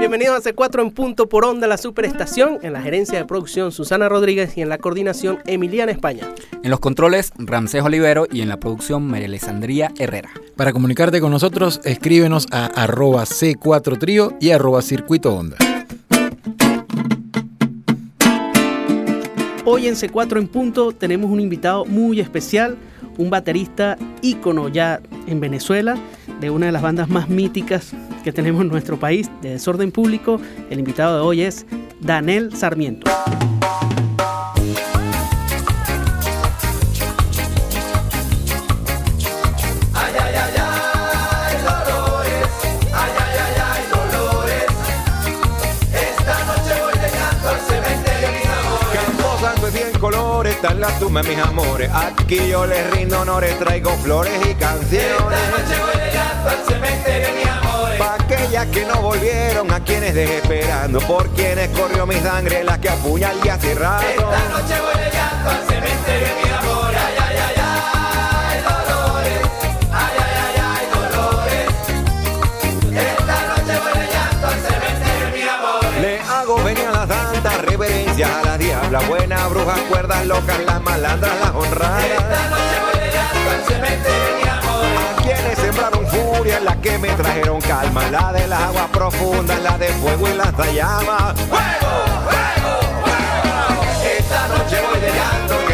Bienvenidos 0.00 0.46
a 0.46 0.50
C4 0.50 0.80
en 0.80 0.92
punto 0.92 1.28
por 1.28 1.44
onda, 1.44 1.66
la 1.66 1.76
superestación. 1.76 2.58
En 2.62 2.72
la 2.72 2.80
gerencia 2.80 3.18
de 3.18 3.26
producción, 3.26 3.70
Susana 3.70 4.08
Rodríguez 4.08 4.56
y 4.56 4.62
en 4.62 4.70
la 4.70 4.78
coordinación, 4.78 5.40
Emiliana 5.44 5.92
España. 5.92 6.26
En 6.62 6.70
los 6.70 6.80
controles, 6.80 7.34
Ramsés 7.36 7.82
Olivero 7.82 8.26
y 8.32 8.40
en 8.40 8.48
la 8.48 8.56
producción, 8.56 9.06
María 9.06 9.26
Alessandría 9.26 9.92
Herrera. 9.98 10.30
Para 10.56 10.72
comunicarte 10.72 11.20
con 11.20 11.30
nosotros, 11.30 11.82
escríbenos 11.84 12.46
a 12.50 12.64
arroba 12.64 13.24
C4 13.24 13.98
Trío 13.98 14.32
y 14.40 14.52
arroba 14.52 14.80
Circuito 14.80 15.34
Onda. 15.34 15.58
Hoy 19.66 19.86
en 19.86 19.96
C4 19.96 20.38
en 20.38 20.48
punto 20.48 20.92
tenemos 20.92 21.30
un 21.30 21.40
invitado 21.40 21.84
muy 21.84 22.20
especial, 22.20 22.78
un 23.18 23.28
baterista 23.28 23.98
ícono 24.22 24.70
ya 24.70 25.02
en 25.26 25.40
Venezuela, 25.40 25.98
de 26.40 26.48
una 26.48 26.64
de 26.64 26.72
las 26.72 26.80
bandas 26.80 27.10
más 27.10 27.28
míticas 27.28 27.92
que 28.22 28.32
tenemos 28.32 28.62
en 28.62 28.68
nuestro 28.68 28.98
país, 28.98 29.30
de 29.42 29.50
Desorden 29.50 29.92
Público. 29.92 30.40
El 30.70 30.78
invitado 30.78 31.16
de 31.16 31.22
hoy 31.22 31.42
es 31.42 31.66
Daniel 32.00 32.54
Sarmiento. 32.54 33.10
en 50.68 50.80
la 50.80 50.98
tumba, 50.98 51.22
mis 51.22 51.38
amores. 51.38 51.90
Aquí 51.92 52.48
yo 52.48 52.66
les 52.66 52.90
rindo 52.90 53.20
honores, 53.20 53.58
traigo 53.58 53.90
flores 54.02 54.32
y 54.48 54.54
canciones. 54.54 55.00
Esta 55.00 55.50
noche 55.50 55.82
voy 55.82 56.02
llegando 56.04 56.50
al 56.50 56.64
cementerio, 56.66 57.28
mis 57.36 57.46
amores. 57.46 57.69
Aquellas 58.32 58.66
que 58.66 58.84
no 58.84 58.94
volvieron, 59.02 59.72
a 59.72 59.80
quienes 59.80 60.14
dejé 60.14 60.36
esperando, 60.36 61.00
por 61.00 61.28
quienes 61.30 61.68
corrió 61.70 62.06
mi 62.06 62.14
sangre, 62.14 62.62
las 62.62 62.78
que 62.78 62.88
apuñalé 62.88 63.50
hace 63.50 63.74
rato. 63.74 64.06
Esta 64.06 64.24
noche 64.24 64.80
voy 64.80 64.94
llegando 65.02 65.50
al 65.50 65.66
cementerio, 65.66 66.28
mis 66.40 66.52
amores. 66.52 67.00
Ay, 67.00 67.14
ay, 67.18 67.36
ay, 67.42 67.54
ay, 68.46 68.60
dolores. 68.62 69.40
Ay, 69.92 70.14
ay, 70.16 70.34
ay, 70.46 70.54
ay, 70.62 70.86
dolores. 70.94 71.66
Esta 73.18 73.38
noche 73.48 73.74
voy 73.82 73.98
llegando 73.98 74.46
al 74.46 74.58
cementerio, 74.60 75.26
mis 75.34 75.48
amores. 75.50 75.90
Le 76.00 76.12
hago 76.20 76.54
venir 76.62 76.86
a 76.86 76.88
la 76.92 77.06
santa 77.08 77.50
reverencia 77.62 78.26
a 78.38 78.44
la 78.44 78.54
diabla, 78.58 79.00
buena 79.08 79.48
bruja, 79.48 79.74
cuerdas 79.88 80.24
locas, 80.26 80.58
las 80.64 80.80
malandras, 80.80 81.34
las 81.40 81.50
honradas. 81.50 82.04
Esta 82.04 82.48
noche 82.48 82.76
voy 82.80 82.94
llegando 82.94 83.50
al 83.50 83.64
cementerio, 83.66 84.30
mis 84.36 84.46
amores. 84.46 84.49
A 84.49 84.49
quienes 85.34 85.58
sembraron 85.58 86.06
furia, 86.06 86.60
las 86.60 86.76
que 86.78 86.98
me 86.98 87.08
trajeron 87.08 87.60
calma, 87.60 88.10
la 88.10 88.32
de 88.32 88.46
las 88.48 88.60
aguas 88.62 88.88
profundas, 88.90 89.60
la 89.62 89.78
de 89.78 89.88
fuego 89.88 90.28
y 90.28 90.34
las 90.34 90.56
de 90.56 90.74
llama. 90.74 91.34
¡Fuego, 91.48 91.92
fuego, 92.26 92.80
fuego! 93.02 93.82
Esta 94.18 94.48
noche 94.48 94.80
voy 94.80 95.00
llegando, 95.00 95.69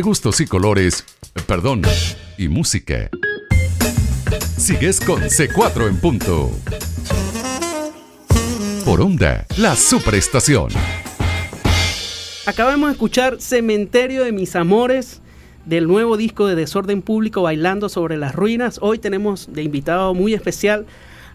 Gustos 0.00 0.40
y 0.40 0.46
colores, 0.46 1.04
perdón, 1.46 1.82
y 2.38 2.48
música. 2.48 3.10
Sigues 4.56 4.98
con 5.00 5.20
C4 5.20 5.88
en 5.88 6.00
punto. 6.00 6.50
Por 8.84 9.02
onda, 9.02 9.46
la 9.58 9.76
superestación. 9.76 10.70
Acabamos 12.46 12.88
de 12.88 12.92
escuchar 12.92 13.40
Cementerio 13.40 14.24
de 14.24 14.32
mis 14.32 14.56
amores 14.56 15.20
del 15.66 15.86
nuevo 15.86 16.16
disco 16.16 16.46
de 16.46 16.54
Desorden 16.54 17.02
Público 17.02 17.42
Bailando 17.42 17.88
sobre 17.88 18.16
las 18.16 18.34
ruinas. 18.34 18.78
Hoy 18.80 18.98
tenemos 18.98 19.52
de 19.52 19.62
invitado 19.62 20.14
muy 20.14 20.32
especial 20.32 20.86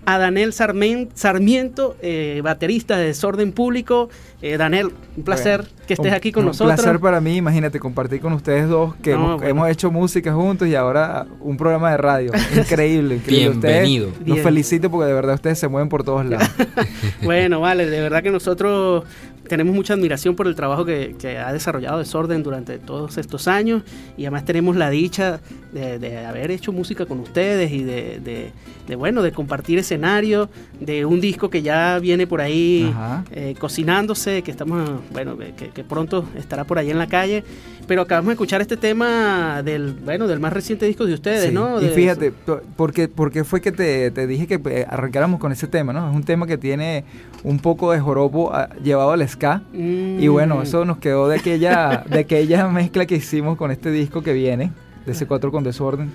a 0.06 0.18
Daniel 0.20 0.52
Sarmen- 0.54 1.10
Sarmiento, 1.16 1.96
eh, 2.02 2.42
baterista 2.44 2.98
de 2.98 3.08
Desorden 3.08 3.52
Público. 3.52 4.10
Eh, 4.42 4.58
Daniel, 4.58 4.92
un 5.18 5.24
placer 5.24 5.62
Bueno, 5.62 5.76
que 5.88 5.94
estés 5.96 6.12
un- 6.12 6.14
aquí 6.14 6.32
con 6.32 6.44
un 6.44 6.48
nosotros. 6.48 6.76
placer 6.76 7.00
para 7.00 7.20
mí, 7.22 7.38
imagínate, 7.38 7.80
compartir 7.80 8.20
con 8.22 8.34
ustedes 8.34 8.68
dos 8.70 8.94
que 9.02 9.12
No, 9.12 9.16
hemos, 9.18 9.36
bueno. 9.38 9.50
hemos 9.50 9.70
hecho 9.70 9.90
música 9.92 10.34
juntos 10.34 10.68
y 10.68 10.76
ahora 10.76 11.26
un 11.40 11.58
programa 11.58 11.92
de 11.92 11.98
radio. 11.98 12.32
Increíble, 12.56 13.16
increíble. 13.16 13.50
Bienvenido. 13.50 14.08
Ustedes, 14.10 14.26
Bien. 14.26 14.38
los 14.38 14.44
felicito 14.44 14.92
porque 14.92 15.08
de 15.08 15.14
verdad 15.14 15.36
ustedes 15.36 15.58
se 15.58 15.68
mueven 15.68 15.90
por 15.90 16.04
todos 16.04 16.26
lados. 16.26 16.48
Bueno, 17.24 17.60
vale, 17.60 17.88
de 17.90 18.02
verdad 18.02 18.22
que 18.22 18.30
nosotros 18.32 19.04
tenemos 19.48 19.74
mucha 19.76 19.94
admiración 19.94 20.36
por 20.36 20.48
el 20.48 20.56
trabajo 20.56 20.86
que, 20.86 21.16
que 21.20 21.38
ha 21.38 21.52
desarrollado 21.54 22.00
Desorden 22.00 22.44
durante 22.44 22.78
todos 22.80 23.18
estos 23.18 23.48
años 23.48 23.84
y 24.18 24.24
además 24.24 24.46
tenemos 24.46 24.76
la 24.76 24.90
dicha 24.90 25.40
de, 25.74 26.00
de 26.00 26.26
haber 26.26 26.52
hecho 26.52 26.72
música 26.72 27.06
con 27.06 27.20
ustedes 27.20 27.72
y 27.72 27.84
de, 27.84 28.20
de- 28.20 28.52
de, 28.86 28.96
bueno, 28.96 29.24
de 29.24 29.32
compartir 29.32 29.80
escenario, 29.80 30.48
de 30.80 31.06
un 31.06 31.20
disco 31.20 31.50
que 31.50 31.64
ya 31.64 31.98
viene 31.98 32.28
por 32.28 32.40
ahí 32.40 32.94
eh, 33.32 33.56
cocinándose, 33.60 34.44
que 34.44 34.52
estamos, 34.52 34.88
bueno, 35.12 35.36
que, 35.38 35.70
que 35.70 35.84
pronto 35.84 36.24
estará 36.38 36.66
por 36.66 36.78
ahí 36.78 36.92
en 36.92 37.00
la 37.00 37.08
calle, 37.08 37.44
pero 37.88 38.04
acabamos 38.04 38.28
de 38.28 38.34
escuchar 38.34 38.62
este 38.62 38.78
tema 38.78 39.64
del, 39.64 39.94
bueno, 39.94 40.28
del 40.28 40.40
más 40.40 40.54
reciente 40.54 40.86
disco 40.86 41.06
de 41.08 41.16
ustedes, 41.16 41.46
Sí, 41.50 41.52
¿no? 41.52 41.82
Y 41.82 41.90
fíjate, 41.90 42.32
po- 42.32 42.62
porque, 42.76 43.08
porque 43.08 43.44
fue 43.44 43.60
que 43.60 43.72
te, 43.72 44.12
te 44.12 44.28
dije 44.28 44.46
que 44.46 44.62
eh, 44.70 44.86
arrancáramos 44.88 45.40
con 45.40 45.52
ese 45.52 45.68
tema, 45.68 45.92
¿no? 45.92 46.08
Es 46.08 46.16
un 46.16 46.24
tema 46.24 46.46
que 46.46 46.60
tiene 46.60 47.06
un 47.44 47.58
poco 47.60 47.92
de 47.92 48.00
joropo 48.00 48.52
ah, 48.54 48.70
llevado 48.84 49.12
al 49.14 49.22
ska. 49.36 49.62
Y 49.74 50.28
bueno, 50.28 50.62
eso 50.62 50.84
nos 50.86 50.98
quedó 50.98 51.28
de 51.28 51.38
aquella, 51.38 52.04
de 52.10 52.20
aquella 52.20 52.68
mezcla 52.70 53.06
que 53.06 53.16
hicimos 53.16 53.58
con 53.58 53.72
este 53.72 53.92
disco 53.92 54.22
que 54.22 54.34
viene, 54.34 54.72
de 55.06 55.14
C4 55.14 55.52
con 55.52 55.64
Desorden. 55.64 56.12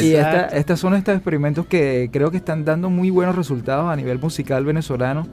Y 0.00 0.12
esta, 0.12 0.46
estas 0.46 0.80
son 0.80 0.94
estos 0.94 1.14
experimentos 1.14 1.66
que 1.66 2.08
creo 2.12 2.30
que 2.30 2.36
están 2.36 2.64
dando 2.64 2.90
muy 2.90 3.10
buenos 3.10 3.36
resultados 3.36 3.90
a 3.90 3.96
nivel 3.96 4.18
musical 4.18 4.64
venezolano 4.64 5.26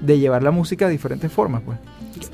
de 0.00 0.18
llevar 0.18 0.42
la 0.42 0.50
música 0.50 0.86
de 0.86 0.92
diferentes 0.92 1.32
formas, 1.32 1.62
pues. 1.64 1.78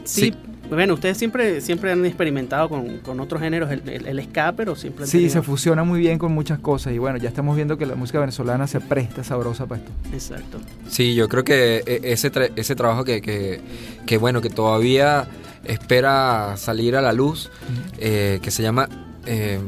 Sí, 0.04 0.34
bueno, 0.70 0.94
ustedes 0.94 1.16
siempre, 1.18 1.60
siempre 1.60 1.92
han 1.92 2.04
experimentado 2.04 2.68
con, 2.68 2.98
con 2.98 3.20
otros 3.20 3.40
géneros, 3.42 3.70
el, 3.70 3.88
el, 3.88 4.06
el 4.06 4.24
ska, 4.24 4.52
pero 4.56 4.74
siempre 4.74 5.06
Sí, 5.06 5.12
tenido- 5.18 5.32
se 5.32 5.42
fusiona 5.42 5.84
muy 5.84 6.00
bien 6.00 6.18
con 6.18 6.32
muchas 6.32 6.58
cosas 6.58 6.92
y 6.92 6.98
bueno, 6.98 7.18
ya 7.18 7.28
estamos 7.28 7.54
viendo 7.56 7.76
que 7.78 7.86
la 7.86 7.94
música 7.94 8.18
venezolana 8.20 8.66
se 8.66 8.80
presta 8.80 9.22
sabrosa 9.24 9.66
para 9.66 9.80
esto. 9.82 9.92
Exacto. 10.12 10.58
Sí, 10.88 11.14
yo 11.14 11.28
creo 11.28 11.44
que 11.44 11.82
e- 11.86 12.00
ese, 12.12 12.32
tra- 12.32 12.50
ese 12.56 12.74
trabajo 12.74 13.04
que, 13.04 13.20
que, 13.20 13.60
que, 14.06 14.16
bueno, 14.18 14.40
que 14.40 14.50
todavía 14.50 15.26
espera 15.64 16.54
salir 16.56 16.96
a 16.96 17.02
la 17.02 17.12
luz, 17.12 17.50
eh, 17.98 18.38
que 18.42 18.50
se 18.50 18.62
llama... 18.62 18.88
eh, 19.26 19.58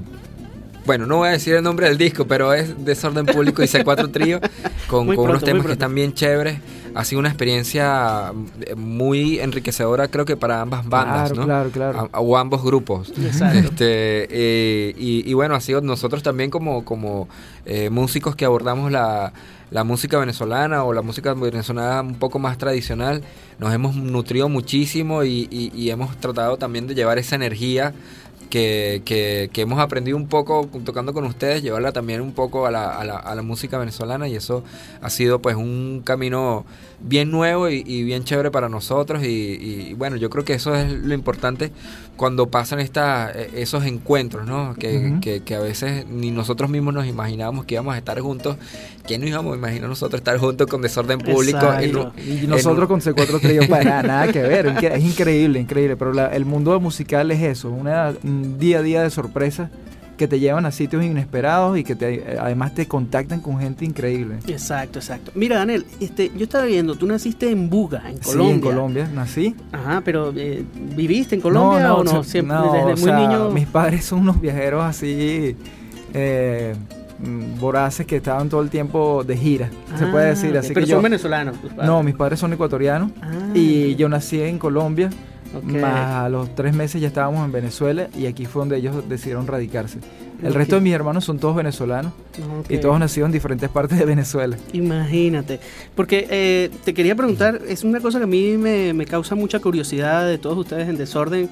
bueno, 0.84 1.04
no 1.06 1.16
voy 1.16 1.28
a 1.28 1.32
decir 1.32 1.52
el 1.54 1.64
nombre 1.64 1.88
del 1.88 1.98
disco, 1.98 2.28
pero 2.28 2.54
es 2.54 2.84
Desorden 2.84 3.26
Público 3.26 3.60
y 3.60 3.66
C4 3.66 4.12
Trío, 4.12 4.38
con, 4.86 5.06
con 5.06 5.18
unos 5.18 5.26
pronto, 5.26 5.44
temas 5.44 5.66
que 5.66 5.72
están 5.72 5.92
bien 5.96 6.12
chéveres. 6.14 6.58
Ha 6.96 7.04
sido 7.04 7.20
una 7.20 7.28
experiencia 7.28 8.32
eh, 8.60 8.74
muy 8.74 9.38
enriquecedora, 9.38 10.08
creo 10.08 10.24
que 10.24 10.36
para 10.36 10.60
ambas 10.62 10.88
bandas, 10.88 11.30
Claro, 11.32 11.34
¿no? 11.36 11.44
claro, 11.46 11.70
claro. 11.70 12.10
A- 12.12 12.20
o 12.20 12.36
ambos 12.36 12.62
grupos. 12.64 13.10
Exacto. 13.22 13.58
Este, 13.58 14.26
eh, 14.30 14.94
y, 14.98 15.28
y 15.30 15.34
bueno, 15.34 15.54
ha 15.54 15.60
sido 15.60 15.80
nosotros 15.80 16.22
también 16.22 16.50
como, 16.50 16.84
como 16.84 17.28
eh, 17.64 17.90
músicos 17.90 18.36
que 18.36 18.44
abordamos 18.44 18.90
la, 18.90 19.32
la 19.70 19.84
música 19.84 20.18
venezolana 20.18 20.84
o 20.84 20.92
la 20.92 21.02
música 21.02 21.34
venezolana 21.34 22.00
un 22.00 22.14
poco 22.14 22.38
más 22.38 22.56
tradicional, 22.58 23.22
nos 23.58 23.72
hemos 23.74 23.96
nutrido 23.96 24.48
muchísimo 24.48 25.24
y, 25.24 25.48
y- 25.50 25.72
y 25.74 25.90
hemos 25.90 26.16
tratado 26.18 26.56
también 26.56 26.86
de 26.86 26.94
llevar 26.94 27.18
esa 27.18 27.34
energía 27.36 27.92
que, 28.50 29.02
que- 29.04 29.50
que 29.52 29.62
hemos 29.62 29.78
aprendido 29.80 30.16
un 30.16 30.28
poco 30.28 30.68
tocando 30.84 31.12
con 31.12 31.24
ustedes, 31.24 31.62
llevarla 31.62 31.92
también 31.92 32.20
un 32.20 32.32
poco 32.32 32.66
a 32.66 32.70
la, 32.70 32.96
a 32.96 33.04
la- 33.04 33.16
a 33.18 33.34
la 33.34 33.42
música 33.42 33.76
venezolana 33.78 34.28
y 34.28 34.36
eso 34.36 34.62
ha 35.02 35.10
sido 35.10 35.40
pues 35.40 35.56
un 35.56 36.02
camino 36.04 36.64
bien 37.00 37.30
nuevo 37.30 37.68
y, 37.68 37.82
y 37.86 38.04
bien 38.04 38.24
chévere 38.24 38.50
para 38.50 38.68
nosotros 38.68 39.22
y, 39.24 39.26
y, 39.90 39.94
bueno, 39.94 40.16
yo 40.16 40.30
creo 40.30 40.44
que 40.44 40.54
eso 40.54 40.74
es 40.74 40.90
lo 40.90 41.12
importante 41.12 41.70
cuando 42.16 42.46
pasan 42.46 42.80
esta, 42.80 43.30
eh, 43.34 43.50
esos 43.56 43.84
encuentros, 43.84 44.46
¿no? 44.46 44.74
Que, 44.78 45.16
que- 45.20 45.42
que 45.42 45.54
a 45.54 45.60
veces 45.60 46.06
ni 46.08 46.30
nosotros 46.30 46.70
mismos 46.70 46.94
nos 46.94 47.06
imaginábamos 47.06 47.66
que 47.66 47.74
íbamos 47.74 47.94
a 47.94 47.98
estar 47.98 48.18
juntos. 48.20 48.56
¿Quién 49.06 49.20
nos 49.20 49.28
íbamos 49.30 49.52
a 49.54 49.56
imaginar 49.58 49.88
nosotros 49.90 50.20
estar 50.20 50.38
juntos 50.38 50.66
con 50.68 50.80
Desorden 50.80 51.18
Público? 51.18 51.58
en. 51.84 51.92
Y 52.44 52.46
nosotros 52.46 52.88
con 52.88 53.00
C4 53.02 53.40
Trío, 53.40 53.68
para 53.68 53.84
nada, 53.84 54.02
nada 54.24 54.32
que 54.32 54.40
ver. 54.40 54.66
Es 54.82 55.04
increíble, 55.04 55.60
increíble. 55.60 55.96
Pero 55.98 56.14
la- 56.14 56.28
el 56.34 56.46
mundo 56.46 56.78
musical 56.80 57.30
es 57.30 57.42
eso, 57.42 57.68
una, 57.70 58.14
un 58.24 58.25
día 58.58 58.78
a 58.78 58.82
día 58.82 59.02
de 59.02 59.10
sorpresas 59.10 59.70
que 60.16 60.26
te 60.26 60.40
llevan 60.40 60.64
a 60.64 60.72
sitios 60.72 61.04
inesperados 61.04 61.76
y 61.78 61.84
que 61.84 61.94
te, 61.94 62.38
además 62.40 62.74
te 62.74 62.88
contactan 62.88 63.40
con 63.40 63.58
gente 63.58 63.84
increíble. 63.84 64.36
Exacto, 64.46 64.98
exacto. 64.98 65.30
Mira, 65.34 65.58
Daniel, 65.58 65.84
este, 66.00 66.32
yo 66.34 66.44
estaba 66.44 66.64
viendo, 66.64 66.94
tú 66.94 67.06
naciste 67.06 67.50
en 67.50 67.68
Buga, 67.68 68.02
en 68.08 68.16
Sí, 68.16 68.30
Colombia. 68.30 68.54
en 68.54 68.60
Colombia 68.60 69.10
nací. 69.14 69.54
Ajá, 69.72 70.00
pero 70.02 70.32
eh, 70.34 70.64
¿viviste 70.96 71.34
en 71.34 71.42
Colombia 71.42 71.94
o 71.94 72.02
no? 72.02 72.10
o 72.20 72.22
sea, 72.24 72.24
Siempre, 72.24 72.56
no, 72.56 72.72
desde 72.72 72.84
o 72.84 72.96
muy 72.96 72.98
sea, 72.98 73.18
niño. 73.18 73.50
Mis 73.50 73.66
padres 73.66 74.06
son 74.06 74.20
unos 74.20 74.40
viajeros 74.40 74.82
así 74.84 75.54
eh, 76.14 76.74
mm, 77.18 77.60
voraces 77.60 78.06
que 78.06 78.16
estaban 78.16 78.48
todo 78.48 78.62
el 78.62 78.70
tiempo 78.70 79.22
de 79.22 79.36
gira, 79.36 79.68
se 79.98 80.06
puede 80.06 80.26
Ah, 80.26 80.30
decir. 80.30 80.50
ok, 80.52 80.56
Así 80.56 80.68
pero 80.72 80.86
que 80.86 80.92
son 80.92 80.98
yo, 81.00 81.02
venezolanos. 81.02 81.60
tus 81.60 81.70
padres. 81.72 81.86
no, 81.86 82.02
mis 82.02 82.14
padres 82.14 82.40
son 82.40 82.54
ecuatorianos 82.54 83.10
Ah, 83.20 83.50
y 83.52 83.94
yo 83.96 84.08
nací 84.08 84.40
en 84.40 84.58
Colombia. 84.58 85.10
Más 85.62 86.24
a 86.24 86.28
los 86.28 86.54
tres 86.54 86.74
meses 86.74 87.00
ya 87.00 87.08
estábamos 87.08 87.44
en 87.44 87.52
Venezuela 87.52 88.08
y 88.16 88.26
aquí 88.26 88.46
fue 88.46 88.60
donde 88.60 88.76
ellos 88.78 89.08
decidieron 89.08 89.46
radicarse. 89.46 89.98
El 90.42 90.54
resto 90.54 90.76
de 90.76 90.82
mis 90.82 90.92
hermanos 90.92 91.24
son 91.24 91.38
todos 91.38 91.56
venezolanos 91.56 92.12
y 92.68 92.78
todos 92.78 92.98
nacidos 92.98 93.28
en 93.28 93.32
diferentes 93.32 93.70
partes 93.70 93.98
de 93.98 94.04
Venezuela. 94.04 94.56
Imagínate, 94.72 95.60
porque 95.94 96.26
eh, 96.30 96.70
te 96.84 96.92
quería 96.92 97.14
preguntar, 97.14 97.60
es 97.66 97.84
una 97.84 98.00
cosa 98.00 98.18
que 98.18 98.24
a 98.24 98.28
mí 98.28 98.56
me, 98.58 98.92
me 98.92 99.06
causa 99.06 99.34
mucha 99.34 99.60
curiosidad 99.60 100.26
de 100.26 100.38
todos 100.38 100.58
ustedes 100.58 100.88
en 100.88 100.96
Desorden, 100.96 101.48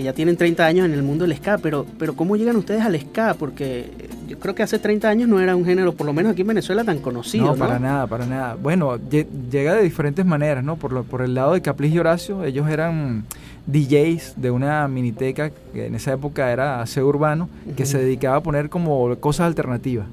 que 0.00 0.04
ya 0.04 0.14
tienen 0.14 0.36
30 0.38 0.64
años 0.64 0.86
en 0.86 0.94
el 0.94 1.02
mundo 1.02 1.26
del 1.26 1.36
ska, 1.36 1.58
pero, 1.58 1.84
pero 1.98 2.14
¿cómo 2.16 2.34
llegan 2.36 2.56
ustedes 2.56 2.80
al 2.82 2.98
ska? 2.98 3.34
Porque 3.34 3.80
eh, 3.98 4.08
yo 4.28 4.38
creo 4.38 4.54
que 4.54 4.62
hace 4.62 4.78
30 4.78 5.06
años 5.10 5.28
no 5.28 5.38
era 5.40 5.54
un 5.54 5.64
género, 5.66 5.92
por 5.92 6.06
lo 6.06 6.14
menos 6.14 6.32
aquí 6.32 6.40
en 6.40 6.46
Venezuela, 6.48 6.84
tan 6.84 7.00
conocido, 7.00 7.44
¿no? 7.48 7.52
no, 7.52 7.58
para 7.58 7.78
nada, 7.78 8.06
para 8.06 8.24
nada. 8.24 8.56
Bueno, 8.60 8.96
lle- 8.96 9.26
llega 9.50 9.74
de 9.74 9.82
diferentes 9.82 10.24
maneras, 10.24 10.64
¿no? 10.64 10.76
Por, 10.76 10.92
lo- 10.92 11.04
por 11.04 11.20
el 11.20 11.34
lado 11.34 11.52
de 11.52 11.60
Capriz 11.60 11.92
y 11.92 11.98
Horacio, 11.98 12.44
ellos 12.44 12.66
eran 12.70 13.24
DJs 13.66 14.34
de 14.36 14.50
una 14.50 14.88
miniteca 14.88 15.50
que 15.74 15.86
en 15.86 15.94
esa 15.94 16.12
época 16.14 16.50
era 16.50 16.80
aseo 16.80 17.06
urbano, 17.06 17.50
que 17.76 17.84
se 17.84 17.98
dedicaba 17.98 18.36
a 18.36 18.42
poner 18.42 18.70
como 18.70 19.14
cosas 19.16 19.46
alternativas. 19.46 20.06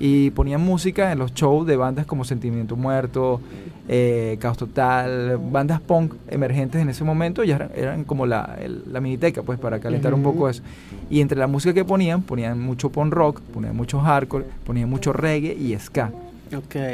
Y 0.00 0.30
ponían 0.30 0.60
música 0.62 1.12
en 1.12 1.18
los 1.18 1.34
shows 1.34 1.66
de 1.66 1.76
bandas 1.76 2.06
como 2.06 2.24
Sentimiento 2.24 2.76
Muerto, 2.76 3.40
eh, 3.88 4.36
Caos 4.40 4.56
Total, 4.56 5.38
bandas 5.52 5.80
punk 5.80 6.14
emergentes 6.28 6.80
en 6.80 6.88
ese 6.88 7.04
momento, 7.04 7.44
ya 7.44 7.56
eran, 7.56 7.70
eran 7.76 8.04
como 8.04 8.24
la, 8.26 8.56
el- 8.60 8.82
la 8.90 9.00
miniteca, 9.00 9.42
pues 9.42 9.58
para 9.58 9.78
calentar 9.78 10.12
un 10.14 10.22
poco 10.22 10.48
eso. 10.48 10.62
Y 11.10 11.20
entre 11.20 11.38
la 11.38 11.46
música 11.46 11.74
que 11.74 11.84
ponían, 11.84 12.22
ponían 12.22 12.58
mucho 12.60 12.90
punk 12.90 13.12
rock, 13.12 13.40
ponían 13.52 13.76
mucho 13.76 14.00
hardcore, 14.00 14.44
ponían 14.66 14.88
mucho 14.88 15.12
reggae 15.12 15.52
y 15.54 15.78
ska. 15.78 16.10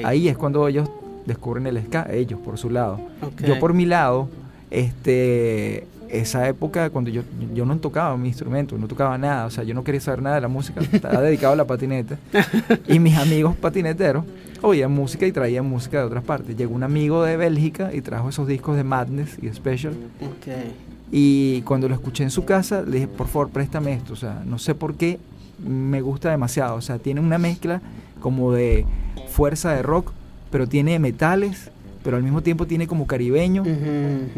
Ahí 0.05 0.29
es 0.29 0.37
cuando 0.37 0.67
ellos 0.67 0.89
descubren 1.27 1.67
el 1.67 1.81
ska, 1.85 2.07
ellos 2.13 2.41
por 2.41 2.59
su 2.59 2.71
lado. 2.71 2.99
Yo 3.47 3.59
por 3.61 3.73
mi 3.75 3.87
lado, 3.87 4.29
este, 4.71 5.87
esa 6.11 6.49
época 6.49 6.91
cuando 6.91 7.11
yo, 7.11 7.23
yo 7.55 7.65
no 7.65 7.77
tocaba 7.79 8.17
mi 8.17 8.29
instrumento, 8.29 8.77
no 8.77 8.89
tocaba 8.89 9.17
nada, 9.17 9.47
o 9.47 9.51
sea, 9.51 9.65
yo 9.65 9.75
no 9.75 9.85
quería 9.85 10.01
saber 10.01 10.23
nada 10.23 10.37
de 10.37 10.43
la 10.43 10.49
música, 10.49 10.81
estaba 10.93 11.21
dedicado 11.21 11.53
a 11.53 11.57
la 11.57 11.67
patineta. 11.67 12.19
Y 12.89 12.99
mis 12.99 13.17
amigos 13.17 13.57
patineteros 13.57 14.25
oían 14.63 14.93
música 14.93 15.27
y 15.27 15.33
traían 15.33 15.67
música 15.67 15.99
de 15.99 16.05
otras 16.05 16.25
partes. 16.25 16.57
Llegó 16.57 16.75
un 16.75 16.83
amigo 16.83 17.23
de 17.25 17.37
Bélgica 17.37 17.91
y 17.95 18.01
trajo 18.01 18.29
esos 18.29 18.47
discos 18.47 18.77
de 18.77 18.85
Madness 18.85 19.39
y 19.41 19.49
Special. 19.49 19.95
Y 21.13 21.63
cuando 21.63 21.89
lo 21.89 21.95
escuché 21.95 22.23
en 22.23 22.31
su 22.31 22.45
casa, 22.45 22.83
le 22.83 22.93
dije, 22.93 23.09
por 23.09 23.27
favor, 23.27 23.51
préstame 23.51 23.93
esto. 23.95 24.13
O 24.13 24.17
sea, 24.17 24.43
no 24.47 24.59
sé 24.59 24.75
por 24.75 24.95
qué 24.95 25.19
me 25.59 26.01
gusta 26.01 26.31
demasiado. 26.31 26.77
O 26.77 26.81
sea, 26.81 26.99
tiene 26.99 27.21
una 27.21 27.39
mezcla 27.39 27.81
como 28.21 28.53
de 28.53 28.87
fuerza 29.29 29.73
de 29.73 29.83
rock, 29.83 30.13
pero 30.51 30.67
tiene 30.67 30.99
metales, 30.99 31.71
pero 32.03 32.17
al 32.17 32.23
mismo 32.23 32.43
tiempo 32.43 32.67
tiene 32.67 32.87
como 32.87 33.07
caribeño. 33.07 33.65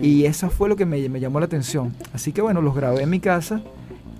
Y 0.00 0.24
eso 0.24 0.50
fue 0.50 0.68
lo 0.68 0.76
que 0.76 0.86
me, 0.86 1.08
me 1.08 1.20
llamó 1.20 1.40
la 1.40 1.46
atención. 1.46 1.92
Así 2.12 2.32
que 2.32 2.42
bueno, 2.42 2.60
los 2.62 2.74
grabé 2.74 3.02
en 3.02 3.10
mi 3.10 3.20
casa 3.20 3.60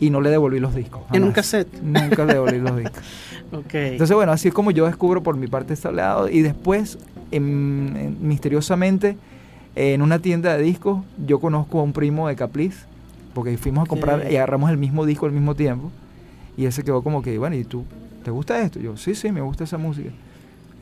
y 0.00 0.10
no 0.10 0.20
le 0.20 0.30
devolví 0.30 0.58
los 0.60 0.74
discos. 0.74 1.02
¿En 1.12 1.22
un 1.24 1.32
cassette? 1.32 1.80
Nunca 1.82 2.24
le 2.24 2.34
devolví 2.34 2.58
los 2.58 2.76
discos. 2.76 3.02
Ok. 3.52 3.74
Entonces, 3.74 4.16
bueno, 4.16 4.32
así 4.32 4.48
es 4.48 4.54
como 4.54 4.70
yo 4.70 4.86
descubro 4.86 5.22
por 5.22 5.36
mi 5.36 5.46
parte 5.46 5.74
este 5.74 5.92
lado. 5.92 6.26
Y 6.26 6.40
después, 6.40 6.98
en- 7.30 7.94
en- 7.98 8.26
misteriosamente, 8.26 9.18
en 9.76 10.00
una 10.00 10.20
tienda 10.20 10.56
de 10.56 10.62
discos, 10.62 11.04
yo 11.26 11.38
conozco 11.38 11.80
a 11.80 11.82
un 11.82 11.92
primo 11.92 12.28
de 12.28 12.34
Capliz, 12.34 12.86
porque 13.34 13.58
fuimos 13.58 13.84
a 13.84 13.88
comprar 13.88 14.32
y 14.32 14.36
agarramos 14.36 14.70
el 14.70 14.78
mismo 14.78 15.04
disco 15.04 15.26
al 15.26 15.32
mismo 15.32 15.54
tiempo. 15.54 15.90
Y 16.56 16.64
él 16.64 16.72
se 16.72 16.82
quedó 16.82 17.02
como 17.02 17.20
que, 17.20 17.36
bueno, 17.36 17.54
¿y 17.54 17.64
tú? 17.64 17.84
¿Te 18.24 18.30
gusta 18.30 18.58
esto? 18.62 18.80
Yo, 18.80 18.96
sí, 18.96 19.14
sí, 19.14 19.30
me 19.30 19.42
gusta 19.42 19.64
esa 19.64 19.76
música. 19.76 20.08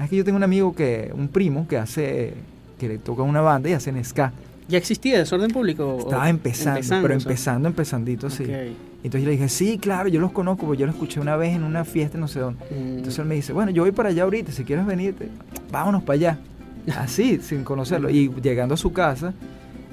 Es 0.01 0.09
que 0.09 0.15
yo 0.15 0.25
tengo 0.25 0.37
un 0.37 0.45
amigo 0.45 0.73
que, 0.73 1.11
un 1.13 1.27
primo, 1.27 1.67
que 1.67 1.77
hace, 1.77 2.35
que 2.81 2.89
le 2.89 2.99
toca 2.99 3.23
una 3.23 3.43
banda 3.43 3.69
y 3.69 3.75
hacen 3.75 4.03
ska. 4.03 4.33
¿Ya 4.67 4.79
existía 4.79 5.19
Desorden 5.19 5.51
Público? 5.51 5.99
Estaba 6.01 6.31
empezando, 6.31 6.81
pero 7.03 7.17
o 7.17 7.21
sea? 7.21 7.31
empezando, 7.31 7.69
empezandito, 7.69 8.31
sí. 8.31 8.45
Entonces 8.45 9.23
yo 9.23 9.27
le 9.27 9.33
dije, 9.33 9.49
sí, 9.49 9.79
claro, 9.79 10.09
yo 10.09 10.21
los 10.21 10.33
conozco, 10.33 10.67
porque 10.67 10.81
yo 10.81 10.87
los 10.87 10.95
escuché 10.95 11.21
una 11.21 11.37
vez 11.37 11.55
en 11.55 11.65
una 11.65 11.85
fiesta, 11.85 12.19
no 12.19 12.29
sé 12.29 12.41
dónde. 12.41 12.65
Mm, 12.71 12.99
Entonces 12.99 13.19
él 13.19 13.25
me 13.27 13.35
dice, 13.35 13.53
bueno, 13.53 13.71
yo 13.71 13.83
voy 13.83 13.93
para 13.93 14.09
allá 14.11 14.23
ahorita, 14.23 14.53
si 14.53 14.65
quieres 14.65 14.87
venirte, 14.87 15.29
vámonos 15.71 16.03
para 16.03 16.15
allá. 16.15 16.39
Así, 16.99 17.41
sin 17.43 17.65
conocerlo. 17.65 18.09
Y 18.09 18.31
llegando 18.43 18.75
a 18.75 18.79
su 18.79 18.93
casa, 18.93 19.35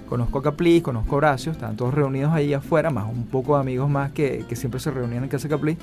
conozco 0.07 0.39
a 0.39 0.43
Capli, 0.43 0.79
conozco 0.81 1.15
a 1.15 1.17
Horacio, 1.17 1.51
estaban 1.51 1.75
todos 1.75 1.93
reunidos 1.93 2.31
ahí 2.31 2.53
afuera, 2.53 2.89
más 2.89 3.11
un 3.11 3.25
poco 3.25 3.55
de 3.55 3.61
amigos 3.61 3.89
más 3.89 4.11
que, 4.11 4.45
que 4.47 4.55
siempre 4.55 4.79
se 4.79 4.91
reunían 4.91 5.23
en 5.23 5.29
casa 5.29 5.47
de 5.47 5.55
Capli. 5.55 5.77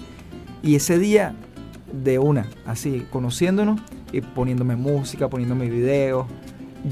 Y 0.63 0.77
ese 0.77 0.99
día, 0.99 1.35
de 1.93 2.19
una, 2.19 2.47
así, 2.67 3.07
conociéndonos 3.11 3.81
y 4.13 4.21
poniéndome 4.21 4.77
música, 4.77 5.29
poniéndome 5.29 5.69
videos. 5.69 6.27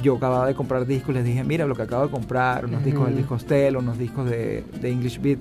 Yo 0.00 0.16
acababa 0.16 0.46
de 0.46 0.54
comprar 0.54 0.86
discos, 0.86 1.14
les 1.14 1.24
dije, 1.24 1.44
mira 1.44 1.66
lo 1.66 1.74
que 1.74 1.82
acabo 1.82 2.04
de 2.04 2.10
comprar, 2.10 2.64
unos 2.64 2.82
discos 2.84 3.06
del 3.06 3.16
disco 3.16 3.38
Stelo, 3.38 3.80
unos 3.80 3.98
discos 3.98 4.28
de, 4.30 4.64
de 4.80 4.90
English 4.90 5.20
Beat. 5.20 5.38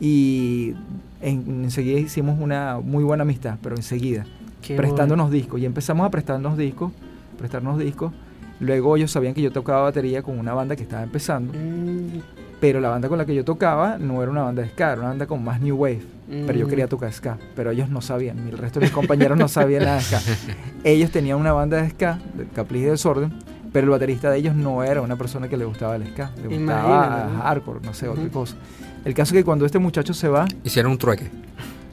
Y 0.00 0.74
en- 1.20 1.64
enseguida 1.64 1.98
hicimos 2.00 2.40
una 2.40 2.78
muy 2.82 3.04
buena 3.04 3.22
amistad, 3.22 3.56
pero 3.62 3.76
enseguida 3.76 4.26
qué 4.62 4.76
prestándonos 4.76 5.30
discos 5.30 5.60
y 5.60 5.66
empezamos 5.66 6.06
a 6.06 6.10
prestarnos 6.10 6.56
discos, 6.56 6.92
prestarnos 7.38 7.78
discos. 7.78 8.12
Luego 8.60 8.96
ellos 8.96 9.12
sabían 9.12 9.34
que 9.34 9.42
yo 9.42 9.52
tocaba 9.52 9.82
batería 9.82 10.22
con 10.22 10.38
una 10.38 10.52
banda 10.54 10.74
que 10.74 10.82
estaba 10.82 11.02
empezando, 11.04 11.52
bueno. 11.52 11.66
Mm, 11.68 12.20
pero 12.60 12.80
la 12.80 12.88
banda 12.88 13.08
con 13.08 13.18
la 13.18 13.24
que 13.24 13.34
yo 13.34 13.44
tocaba 13.44 13.98
no 13.98 14.20
era 14.20 14.32
una 14.32 14.42
banda 14.42 14.62
de 14.62 14.68
ska, 14.70 14.92
era 14.92 15.00
una 15.00 15.10
banda 15.10 15.26
con 15.26 15.44
más 15.44 15.60
new 15.60 15.76
wave. 15.76 16.02
Pero 16.28 16.52
yo 16.58 16.66
mm. 16.66 16.68
quería 16.68 16.88
tocar 16.88 17.12
ska, 17.12 17.38
pero 17.54 17.70
ellos 17.70 17.88
no 17.88 18.00
sabían, 18.00 18.44
ni 18.44 18.50
el 18.50 18.58
resto 18.58 18.80
de 18.80 18.86
mis 18.86 18.92
compañeros 18.92 19.38
no 19.38 19.46
sabían 19.48 19.84
nada 19.84 19.96
de 19.96 20.02
ska. 20.02 20.20
Ellos 20.84 21.10
tenían 21.10 21.38
una 21.38 21.52
banda 21.52 21.80
de 21.80 21.88
ska, 21.90 22.18
de 22.34 22.44
Capriz 22.46 22.82
y 22.82 22.86
Desorden, 22.86 23.32
pero 23.72 23.84
el 23.84 23.90
baterista 23.90 24.30
de 24.30 24.38
ellos 24.38 24.54
no 24.54 24.82
era 24.82 25.02
una 25.02 25.16
persona 25.16 25.48
que 25.48 25.56
le 25.56 25.64
gustaba 25.64 25.96
el 25.96 26.06
ska, 26.08 26.30
le 26.42 26.48
gustaba 26.48 26.56
Imagínate, 26.82 27.32
¿no? 27.34 27.42
hardcore, 27.42 27.80
no 27.82 27.94
sé, 27.94 28.08
otra 28.08 28.28
cosa. 28.28 28.56
El 29.04 29.14
caso 29.14 29.34
es 29.34 29.40
que 29.40 29.44
cuando 29.44 29.64
este 29.66 29.78
muchacho 29.78 30.14
se 30.14 30.28
va, 30.28 30.46
Hicieron 30.64 30.92
un 30.92 30.98
trueque. 30.98 31.30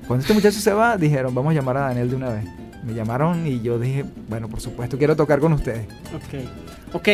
Cuando 0.08 0.22
este 0.22 0.34
muchacho 0.34 0.60
se 0.60 0.74
va, 0.74 0.98
dijeron, 0.98 1.34
vamos 1.34 1.51
a 1.51 1.53
llamar 1.55 1.77
a 1.77 1.82
Daniel 1.82 2.10
de 2.10 2.15
una 2.15 2.29
vez. 2.29 2.46
Me 2.86 2.94
llamaron 2.94 3.48
y 3.48 3.62
yo 3.62 3.79
dije, 3.79 4.05
bueno, 4.29 4.48
por 4.48 4.62
supuesto, 4.62 4.98
quiero 4.98 5.15
tocar 5.15 5.39
con 5.39 5.53
ustedes. 5.53 5.88
Ok. 6.15 6.94
Ok. 6.94 7.08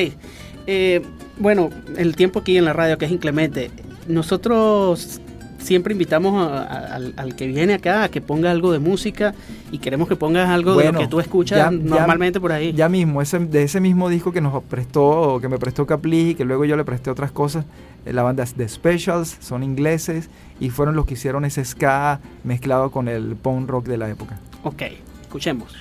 Eh, 0.68 1.02
bueno, 1.40 1.70
el 1.98 2.16
tiempo 2.16 2.40
aquí 2.40 2.58
en 2.58 2.66
la 2.66 2.74
radio 2.74 2.98
que 2.98 3.06
es 3.06 3.12
inclemente. 3.12 3.72
Nosotros 4.08 5.22
siempre 5.62 5.94
invitamos 5.94 6.36
a- 6.42 6.64
a- 6.64 6.96
al, 6.96 7.14
al 7.18 7.36
que 7.36 7.48
viene 7.48 7.74
acá 7.74 8.04
a 8.04 8.10
que 8.10 8.22
ponga 8.22 8.52
algo 8.52 8.72
de 8.72 8.80
música 8.80 9.34
y 9.72 9.78
queremos 9.78 10.08
que 10.08 10.16
pongas 10.16 10.50
algo 10.50 10.72
de 10.76 10.92
lo 10.92 11.00
que 11.00 11.08
tú 11.08 11.20
escuchas 11.20 11.58
ya- 11.58 11.72
ya- 11.72 11.72
normalmente 11.72 12.40
por 12.40 12.52
ahí. 12.52 12.74
Ya 12.74 12.90
mismo, 12.90 13.22
ese, 13.22 13.40
de 13.40 13.64
ese 13.64 13.80
mismo 13.80 14.10
disco 14.10 14.32
que 14.32 14.42
nos 14.42 14.64
prestó, 14.64 15.40
que 15.42 15.48
me 15.48 15.58
prestó 15.58 15.86
Capli 15.86 16.30
y 16.32 16.36
que 16.36 16.46
luego 16.46 16.66
yo 16.66 16.76
le 16.76 16.84
presté 16.84 17.10
otras 17.10 17.32
cosas, 17.32 17.66
eh, 18.06 18.14
la 18.14 18.24
banda 18.24 18.44
The 18.46 18.68
Specials, 18.68 19.38
son 19.40 19.64
ingleses 19.64 20.30
y 20.60 20.70
fueron 20.70 20.96
los 20.96 21.06
que 21.06 21.14
hicieron 21.14 21.46
ese 21.46 21.64
ska 21.64 22.20
mezclado 22.44 22.92
con 22.92 23.08
el 23.08 23.36
punk 23.36 23.70
rock 23.70 23.86
de 23.86 23.98
la 23.98 24.10
época. 24.10 24.40
Ok, 24.64 24.84
escuchemos. 25.22 25.74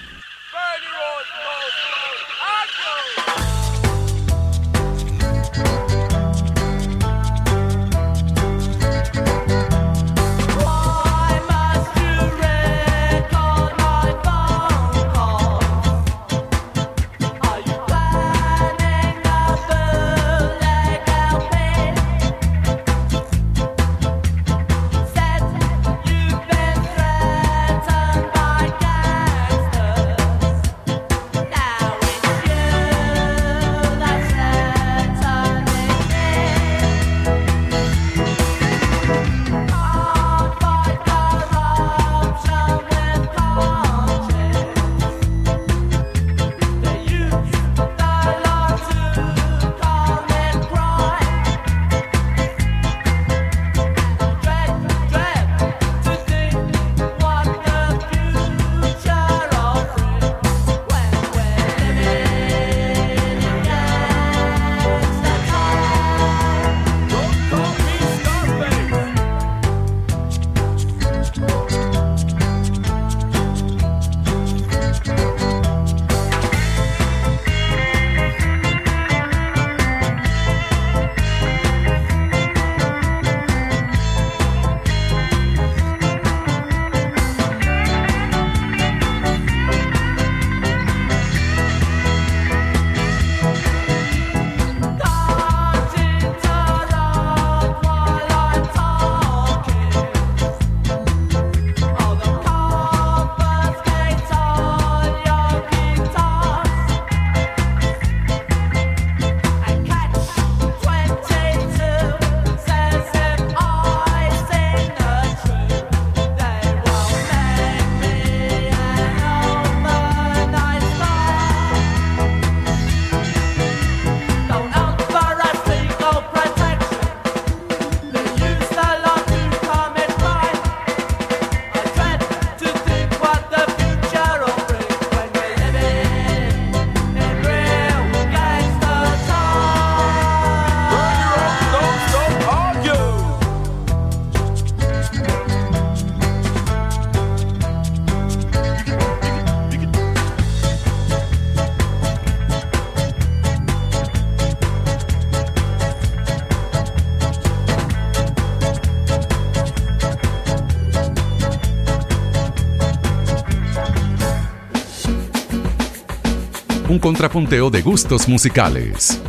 Contrapunteo 167.00 167.70
de 167.70 167.80
gustos 167.80 168.28
musicales. 168.28 169.20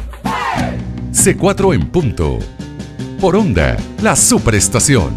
C4 1.13 1.73
en 1.73 1.89
punto. 1.89 2.37
Por 3.19 3.35
onda, 3.35 3.77
la 4.01 4.15
superestación. 4.15 5.13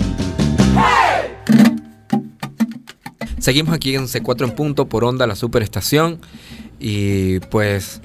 Seguimos 3.38 3.74
aquí 3.74 3.96
en 3.96 4.04
C4 4.04 4.44
en 4.44 4.50
punto 4.52 4.88
por 4.88 5.04
onda 5.04 5.26
la 5.26 5.34
superestación 5.34 6.20
y 6.78 7.40
pues 7.40 8.00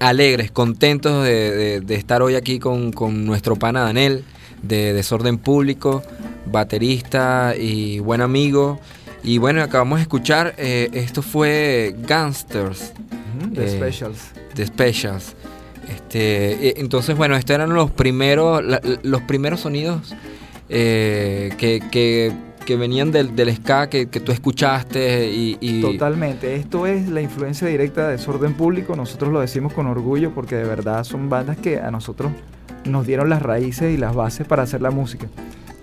alegres, 0.00 0.50
contentos 0.50 1.24
de, 1.24 1.84
estar 1.90 2.22
hoy 2.22 2.34
aquí 2.34 2.58
con, 2.58 2.92
con 2.92 3.26
nuestro 3.26 3.56
pana 3.56 3.82
Danel 3.82 4.24
de 4.62 4.94
Desorden 4.94 5.38
Público, 5.38 6.02
baterista 6.46 7.54
y 7.56 7.98
buen 7.98 8.22
amigo. 8.22 8.80
Y 9.22 9.38
bueno, 9.38 9.62
acabamos 9.62 9.98
de 9.98 10.02
escuchar, 10.02 10.54
eh, 10.56 10.88
esto 10.92 11.22
fue 11.22 11.94
Gangsters 12.00 12.92
The 13.54 13.64
Eh, 13.64 13.76
Specials. 13.76 14.18
de 14.54 14.66
Specials. 14.66 15.34
Este, 15.88 16.68
eh, 16.68 16.74
entonces, 16.78 17.16
bueno, 17.16 17.36
estos 17.36 17.54
eran 17.54 17.74
los 17.74 17.90
primeros, 17.90 18.64
la- 18.64 18.80
los 19.02 19.22
primeros 19.22 19.60
sonidos 19.60 20.14
eh, 20.68 21.50
que, 21.58 21.80
que- 21.90 22.32
que 22.64 22.76
venían 22.76 23.10
del, 23.10 23.34
del 23.34 23.52
ska 23.56 23.90
que, 23.90 24.06
que 24.08 24.20
tú 24.20 24.30
escuchaste 24.30 25.28
y, 25.32 25.58
y- 25.60 25.80
Totalmente. 25.80 26.54
Esto 26.54 26.86
es 26.86 27.08
la 27.08 27.20
influencia 27.20 27.66
directa 27.66 28.06
de 28.06 28.12
Desorden 28.12 28.54
Público. 28.54 28.94
Nosotros 28.94 29.32
lo 29.32 29.40
decimos 29.40 29.72
con 29.72 29.88
orgullo 29.88 30.30
porque 30.32 30.54
de 30.54 30.62
verdad 30.64 31.02
son 31.02 31.28
bandas 31.28 31.56
que 31.56 31.78
a 31.80 31.90
nosotros 31.90 32.30
nos 32.84 33.04
dieron 33.04 33.28
las 33.28 33.42
raíces 33.42 33.92
y 33.92 33.96
las 33.96 34.14
bases 34.14 34.46
para 34.46 34.62
hacer 34.62 34.80
la 34.80 34.92
música. 34.92 35.26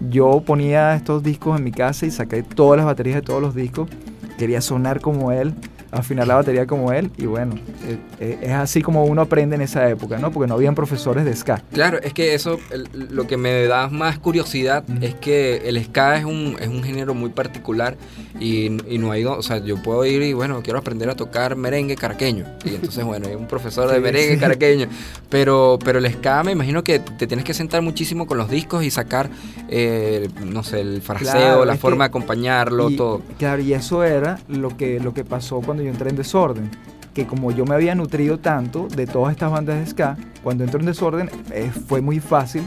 Yo 0.09 0.41
ponía 0.45 0.95
estos 0.95 1.21
discos 1.21 1.57
en 1.57 1.65
mi 1.65 1.71
casa 1.73 2.05
y 2.05 2.11
saqué 2.11 2.43
todas 2.43 2.77
las 2.77 2.85
baterías 2.85 3.15
de 3.17 3.21
todos 3.23 3.41
los 3.41 3.53
discos. 3.53 3.89
Quería 4.37 4.61
sonar 4.61 5.01
como 5.01 5.33
él, 5.33 5.53
afinar 5.91 6.27
la 6.27 6.35
batería 6.35 6.65
como 6.67 6.91
él. 6.91 7.11
Y 7.17 7.25
bueno, 7.25 7.55
eh, 7.87 7.97
eh, 8.19 8.39
es 8.43 8.51
así 8.51 8.81
como 8.81 9.05
uno 9.05 9.21
aprende 9.21 9.55
en 9.55 9.61
esa 9.61 9.89
época, 9.89 10.17
¿no? 10.17 10.31
Porque 10.31 10.47
no 10.47 10.55
habían 10.55 10.75
profesores 10.75 11.25
de 11.25 11.35
ska. 11.35 11.63
Claro, 11.73 11.99
es 12.01 12.13
que 12.13 12.33
eso, 12.33 12.59
lo 12.93 13.27
que 13.27 13.37
me 13.37 13.65
da 13.65 13.87
más 13.89 14.19
curiosidad 14.19 14.83
es 15.01 15.15
que 15.15 15.67
el 15.67 15.83
ska 15.83 16.17
es 16.17 16.25
un, 16.25 16.55
es 16.59 16.67
un 16.67 16.83
género 16.83 17.13
muy 17.13 17.29
particular 17.29 17.95
y, 18.39 18.65
y 18.93 18.97
no 18.97 19.11
hay, 19.11 19.25
o 19.25 19.41
sea, 19.41 19.57
yo 19.57 19.81
puedo 19.81 20.05
ir 20.05 20.21
y 20.21 20.33
bueno, 20.33 20.61
quiero 20.63 20.79
aprender 20.79 21.09
a 21.09 21.15
tocar 21.15 21.55
merengue 21.55 21.95
caraqueño. 21.95 22.45
Y 22.65 22.75
entonces, 22.75 23.03
bueno, 23.03 23.27
hay 23.27 23.35
un 23.35 23.47
profesor 23.47 23.89
de 23.89 23.95
Sí, 23.95 24.01
merengue 24.01 24.33
sí. 24.35 24.39
caraqueño. 24.39 24.87
Pero, 25.29 25.77
pero 25.83 25.99
el 25.99 26.11
ska 26.11 26.43
me 26.43 26.51
imagino 26.51 26.83
que 26.83 26.99
te 26.99 27.27
tienes 27.27 27.45
que 27.45 27.53
sentar 27.53 27.81
muchísimo 27.81 28.25
con 28.27 28.37
los 28.37 28.49
discos 28.49 28.83
y 28.83 28.91
sacar, 28.91 29.29
eh, 29.69 30.27
no 30.45 30.63
sé, 30.63 30.81
el 30.81 31.01
fraseo, 31.01 31.31
Claro, 31.31 31.65
la 31.65 31.75
forma 31.75 31.97
que- 31.97 31.99
de 31.99 32.05
acompañarlo, 32.05 32.89
y, 32.89 32.95
todo. 32.95 33.21
Claro, 33.37 33.61
y 33.61 33.73
eso 33.73 34.03
era 34.03 34.39
lo 34.47 34.75
que, 34.75 34.99
lo 34.99 35.13
que 35.13 35.23
pasó 35.23 35.61
cuando 35.61 35.78
yo 35.81 35.89
entré 35.89 36.09
en 36.09 36.15
Desorden. 36.15 36.69
Que 37.13 37.25
como 37.25 37.51
yo 37.51 37.65
me 37.65 37.75
había 37.75 37.95
nutrido 37.95 38.37
tanto 38.37 38.87
de 38.87 39.07
todas 39.07 39.31
estas 39.31 39.51
bandas 39.51 39.79
de 39.79 39.85
ska, 39.87 40.17
cuando 40.43 40.63
entro 40.63 40.79
en 40.79 40.85
Desorden 40.85 41.29
eh, 41.51 41.71
fue 41.87 42.01
muy 42.01 42.19
fácil 42.19 42.63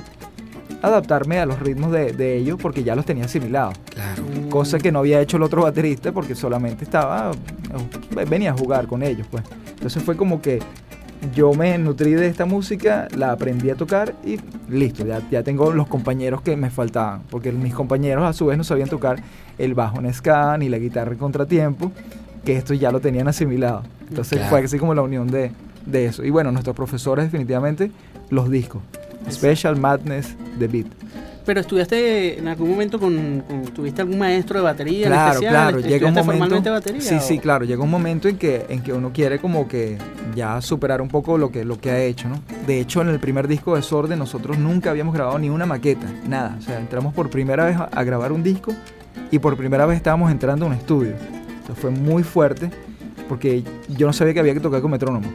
adaptarme 0.82 1.38
a 1.38 1.46
los 1.46 1.60
ritmos 1.60 1.92
de, 1.92 2.12
de 2.12 2.36
ellos 2.36 2.58
porque 2.60 2.82
ya 2.82 2.96
los 2.96 3.06
tenía 3.06 3.24
asimilados. 3.24 3.78
Claro. 3.90 4.24
Cosa 4.50 4.78
que 4.78 4.90
no 4.90 4.98
había 4.98 5.20
hecho 5.20 5.36
el 5.36 5.44
otro 5.44 5.62
baterista 5.62 6.12
porque 6.12 6.34
solamente 6.34 6.84
estaba, 6.84 7.30
eh, 7.30 8.24
venía 8.28 8.50
a 8.50 8.56
jugar 8.56 8.86
con 8.88 9.02
ellos, 9.02 9.26
pues. 9.30 9.44
Entonces 9.70 10.02
fue 10.02 10.16
como 10.16 10.42
que 10.42 10.58
yo 11.34 11.54
me 11.54 11.78
nutrí 11.78 12.14
de 12.14 12.26
esta 12.26 12.46
música, 12.46 13.06
la 13.16 13.30
aprendí 13.30 13.70
a 13.70 13.76
tocar 13.76 14.14
y 14.24 14.40
listo, 14.68 15.06
ya, 15.06 15.22
ya 15.30 15.42
tengo 15.44 15.72
los 15.72 15.86
compañeros 15.86 16.42
que 16.42 16.56
me 16.56 16.68
faltaban, 16.68 17.22
porque 17.30 17.52
mis 17.52 17.72
compañeros 17.74 18.24
a 18.24 18.32
su 18.32 18.46
vez 18.46 18.58
no 18.58 18.64
sabían 18.64 18.88
tocar 18.88 19.22
el 19.56 19.74
bajo 19.74 20.00
en 20.00 20.12
ska 20.12 20.58
ni 20.58 20.68
la 20.68 20.78
guitarra 20.78 21.12
en 21.12 21.18
contratiempo, 21.18 21.92
que 22.44 22.56
esto 22.56 22.74
ya 22.74 22.90
lo 22.90 23.00
tenían 23.00 23.28
asimilado. 23.28 23.82
Entonces 24.08 24.38
Claro. 24.38 24.50
fue 24.50 24.64
así 24.64 24.78
como 24.78 24.94
la 24.94 25.02
unión 25.02 25.28
de, 25.28 25.52
de 25.86 26.06
eso. 26.06 26.24
Y 26.24 26.30
bueno, 26.30 26.50
nuestros 26.52 26.74
profesores 26.76 27.24
definitivamente 27.26 27.90
los 28.30 28.50
discos. 28.50 28.82
Special 29.30 29.76
Madness, 29.76 30.34
The 30.58 30.66
Beat. 30.68 30.86
Pero 31.44 31.60
estudiaste 31.60 32.38
en 32.38 32.46
algún 32.46 32.70
momento 32.70 33.00
con, 33.00 33.42
con- 33.48 33.64
tuviste 33.72 34.00
algún 34.00 34.16
maestro 34.18 34.60
de 34.60 34.64
batería 34.64 35.06
Claro, 35.08 35.30
especial? 35.32 35.52
claro, 35.52 35.68
¿Estudiaste 35.78 36.06
llega 36.06 36.20
un 36.22 36.38
momento. 36.38 36.70
batería? 36.70 37.00
sí, 37.00 37.14
o- 37.16 37.20
sí, 37.20 37.38
claro, 37.40 37.64
llega 37.64 37.82
un 37.82 37.90
momento 37.90 38.28
en 38.28 38.36
que, 38.38 38.66
en 38.68 38.80
que 38.82 38.92
uno 38.92 39.10
quiere 39.12 39.40
como 39.40 39.66
que 39.66 39.98
ya 40.36 40.60
superar 40.60 41.00
un 41.02 41.08
poco 41.08 41.38
lo 41.38 41.50
que, 41.50 41.64
lo 41.64 41.80
que 41.80 41.90
ha 41.90 42.00
hecho, 42.00 42.28
¿no? 42.28 42.36
De 42.66 42.78
hecho, 42.80 43.02
en 43.02 43.08
el 43.08 43.18
primer 43.18 43.48
disco 43.48 43.72
de 43.74 43.80
Desorden 43.80 44.20
nosotros 44.20 44.56
nunca 44.58 44.90
habíamos 44.90 45.14
grabado 45.14 45.36
ni 45.38 45.50
una 45.50 45.66
maqueta, 45.66 46.06
nada. 46.28 46.56
O 46.58 46.62
sea, 46.62 46.78
entramos 46.78 47.12
por 47.12 47.28
primera 47.28 47.64
vez 47.64 47.76
a, 47.76 47.84
a 47.84 48.04
grabar 48.04 48.30
un 48.30 48.44
disco 48.44 48.72
y 49.32 49.40
por 49.40 49.56
primera 49.56 49.84
vez 49.84 49.96
estábamos 49.96 50.30
entrando 50.30 50.66
a 50.66 50.68
un 50.68 50.74
estudio. 50.74 51.14
Fue 51.74 51.90
muy 51.90 52.22
fuerte 52.22 52.70
porque 53.28 53.62
yo 53.88 54.06
no 54.06 54.12
sabía 54.12 54.34
que 54.34 54.40
había 54.40 54.54
que 54.54 54.60
tocar 54.60 54.80
con 54.82 54.90
metrónomo. 54.90 55.26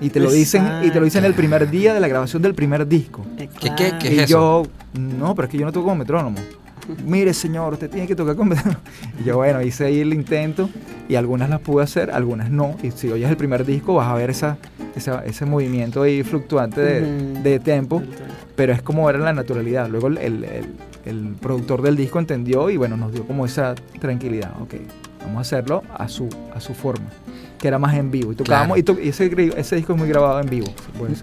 Y 0.00 0.10
te 0.10 0.18
lo 0.20 0.30
dicen, 0.30 0.64
y 0.82 0.90
te 0.90 0.98
lo 0.98 1.04
dicen 1.04 1.24
el 1.24 1.34
primer 1.34 1.70
día 1.70 1.94
de 1.94 2.00
la 2.00 2.08
grabación 2.08 2.42
del 2.42 2.54
primer 2.54 2.86
disco. 2.86 3.24
¿Qué- 3.38 3.48
qué- 3.76 3.92
qué 4.00 4.14
y 4.22 4.26
yo, 4.26 4.64
no, 4.98 5.34
pero 5.34 5.46
es 5.46 5.52
que 5.52 5.58
yo 5.58 5.64
no 5.64 5.72
toco 5.72 5.86
con 5.88 5.98
metrónomo. 5.98 6.36
Mire, 7.06 7.32
señor, 7.32 7.72
usted 7.74 7.88
tiene 7.88 8.06
que 8.06 8.16
tocar 8.16 8.34
con 8.36 8.48
metrónomo. 8.48 8.80
Y 9.20 9.24
yo, 9.24 9.36
bueno, 9.36 9.62
hice 9.62 9.86
ahí 9.86 10.00
el 10.00 10.12
intento 10.12 10.68
y 11.08 11.14
algunas 11.14 11.48
las 11.48 11.60
pude 11.60 11.84
hacer, 11.84 12.10
algunas 12.10 12.50
no. 12.50 12.76
Y 12.82 12.90
si 12.90 13.10
oyes 13.10 13.30
el 13.30 13.36
primer 13.36 13.64
disco 13.64 13.94
vas 13.94 14.08
a 14.08 14.14
ver 14.14 14.30
esa, 14.30 14.58
esa- 14.96 15.24
ese 15.24 15.46
movimiento 15.46 16.02
ahí 16.02 16.22
fluctuante 16.24 16.80
de, 16.80 17.00
Ujú. 17.34 17.42
de 17.42 17.60
tempo, 17.60 18.02
pero 18.56 18.72
es 18.72 18.82
como 18.82 19.08
era 19.08 19.18
la 19.20 19.32
naturalidad. 19.32 19.88
Luego 19.88 20.08
el, 20.08 20.18
el- 20.18 20.44
el- 20.44 20.66
el 21.06 21.36
productor 21.40 21.82
del 21.82 21.96
disco 21.96 22.18
entendió 22.18 22.68
y 22.68 22.76
bueno, 22.76 22.96
nos 22.96 23.12
dio 23.12 23.24
como 23.26 23.46
esa 23.46 23.74
tranquilidad. 24.00 24.50
Ok, 24.60 24.74
vamos 25.24 25.38
a 25.38 25.40
hacerlo 25.40 25.82
a 25.96 26.08
su, 26.08 26.28
a 26.54 26.60
su 26.60 26.74
forma, 26.74 27.06
que 27.58 27.68
era 27.68 27.78
más 27.78 27.94
en 27.94 28.10
vivo. 28.10 28.32
Y 28.32 28.36
tocábamos, 28.36 28.76
Claro. 28.76 28.80
y, 28.80 28.82
to- 28.82 29.00
y 29.02 29.08
ese, 29.08 29.52
ese 29.56 29.76
disco 29.76 29.92
es 29.94 29.98
muy 29.98 30.08
grabado 30.08 30.40
en 30.40 30.48
vivo. 30.50 30.66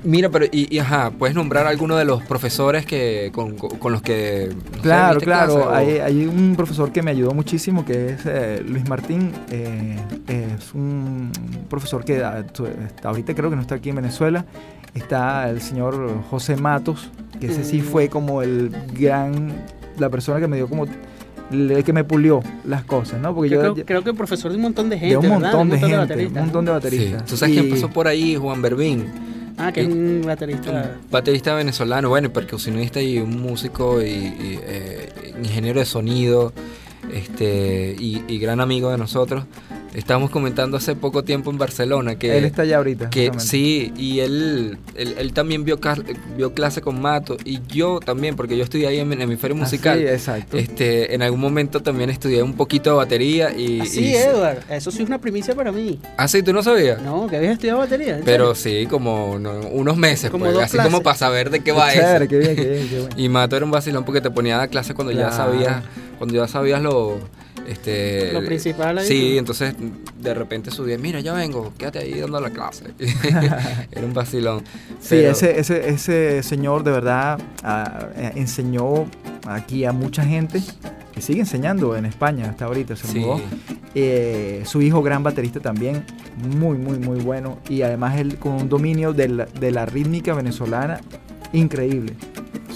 Mira, 0.04 0.30
pero 0.30 0.46
y, 0.52 0.68
y, 0.76 0.80
ajá, 0.80 1.12
puedes 1.12 1.36
nombrar 1.36 1.68
alguno 1.68 1.96
de 1.96 2.06
los 2.06 2.24
profesores 2.24 2.86
que 2.86 3.32
con, 3.34 3.56
con- 3.58 3.92
los 3.92 4.02
que 4.02 4.50
no 4.76 4.82
Claro, 4.82 5.20
claro. 5.20 5.54
clase 5.54 5.68
o- 5.70 5.74
Hay, 5.74 5.98
hay 6.00 6.26
un 6.26 6.56
profesor 6.56 6.92
que 6.92 7.02
me 7.02 7.12
ayudó 7.12 7.32
muchísimo, 7.34 7.86
que 7.86 8.10
es 8.10 8.22
eh, 8.26 8.64
Luis 8.68 8.88
Martín. 8.90 9.32
eh, 9.52 9.98
es 10.28 10.74
un 10.74 11.32
profesor 11.70 12.04
que 12.06 12.24
ah, 12.24 12.44
ahorita 13.04 13.34
creo 13.36 13.50
que 13.50 13.56
no 13.56 13.62
está 13.62 13.76
aquí 13.76 13.90
en 13.90 13.96
Venezuela. 13.98 14.46
Está 14.94 15.50
el 15.50 15.62
señor 15.62 16.22
José 16.30 16.58
Matos, 16.58 17.10
que 17.40 17.48
ese 17.48 17.64
sí 17.64 17.78
Mm. 17.82 17.86
fue 17.86 18.10
como 18.10 18.42
el 18.42 18.76
gran, 18.94 19.54
la 19.98 20.10
persona 20.10 20.40
que 20.42 20.48
me 20.48 20.58
dio 20.58 20.68
como, 20.68 20.86
el 21.52 21.84
que 21.84 21.94
me 21.94 22.04
pulió 22.04 22.42
las 22.66 22.84
cosas, 22.84 23.20
¿no? 23.22 23.34
Porque 23.36 23.50
Yo 23.50 23.64
yo, 23.64 23.74
creo, 23.74 23.86
creo 23.86 24.04
que 24.04 24.14
profesor 24.14 24.52
de 24.52 24.58
un 24.58 24.64
montón 24.64 24.90
de 24.90 24.98
gente. 25.00 25.12
de 25.12 25.18
un 25.18 25.24
¿verdad? 25.24 25.40
montón 25.54 25.70
de 25.70 25.78
gente, 25.80 25.94
un 25.96 26.00
bateristas. 26.02 26.44
montón 26.44 26.66
de 26.66 26.72
Sí. 26.72 26.74
bateristas. 26.74 27.26
¿Tú 27.26 27.38
sabes 27.38 27.54
quién 27.56 27.68
Y- 27.68 27.72
pasó 27.72 27.90
por 27.90 28.08
ahí? 28.08 28.36
Juan 28.36 28.62
Berbín. 28.62 29.06
Ah, 29.58 29.72
que 29.72 29.82
es 29.82 29.88
un 29.88 30.22
baterista. 30.26 30.72
Un 30.72 31.12
baterista 31.12 31.54
venezolano, 31.54 32.10
bueno, 32.10 32.28
y 32.28 32.32
percusionista 32.32 33.02
y 33.02 33.20
un 33.20 33.42
músico 33.42 34.02
y, 34.02 34.06
y, 34.08 34.60
eh, 34.64 35.34
ingeniero 35.44 35.80
de 35.80 35.86
sonido, 35.86 36.52
este, 37.14 37.96
y, 38.00 38.24
y 38.28 38.40
gran 38.40 38.60
amigo 38.60 38.90
de 38.92 38.98
nosotros. 38.98 39.44
Estábamos 39.94 40.30
comentando 40.30 40.78
hace 40.78 40.96
poco 40.96 41.24
tiempo 41.24 41.52
en 41.52 41.58
Barcelona 41.58 42.16
que, 42.16 42.38
Él 42.38 42.46
está 42.46 42.62
allá 42.62 42.78
ahorita. 42.78 43.10
que 43.10 43.30
sí, 43.38 43.92
y 43.98 44.20
él, 44.20 44.78
él, 44.96 45.16
él 45.18 45.34
también 45.34 45.66
vio, 45.66 45.80
vio 46.38 46.54
clase 46.54 46.82
con 46.82 47.02
Mato, 47.02 47.36
y 47.44 47.60
yo 47.68 48.00
también, 48.00 48.36
porque 48.38 48.56
yo 48.56 48.64
estudié 48.64 48.88
ahí 48.88 49.00
en 49.00 49.12
el 49.12 49.22
hemisferio 49.22 49.56
Ah, 49.58 49.66
sí, 49.66 49.76
musical. 49.76 50.00
exacto. 50.02 50.58
Este, 50.58 51.14
en 51.14 51.22
algún 51.22 51.42
momento 51.42 51.82
también 51.82 52.10
estudié 52.10 52.42
un 52.42 52.54
poquito 52.54 52.92
de 52.92 52.96
batería 52.96 53.52
y... 53.54 53.82
Así, 53.82 54.06
y- 54.06 54.16
Edward. 54.16 54.60
Eso 54.70 54.92
sí 54.92 55.04
es 55.04 55.10
una 55.10 55.20
primicia 55.20 55.56
para 55.56 55.72
mí. 55.74 56.00
Ah, 56.18 56.28
sí, 56.30 56.42
tú 56.42 56.54
no 56.54 56.64
sabías. 56.64 57.02
No, 57.02 57.28
que 57.28 57.36
habías 57.36 57.54
estudiado 57.54 57.80
batería. 57.80 58.18
¿en 58.18 58.24
Pero 58.24 58.56
sí, 58.56 58.88
como 58.90 59.38
no, 59.40 59.60
unos 59.72 59.98
meses, 59.98 60.30
Como 60.32 60.46
pues, 60.46 60.58
así 60.58 60.78
como 60.78 61.02
para 61.02 61.18
saber 61.18 61.50
de 61.50 61.60
qué 61.60 61.74
va 61.74 61.94
eso. 61.94 62.28
qué 62.30 62.38
bien, 62.38 62.56
qué 62.56 62.70
bien, 62.70 62.88
qué 62.90 63.00
bueno. 63.02 63.16
Y 63.18 63.28
Mato 63.28 63.58
era 63.58 63.66
un 63.66 63.72
vacilón 63.72 64.06
porque 64.06 64.22
te 64.22 64.30
ponía 64.32 64.56
a 64.56 64.60
dar 64.60 64.70
clases 64.70 64.96
cuando 64.96 65.12
ya 65.12 65.32
sabías, 65.34 65.84
cuando 66.18 66.34
ya 66.36 66.48
sabías 66.48 66.82
lo, 66.82 67.20
este, 67.68 68.34
Lo 68.34 68.44
principal 68.46 68.98
ahí, 68.98 69.08
Sí, 69.08 69.38
entonces 69.38 69.76
de 70.20 70.34
repente 70.34 70.72
subí, 70.72 70.98
mira, 70.98 71.20
ya 71.20 71.34
vengo, 71.34 71.74
quédate 71.78 72.00
ahí 72.00 72.20
dando 72.20 72.40
la 72.42 72.50
clase. 72.50 72.86
era 73.92 74.06
un 74.06 74.14
vacilón. 74.14 74.64
Sí, 75.00 75.10
Pero- 75.10 75.32
ese, 75.32 75.60
ese, 75.60 75.90
ese 75.90 76.44
señor 76.44 76.84
de 76.84 76.92
verdad 76.92 77.40
ah, 77.64 78.08
eh, 78.16 78.32
enseñó 78.36 79.06
aquí 79.48 79.86
a 79.86 79.92
mucha 79.92 80.24
gente 80.24 80.62
que 81.14 81.22
sigue 81.22 81.42
enseñando 81.42 81.96
en 81.96 82.06
España 82.06 82.50
hasta 82.50 82.66
ahorita, 82.66 82.96
se 82.96 83.08
Sí. 83.08 83.20
mudó. 83.20 83.42
Eh, 83.94 84.64
su 84.66 84.82
hijo, 84.82 85.02
gran 85.04 85.22
baterista 85.24 85.60
también, 85.60 86.06
muy, 86.58 86.78
muy, 86.78 86.98
muy 86.98 87.20
bueno. 87.20 87.60
Y 87.68 87.82
además 87.82 88.18
él 88.18 88.38
con 88.38 88.54
un 88.54 88.70
dominio 88.70 89.12
de 89.12 89.28
la, 89.28 89.46
de 89.46 89.72
la 89.72 89.86
rítmica 89.86 90.34
venezolana 90.34 91.02
increíble. 91.52 92.14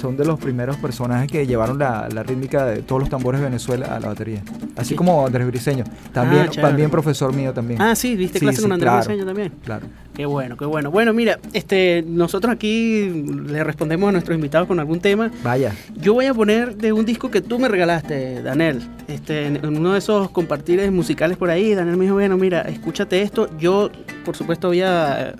Son 0.05 0.15
de 0.15 0.23
los 0.23 0.39
primeros 0.39 0.77
personajes 0.77 1.31
que 1.31 1.47
llevaron 1.47 1.79
la, 1.79 2.07
la 2.13 2.21
rítmica 2.21 2.63
de 2.63 2.83
todos 2.83 3.01
los 3.01 3.09
tambores 3.09 3.41
de 3.41 3.47
Venezuela 3.47 3.87
a 3.87 3.99
la 3.99 4.09
batería. 4.09 4.43
Así 4.75 4.89
Sí. 4.89 4.95
como 4.95 5.25
Andrés 5.25 5.47
Briseño. 5.47 5.83
También, 6.13 6.43
Ah, 6.55 6.61
también 6.61 6.91
profesor 6.91 7.33
mío 7.33 7.53
también. 7.53 7.81
Ah, 7.81 7.95
sí, 7.95 8.15
viste 8.15 8.37
clase 8.39 8.57
sí, 8.57 8.61
con 8.61 8.71
Andrés 8.73 8.91
claro. 8.91 9.03
Briseño 9.05 9.25
también. 9.25 9.51
Claro. 9.63 9.87
Qué 10.13 10.27
bueno, 10.27 10.57
qué 10.57 10.65
bueno. 10.65 10.91
Bueno, 10.91 11.11
mira, 11.11 11.39
este, 11.53 12.03
nosotros 12.07 12.53
aquí 12.53 13.09
le 13.47 13.63
respondemos 13.63 14.09
a 14.09 14.11
nuestros 14.11 14.35
invitados 14.35 14.67
con 14.67 14.79
algún 14.79 14.99
tema. 14.99 15.31
Vaya. 15.43 15.73
Yo 15.95 16.13
voy 16.13 16.27
a 16.27 16.35
poner 16.35 16.75
de 16.77 16.93
un 16.93 17.03
disco 17.03 17.31
que 17.31 17.41
tú 17.41 17.57
me 17.57 17.67
regalaste, 17.67 18.43
Daniel. 18.43 18.83
Este, 19.07 19.47
en 19.47 19.65
uno 19.75 19.93
de 19.93 19.97
esos 19.97 20.29
compartires 20.29 20.91
musicales 20.91 21.35
por 21.35 21.49
ahí, 21.49 21.73
Daniel 21.73 21.97
me 21.97 22.03
dijo, 22.03 22.13
bueno, 22.13 22.37
mira, 22.37 22.61
escúchate 22.61 23.23
esto. 23.23 23.49
Yo 23.57 23.89
por 24.23 24.35
supuesto, 24.35 24.67
había 24.67 25.33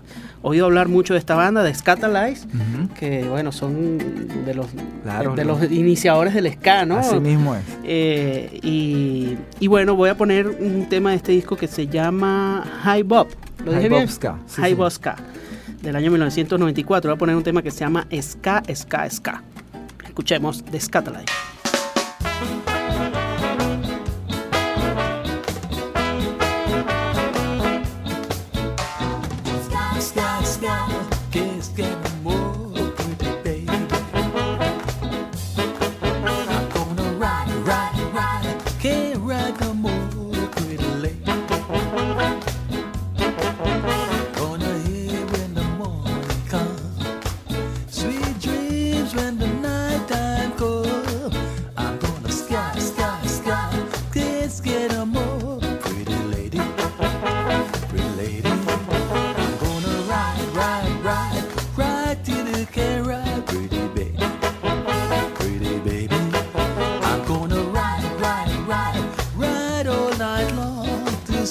oído 0.48 0.66
hablar 0.66 0.88
mucho 0.88 1.14
de 1.14 1.20
esta 1.20 1.34
banda, 1.36 1.64
de 1.64 1.74
Scatalize, 1.74 2.48
que 3.00 3.24
bueno, 3.28 3.52
son 3.52 3.98
de 4.46 4.54
los, 4.54 4.68
Claro, 5.04 5.36
de 5.36 5.44
¿no? 5.44 5.58
los 5.60 5.72
iniciadores 5.72 6.34
del 6.36 6.52
ska, 6.54 6.86
¿no? 6.86 6.98
Así 6.98 7.20
mismo 7.20 7.56
es. 7.56 7.64
Eh, 7.84 8.60
y, 8.62 9.38
y 9.60 9.68
bueno, 9.68 9.96
voy 9.96 10.10
a 10.10 10.16
poner 10.18 10.48
un 10.48 10.86
tema 10.88 11.10
de 11.10 11.16
este 11.18 11.32
disco 11.32 11.56
que 11.56 11.68
se 11.68 11.88
llama 11.88 12.64
High 12.84 13.04
Bob. 13.04 13.28
¿Lo 13.66 13.72
dije 13.72 13.82
High 13.82 13.90
Bob 13.90 13.98
bien? 14.00 14.08
Ska, 14.10 14.38
sí, 14.46 14.62
High 14.62 14.72
sí. 14.72 14.76
Bob 14.76 14.92
Ska, 14.92 15.16
del 15.82 15.96
año 15.96 16.12
1994. 16.12 17.10
Voy 17.10 17.16
a 17.16 17.18
poner 17.20 17.36
un 17.36 17.44
tema 17.44 17.62
que 17.64 17.72
se 17.72 17.80
llama 17.80 18.06
Ska, 18.22 18.62
Ska, 18.74 19.10
Ska. 19.10 19.42
Escuchemos 20.06 20.64
de 20.64 20.80
Scatalize. 20.80 21.26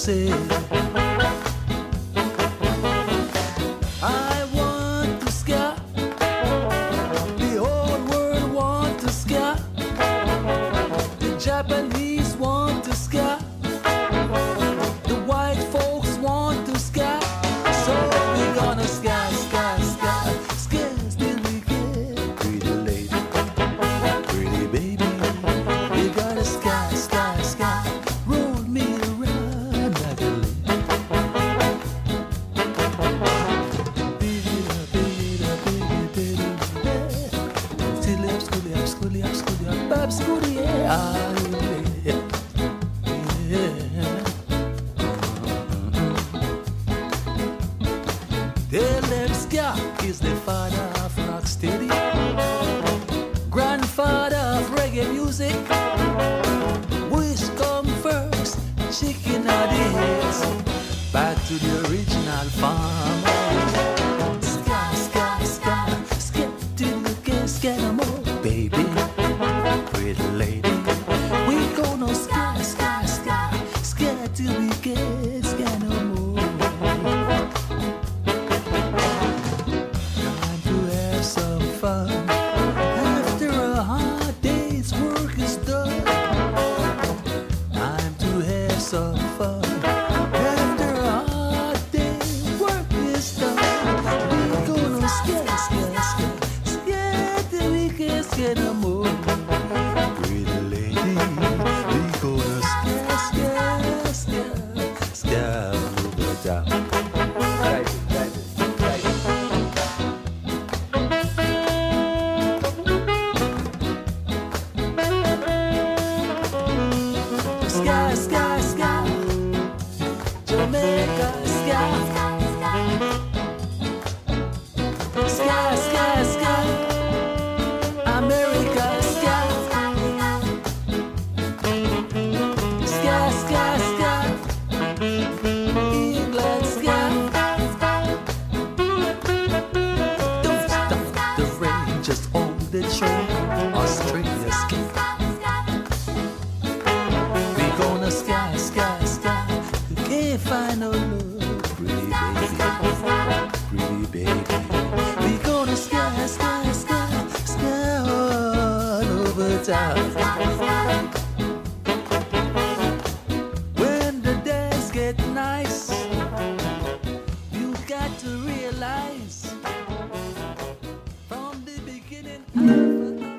você. 0.05 0.63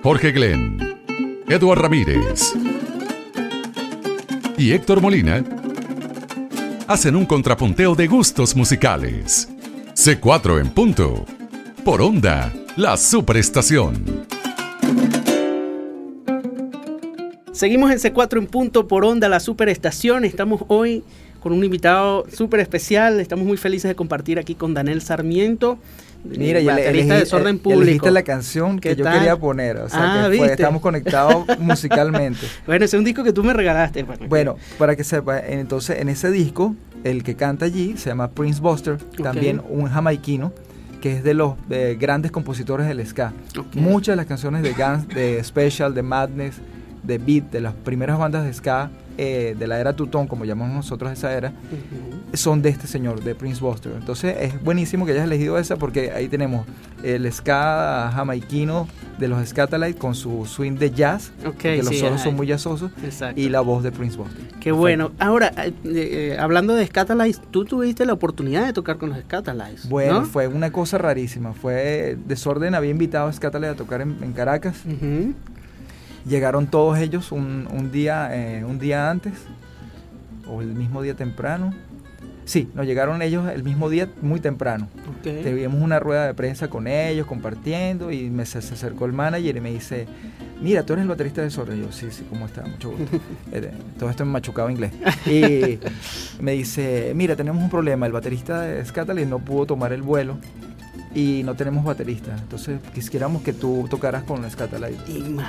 Jorge 0.05 0.31
Glenn, 0.33 0.77
Edward 1.47 1.81
Ramírez 1.81 2.53
y 4.55 4.71
Héctor 4.71 5.01
Molina 5.01 5.43
hacen 6.85 7.15
un 7.15 7.25
contrapunteo 7.25 7.95
de 7.95 8.05
gustos 8.05 8.55
musicales. 8.55 9.49
C4 9.95 10.61
en 10.61 10.69
punto. 10.69 11.25
Por 11.83 12.03
onda, 12.03 12.53
la 12.77 12.97
superestación. 12.97 14.27
Seguimos 17.51 17.89
en 17.89 17.97
C4 17.97 18.37
en 18.37 18.45
punto 18.45 18.87
por 18.87 19.05
onda, 19.05 19.27
la 19.27 19.39
superestación. 19.39 20.23
Estamos 20.23 20.61
hoy 20.67 21.03
con 21.39 21.51
un 21.51 21.63
invitado 21.63 22.25
súper 22.31 22.59
especial. 22.59 23.19
Estamos 23.19 23.43
muy 23.45 23.57
felices 23.57 23.89
de 23.89 23.95
compartir 23.95 24.37
aquí 24.37 24.53
con 24.53 24.75
Daniel 24.75 25.01
Sarmiento, 25.01 25.79
Mira, 26.37 26.59
y 26.59 26.65
baterista 26.65 27.13
de 27.15 27.19
elegí- 27.19 27.19
Desorden 27.19 27.59
Público. 27.59 27.81
elegiste 27.83 28.11
la 28.11 28.23
canción 28.23 28.79
que 28.79 28.89
¿Qué 28.89 28.95
yo 28.97 29.03
tal? 29.03 29.13
quería 29.19 29.37
poner. 29.37 29.77
O 29.77 29.89
sea, 29.89 30.25
Ah, 30.25 30.29
que 30.29 30.45
estamos 30.45 30.81
conectados 30.81 31.45
musicalmente. 31.59 32.45
Bueno, 32.65 32.85
ese 32.85 32.95
es 32.95 32.99
un 32.99 33.05
disco 33.05 33.23
que 33.23 33.31
tú 33.33 33.43
me 33.43 33.53
regalaste. 33.53 34.03
Bueno, 34.03 34.25
Bueno, 34.27 34.55
para 34.77 34.95
que 34.95 35.03
sepa, 35.03 35.39
entonces 35.39 35.99
en 35.99 36.09
ese 36.09 36.31
disco, 36.31 36.75
el 37.03 37.23
que 37.23 37.35
canta 37.35 37.65
allí 37.65 37.95
se 37.97 38.09
llama 38.09 38.31
Prince 38.31 38.59
Buster, 38.61 38.97
también 39.21 39.61
un 39.69 39.87
jamaiquino, 39.87 40.51
que 41.01 41.17
es 41.17 41.23
de 41.23 41.35
los 41.35 41.53
grandes 41.99 42.31
compositores 42.31 42.87
del 42.87 43.05
ska. 43.05 43.31
Muchas 43.73 44.13
de 44.13 44.17
las 44.17 44.25
canciones 44.25 44.63
de 44.63 44.73
Guns, 44.73 45.07
de 45.09 45.43
Special, 45.43 45.93
de 45.93 46.01
Madness, 46.01 46.55
de 47.03 47.19
Beat, 47.19 47.51
de 47.51 47.61
las 47.61 47.73
primeras 47.73 48.17
bandas 48.17 48.43
de 48.45 48.51
ska 48.53 48.89
eh, 49.17 49.55
de 49.57 49.67
la 49.67 49.79
era 49.79 49.95
Tutón, 49.95 50.27
como 50.27 50.45
llamamos 50.45 50.75
nosotros 50.75 51.11
esa 51.11 51.33
era, 51.33 51.53
son 52.33 52.61
de 52.61 52.69
este 52.69 52.87
señor, 52.87 53.23
de 53.23 53.35
Prince 53.35 53.61
Buster. 53.61 53.93
Entonces 53.97 54.35
es 54.39 54.63
buenísimo 54.63 55.05
que 55.05 55.13
hayas 55.13 55.25
elegido 55.25 55.57
esa 55.57 55.77
porque 55.77 56.11
ahí 56.11 56.27
tenemos 56.27 56.65
el 57.03 57.31
ska 57.31 58.11
jamaiquino 58.13 58.87
de 59.17 59.27
los 59.27 59.47
Scatalites 59.47 59.95
con 59.95 60.15
su 60.15 60.45
swing 60.45 60.73
de 60.73 60.91
jazz, 60.91 61.31
Ok, 61.45 61.55
que 61.57 61.83
los 61.83 61.97
solos 61.97 62.21
son 62.21 62.35
muy 62.35 62.47
jazzosos, 62.47 62.91
Exacto. 63.03 63.39
y 63.39 63.49
la 63.49 63.61
voz 63.61 63.83
de 63.83 63.91
Prince 63.91 64.17
Buster. 64.17 64.43
Qué 64.59 64.71
bueno. 64.71 65.11
Ahora, 65.19 65.53
eh, 65.55 65.73
eh, 65.85 66.37
hablando 66.39 66.73
de 66.75 66.85
Scatalites, 66.85 67.41
tú 67.51 67.63
tuviste 67.65 68.05
la 68.05 68.13
oportunidad 68.13 68.65
de 68.65 68.73
tocar 68.73 68.97
con 68.97 69.09
los 69.09 69.19
Scatalites. 69.19 69.87
Bueno, 69.87 70.21
¿no? 70.21 70.25
fue 70.25 70.47
una 70.47 70.71
cosa 70.71 70.97
rarísima. 70.97 71.53
Fue 71.53 72.17
Desorden, 72.27 72.75
había 72.75 72.91
invitado 72.91 73.27
a 73.27 73.33
Scatalites 73.33 73.73
a 73.73 73.77
tocar 73.77 74.01
en, 74.01 74.17
en 74.21 74.33
Caracas. 74.33 74.75
Llegaron 76.25 76.67
todos 76.67 76.97
ellos 76.97 77.31
un, 77.31 77.67
un 77.71 77.91
día, 77.91 78.29
eh, 78.31 78.63
un 78.65 78.79
día 78.79 79.09
antes, 79.09 79.33
o 80.47 80.61
el 80.61 80.73
mismo 80.73 81.01
día 81.01 81.15
temprano. 81.15 81.73
Sí, 82.45 82.69
nos 82.75 82.85
llegaron 82.85 83.21
ellos 83.23 83.47
el 83.51 83.63
mismo 83.63 83.89
día 83.89 84.07
muy 84.21 84.39
temprano. 84.39 84.87
Ok. 85.17 85.43
Tuvimos 85.43 85.81
una 85.81 85.99
rueda 85.99 86.27
de 86.27 86.33
prensa 86.35 86.67
con 86.67 86.87
ellos, 86.87 87.25
compartiendo, 87.25 88.11
y 88.11 88.29
me, 88.29 88.45
se, 88.45 88.61
se 88.61 88.75
acercó 88.75 89.05
el 89.05 89.13
manager 89.13 89.57
y 89.57 89.61
me 89.61 89.71
dice, 89.71 90.07
mira, 90.61 90.83
tú 90.83 90.93
eres 90.93 91.03
el 91.03 91.09
baterista 91.09 91.41
de 91.41 91.49
Zorro. 91.49 91.75
Y 91.75 91.81
yo, 91.81 91.91
sí, 91.91 92.07
sí, 92.11 92.23
¿cómo 92.29 92.45
está? 92.45 92.63
Mucho 92.63 92.91
gusto. 92.91 93.19
Eh, 93.51 93.71
todo 93.97 94.09
esto 94.09 94.23
en 94.23 94.29
machucado 94.29 94.69
inglés. 94.69 94.91
Y 95.25 95.79
me 96.41 96.51
dice, 96.53 97.13
mira, 97.15 97.35
tenemos 97.35 97.63
un 97.63 97.69
problema, 97.69 98.05
el 98.05 98.11
baterista 98.11 98.61
de 98.61 98.83
Scatalites 98.83 99.29
no 99.29 99.39
pudo 99.39 99.65
tomar 99.65 99.93
el 99.93 100.01
vuelo 100.01 100.37
y 101.15 101.41
no 101.43 101.55
tenemos 101.55 101.83
baterista. 101.85 102.35
Entonces 102.37 102.79
quisiéramos 102.93 103.41
que 103.41 103.53
tú 103.53 103.87
tocaras 103.89 104.23
con 104.23 104.47
Scatalites. 104.51 104.99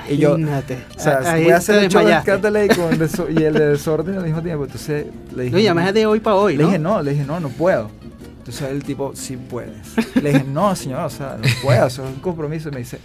Y 0.08 0.16
yo, 0.16 0.38
Imagínate. 0.38 0.78
O 0.96 1.00
sea, 1.00 1.18
Ahí 1.32 1.42
voy 1.44 1.52
a 1.52 1.56
hacer 1.56 1.82
el 1.84 1.90
show 1.90 2.06
de 2.06 2.68
con 2.68 2.98
deso- 2.98 3.26
y 3.28 3.42
el 3.42 3.52
de 3.52 3.66
Desorden 3.70 4.16
al 4.16 4.24
mismo 4.24 4.40
tiempo. 4.42 4.64
Entonces 4.64 5.06
le 5.34 5.42
dije, 5.44 5.54
No, 5.56 5.60
y 5.60 5.66
además 5.66 5.88
es 5.88 5.94
de 5.94 6.06
hoy 6.06 6.20
para 6.20 6.36
hoy, 6.36 6.56
le 6.56 6.62
¿no? 6.62 6.68
dije, 6.68 6.78
no, 6.78 7.02
le 7.02 7.10
dije, 7.10 7.24
no, 7.24 7.40
no 7.40 7.48
puedo. 7.48 7.90
Entonces 8.38 8.70
el 8.70 8.84
tipo, 8.84 9.10
sí 9.16 9.36
puedes. 9.36 9.74
Le 10.22 10.32
dije, 10.32 10.44
no, 10.44 10.74
señor, 10.76 11.00
o 11.00 11.10
sea, 11.10 11.36
no 11.36 11.48
puedo, 11.62 11.84
eso 11.86 12.04
es 12.08 12.14
un 12.14 12.20
compromiso. 12.20 12.68
Y 12.68 12.72
me 12.72 12.78
dice, 12.78 13.00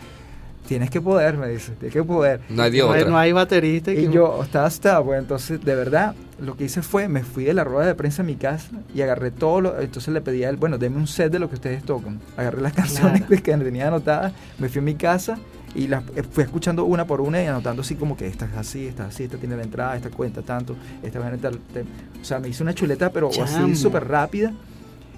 tienes 0.72 0.90
que 0.90 1.02
poder, 1.02 1.36
me 1.36 1.50
dice, 1.50 1.74
tienes 1.74 1.92
que 1.94 2.02
poder. 2.02 2.40
No 2.50 2.64
hay 2.64 2.72
de 2.72 2.78
no, 2.80 2.92
hay, 2.94 3.00
otra. 3.02 3.12
no 3.12 3.18
hay 3.18 3.32
baterista. 3.34 3.92
Y 3.92 3.96
que- 4.08 4.10
yo, 4.10 4.42
está, 4.42 4.66
está, 4.66 5.04
pues 5.04 5.20
entonces, 5.20 5.62
de 5.66 5.76
verdad, 5.76 6.16
lo 6.40 6.56
que 6.56 6.64
hice 6.64 6.82
fue, 6.82 7.10
me 7.10 7.24
fui 7.24 7.44
de 7.44 7.54
la 7.54 7.66
rueda 7.66 7.88
de 7.88 7.94
prensa 7.94 8.22
a 8.22 8.26
mi 8.26 8.36
casa 8.38 8.70
y 8.96 9.02
agarré 9.02 9.32
todo 9.32 9.60
lo, 9.60 9.82
entonces 9.82 10.14
le 10.14 10.22
pedí 10.22 10.46
a 10.46 10.50
él, 10.50 10.56
bueno, 10.56 10.78
deme 10.78 10.96
un 10.96 11.08
set 11.08 11.30
de 11.30 11.40
lo 11.40 11.50
que 11.50 11.56
ustedes 11.56 11.84
tocan. 11.84 12.22
Agarré 12.38 12.62
las 12.62 12.72
canciones 12.82 13.24
Claro. 13.26 13.44
que 13.44 13.58
tenía 13.66 13.90
anotadas, 13.90 14.32
me 14.60 14.70
fui 14.70 14.80
a 14.80 14.82
mi 14.84 14.96
casa 14.96 15.38
y 15.76 15.88
las 15.90 16.04
eh, 16.16 16.24
fui 16.24 16.46
escuchando 16.46 16.86
una 16.86 17.06
por 17.06 17.20
una 17.20 17.44
y 17.44 17.48
anotando 17.48 17.82
así 17.82 17.96
como 17.96 18.16
que 18.16 18.28
esta 18.28 18.46
es 18.46 18.56
así, 18.56 18.88
esta 18.88 19.04
es 19.10 19.14
así, 19.14 19.24
esta 19.26 19.36
tiene 19.38 19.58
la 19.58 19.64
entrada, 19.64 19.98
esta 19.98 20.10
cuenta 20.10 20.42
tanto, 20.42 20.78
esta 21.04 21.20
va 21.20 21.28
a 21.28 21.38
tal, 21.38 21.60
te- 21.74 21.82
o 21.82 22.24
sea, 22.24 22.40
me 22.40 22.48
hice 22.48 22.64
una 22.64 22.74
chuleta, 22.74 23.10
pero 23.12 23.30
Chamo. 23.30 23.66
así 23.66 23.76
súper 23.76 24.08
rápida 24.08 24.54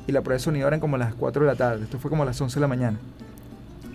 y 0.07 0.11
la 0.11 0.21
prueba 0.21 0.37
de 0.37 0.43
sonido 0.43 0.67
eran 0.67 0.79
como 0.79 0.97
las 0.97 1.13
4 1.13 1.43
de 1.45 1.47
la 1.51 1.55
tarde, 1.55 1.83
esto 1.83 1.99
fue 1.99 2.09
como 2.09 2.23
a 2.23 2.25
las 2.25 2.41
11 2.41 2.55
de 2.55 2.61
la 2.61 2.67
mañana. 2.67 2.97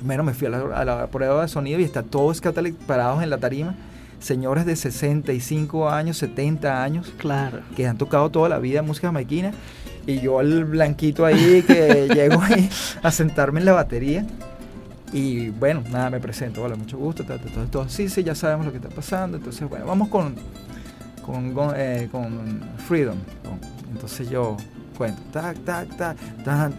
Bueno, 0.02 0.22
me 0.22 0.34
fui 0.34 0.46
a 0.46 0.50
la, 0.50 0.58
a 0.76 0.84
la 0.84 1.06
prueba 1.08 1.42
de 1.42 1.48
sonido 1.48 1.80
y 1.80 1.84
está 1.84 2.02
todos 2.02 2.40
parados 2.86 3.22
en 3.22 3.30
la 3.30 3.38
tarima, 3.38 3.74
señores 4.20 4.64
de 4.66 4.76
65 4.76 5.88
años, 5.90 6.18
70 6.18 6.82
años, 6.82 7.12
Claro. 7.18 7.60
que 7.76 7.86
han 7.86 7.98
tocado 7.98 8.30
toda 8.30 8.48
la 8.48 8.58
vida 8.58 8.82
música 8.82 9.08
jamaiquina, 9.08 9.52
y 10.06 10.20
yo 10.20 10.40
el 10.40 10.64
blanquito 10.64 11.24
ahí 11.26 11.62
que 11.66 12.08
llego 12.14 12.40
ahí 12.40 12.68
a 13.02 13.10
sentarme 13.10 13.60
en 13.60 13.66
la 13.66 13.72
batería. 13.72 14.24
Y 15.12 15.48
bueno, 15.50 15.82
nada, 15.90 16.10
me 16.10 16.20
presento, 16.20 16.62
hola, 16.62 16.76
mucho 16.76 16.98
gusto, 16.98 17.24
ta, 17.24 17.38
ta, 17.38 17.48
todo, 17.70 17.88
sí, 17.88 18.08
sí, 18.08 18.22
ya 18.22 18.34
sabemos 18.34 18.66
lo 18.66 18.72
que 18.72 18.78
está 18.78 18.90
pasando, 18.90 19.38
entonces 19.38 19.66
bueno, 19.68 19.86
vamos 19.86 20.08
con, 20.08 20.34
con, 21.24 21.52
con, 21.54 21.72
eh, 21.76 22.08
con 22.12 22.60
Freedom. 22.86 23.16
Entonces 23.90 24.28
yo 24.28 24.56
cuento, 24.98 25.20
tac, 25.32 25.56
tac, 25.64 25.96
tac, 25.96 26.16
tac, 26.44 26.72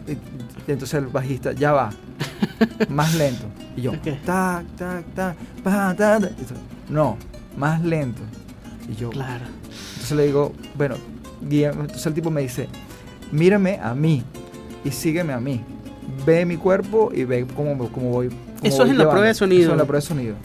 y- 0.70 0.74
entonces 0.74 0.94
el 1.00 1.08
bajista, 1.08 1.52
ya 1.54 1.72
va, 1.74 1.90
más 2.90 3.14
lento. 3.16 3.46
Y 3.76 3.82
yo, 3.82 3.92
Ok. 3.94 4.08
tac, 4.26 4.66
tac, 4.76 5.06
tac, 5.14 5.36
pa, 5.64 5.96
ta, 5.96 6.20
ta. 6.20 6.28
Y 6.28 6.30
entonces, 6.30 6.58
no, 6.90 7.18
más 7.58 7.82
lento. 7.84 8.22
Y 8.90 8.96
yo, 8.96 9.10
Claro. 9.10 9.46
entonces 9.94 10.12
le 10.18 10.26
digo, 10.26 10.54
bueno, 10.76 10.96
guíame. 11.42 11.82
entonces 11.82 12.06
el 12.06 12.14
tipo 12.14 12.32
me 12.32 12.42
dice, 12.42 12.68
mírame 13.32 13.80
a 13.82 13.94
mí 13.94 14.24
y 14.84 14.92
sígueme 14.92 15.34
a 15.34 15.40
mí. 15.40 15.62
Ve 16.26 16.44
mi 16.46 16.58
cuerpo 16.58 17.12
y 17.14 17.24
ve 17.24 17.46
cómo, 17.56 17.78
cómo 17.92 18.10
voy. 18.10 18.30
cómo 18.30 18.40
Eso 18.64 18.78
voy 18.78 18.86
es 18.88 18.92
en 18.92 18.98
la 18.98 19.10
prueba 19.10 19.28
de 19.28 19.34
sonido. 19.36 19.62
Eso 19.62 19.70
es 19.70 19.74
en 19.74 19.78
la 19.78 19.86
prueba 19.86 20.02
de 20.02 20.08
sonido. 20.08 20.36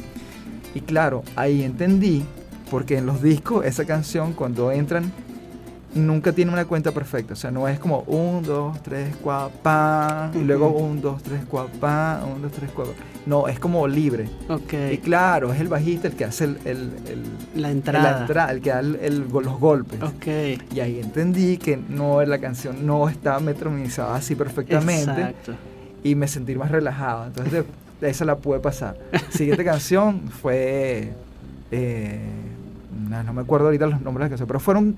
Y 0.74 0.80
claro, 0.80 1.22
ahí 1.36 1.62
entendí, 1.62 2.22
porque 2.70 2.98
en 2.98 3.06
los 3.06 3.22
discos 3.22 3.64
esa 3.64 3.84
canción 3.86 4.32
cuando 4.34 4.70
entran 4.72 5.10
nunca 5.94 6.32
tiene 6.32 6.52
una 6.52 6.64
cuenta 6.64 6.92
perfecta. 6.92 7.34
O 7.34 7.36
sea, 7.36 7.50
no 7.50 7.68
es 7.68 7.78
como 7.78 8.00
1, 8.06 8.42
2, 8.42 8.82
3, 8.82 9.16
4, 9.22 9.50
pa, 9.62 10.30
y 10.34 10.38
luego 10.38 10.68
Ujú. 10.68 10.84
1, 10.84 11.00
2, 11.00 11.22
3, 11.22 11.40
4, 11.48 11.80
pa, 11.80 12.20
1, 12.24 12.38
2, 12.42 12.52
3, 12.52 12.70
4. 12.74 12.94
No, 13.26 13.48
es 13.48 13.58
como 13.58 13.86
libre. 13.88 14.28
Ok. 14.48 14.74
Y 14.92 14.98
claro, 14.98 15.52
es 15.52 15.60
el 15.60 15.68
bajista 15.68 16.08
el 16.08 16.14
que 16.14 16.24
hace 16.26 16.44
el, 16.44 16.58
el, 16.64 16.92
el- 17.08 17.62
La 17.62 17.70
entrada. 17.70 18.10
la 18.12 18.20
entrada, 18.20 18.52
el 18.52 18.60
que 18.60 18.70
da 18.70 18.80
el- 18.80 19.26
los 19.32 19.58
golpes. 19.60 20.02
Ok. 20.02 20.26
Y 20.74 20.80
ahí 20.80 21.00
entendí 21.00 21.56
que 21.56 21.76
no 21.76 22.22
la 22.24 22.38
canción 22.38 22.84
no 22.86 23.08
estaba 23.08 23.40
metronizada 23.40 24.14
así 24.16 24.34
perfectamente 24.34 25.10
Exacto. 25.10 25.52
y 26.02 26.14
me 26.16 26.28
sentí 26.28 26.54
más 26.54 26.70
relajado. 26.70 27.26
Entonces 27.26 27.52
de, 27.52 27.64
de 28.00 28.10
esa 28.10 28.24
la 28.26 28.36
pude 28.36 28.58
pasar. 28.60 28.98
Siguiente 29.30 29.64
canción 29.64 30.28
fue 30.28 31.12
eh, 31.70 32.20
no, 33.08 33.22
no 33.22 33.32
me 33.32 33.40
acuerdo 33.42 33.66
ahorita 33.68 33.86
los 33.86 34.00
nombres 34.02 34.24
de 34.24 34.24
las 34.24 34.30
canciones, 34.30 34.48
pero 34.48 34.60
fueron 34.60 34.96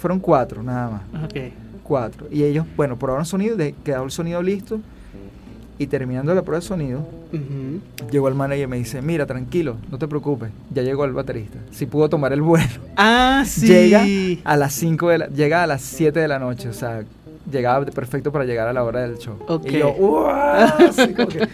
fueron 0.00 0.18
cuatro 0.18 0.62
nada 0.62 0.90
más, 1.12 1.24
Ok. 1.24 1.36
cuatro. 1.82 2.26
Y 2.30 2.42
ellos, 2.44 2.66
bueno, 2.76 2.98
probaron 2.98 3.24
sonido, 3.26 3.56
quedó 3.84 4.04
el 4.04 4.10
sonido 4.10 4.42
listo 4.42 4.80
y 5.78 5.86
terminando 5.86 6.34
la 6.34 6.42
prueba 6.42 6.60
de 6.60 6.66
sonido 6.66 7.06
llegó 8.10 8.28
el 8.28 8.34
manager 8.34 8.64
y 8.64 8.66
me 8.66 8.76
dice, 8.76 9.00
mira, 9.02 9.24
tranquilo, 9.26 9.76
no 9.90 9.98
te 9.98 10.06
preocupes, 10.08 10.50
ya 10.74 10.82
llegó 10.82 11.04
el 11.04 11.12
baterista. 11.12 11.58
Si 11.70 11.86
pudo 11.86 12.08
tomar 12.08 12.32
el 12.32 12.42
vuelo. 12.42 12.66
Ah, 12.96 13.44
sí. 13.46 13.66
llega 13.66 14.04
a 14.44 14.56
las 14.56 14.72
5 14.74 15.08
de 15.08 15.18
la, 15.18 15.26
llega 15.28 15.62
a 15.62 15.66
las 15.66 15.80
7 15.82 16.18
de 16.20 16.28
la 16.28 16.38
noche, 16.38 16.68
o 16.68 16.72
sea, 16.74 17.04
llegaba 17.50 17.84
perfecto 17.86 18.32
para 18.32 18.44
llegar 18.44 18.68
a 18.68 18.72
la 18.72 18.84
hora 18.84 19.00
del 19.00 19.18
show. 19.18 19.36
Ok. 19.48 19.66
Y 19.70 19.78
yo, 19.78 19.94
¡uah! 19.98 20.64
Así 20.88 21.12
como 21.14 21.28
que 21.28 21.48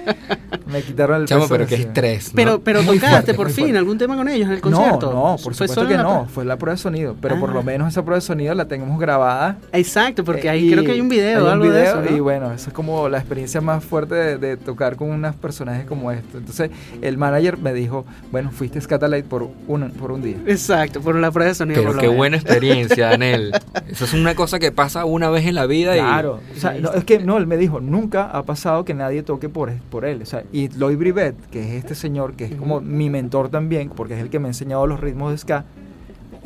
me 0.67 0.83
quitaron 0.83 1.23
el 1.23 1.27
Chamo, 1.27 1.43
peso 1.43 1.55
pero 1.55 1.67
qué 1.67 1.75
estrés. 1.77 2.29
¿no? 2.29 2.37
Pero, 2.37 2.61
pero 2.61 2.83
Muy 2.83 2.97
tocaste 2.97 3.11
fuerte, 3.17 3.35
por 3.35 3.47
fin 3.51 3.65
fuerte. 3.65 3.79
algún 3.79 3.99
tema 3.99 4.17
con 4.17 4.29
ellos 4.29 4.47
en 4.49 4.53
el 4.55 4.61
No, 4.61 4.63
concierto. 4.63 5.13
no, 5.13 5.23
por 5.23 5.39
Fue 5.41 5.53
supuesto 5.55 5.75
solo 5.75 5.89
que 5.89 5.97
no, 5.97 6.27
fue 6.33 6.45
la 6.45 6.57
prueba 6.57 6.75
de 6.75 6.83
sonido, 6.83 7.17
pero 7.21 7.39
por 7.41 7.51
Ah. 7.51 7.55
lo 7.55 7.63
menos 7.63 7.89
esa 7.89 8.03
prueba 8.03 8.17
de 8.17 8.23
sonido 8.27 8.55
la 8.55 8.67
tenemos 8.67 8.99
grabada. 9.01 9.59
Exacto, 9.73 10.25
porque 10.25 10.47
Eh, 10.47 10.51
ahí 10.51 10.69
y 10.69 10.73
creo 10.73 10.85
que 10.85 10.93
hay 10.93 11.01
un 11.01 11.09
video 11.09 11.39
hay 11.39 11.45
un 11.45 11.51
algo 11.51 11.65
de 11.65 11.71
video, 11.81 11.85
eso, 12.01 12.11
¿no? 12.11 12.17
Y 12.17 12.21
bueno, 12.21 12.53
eso 12.53 12.69
es 12.71 12.75
como 12.75 13.09
la 13.09 13.19
experiencia 13.19 13.61
más 13.61 13.85
fuerte 13.85 14.15
de, 14.15 14.39
de 14.39 14.57
tocar 14.57 14.97
con 14.97 15.11
unos 15.11 15.35
personajes 15.37 15.87
como 15.87 16.11
esto. 16.13 16.39
Entonces, 16.39 16.71
el 17.03 17.17
manager 17.19 17.59
me 17.59 17.73
dijo, 17.73 18.05
bueno, 18.33 18.51
fuiste 18.51 18.81
Scatalight 18.81 19.25
por 19.27 19.49
un, 19.69 19.91
por 19.93 20.13
un 20.13 20.23
día. 20.23 20.37
Exacto, 20.47 21.01
por 21.01 21.15
la 21.17 21.31
prueba 21.31 21.49
de 21.49 21.55
sonido. 21.55 21.81
Pero 21.81 21.93
por 21.93 22.01
qué 22.01 22.09
buena 22.09 22.37
experiencia, 22.37 23.11
Anel. 23.11 23.53
Eso 23.89 24.05
es 24.05 24.13
una 24.15 24.35
cosa 24.35 24.59
que 24.59 24.73
pasa 24.73 25.05
una 25.05 25.31
vez 25.31 25.47
en 25.47 25.55
la 25.55 25.67
vida 25.67 25.86
Claro, 25.95 26.41
o 26.55 26.59
sea, 26.59 26.73
no, 26.75 26.93
es 26.93 27.05
que 27.05 27.19
no, 27.19 27.37
él 27.37 27.47
me 27.47 27.57
dijo, 27.57 27.81
nunca 27.81 28.25
ha 28.31 28.45
pasado 28.45 28.85
que 28.85 28.95
nadie 28.95 29.23
toque 29.23 29.49
por, 29.49 29.73
por 29.91 30.05
él. 30.05 30.23
O 30.23 30.27
sea, 30.27 30.45
y 30.53 30.69
Lloyd 30.69 30.99
Brivet, 30.99 31.37
que 31.51 31.61
es 31.61 31.85
este 31.85 31.95
señor, 31.95 32.35
que 32.35 32.47
es 32.47 32.55
como 32.55 32.81
mi 32.81 33.11
mentor 33.11 33.49
también, 33.49 33.91
porque 33.91 34.15
es 34.15 34.21
el 34.21 34.31
que 34.31 34.39
me 34.39 34.47
ha 34.47 34.51
enseñado 34.51 34.87
los 34.87 35.01
ritmos 35.01 35.31
de 35.33 35.39
ska, 35.39 35.65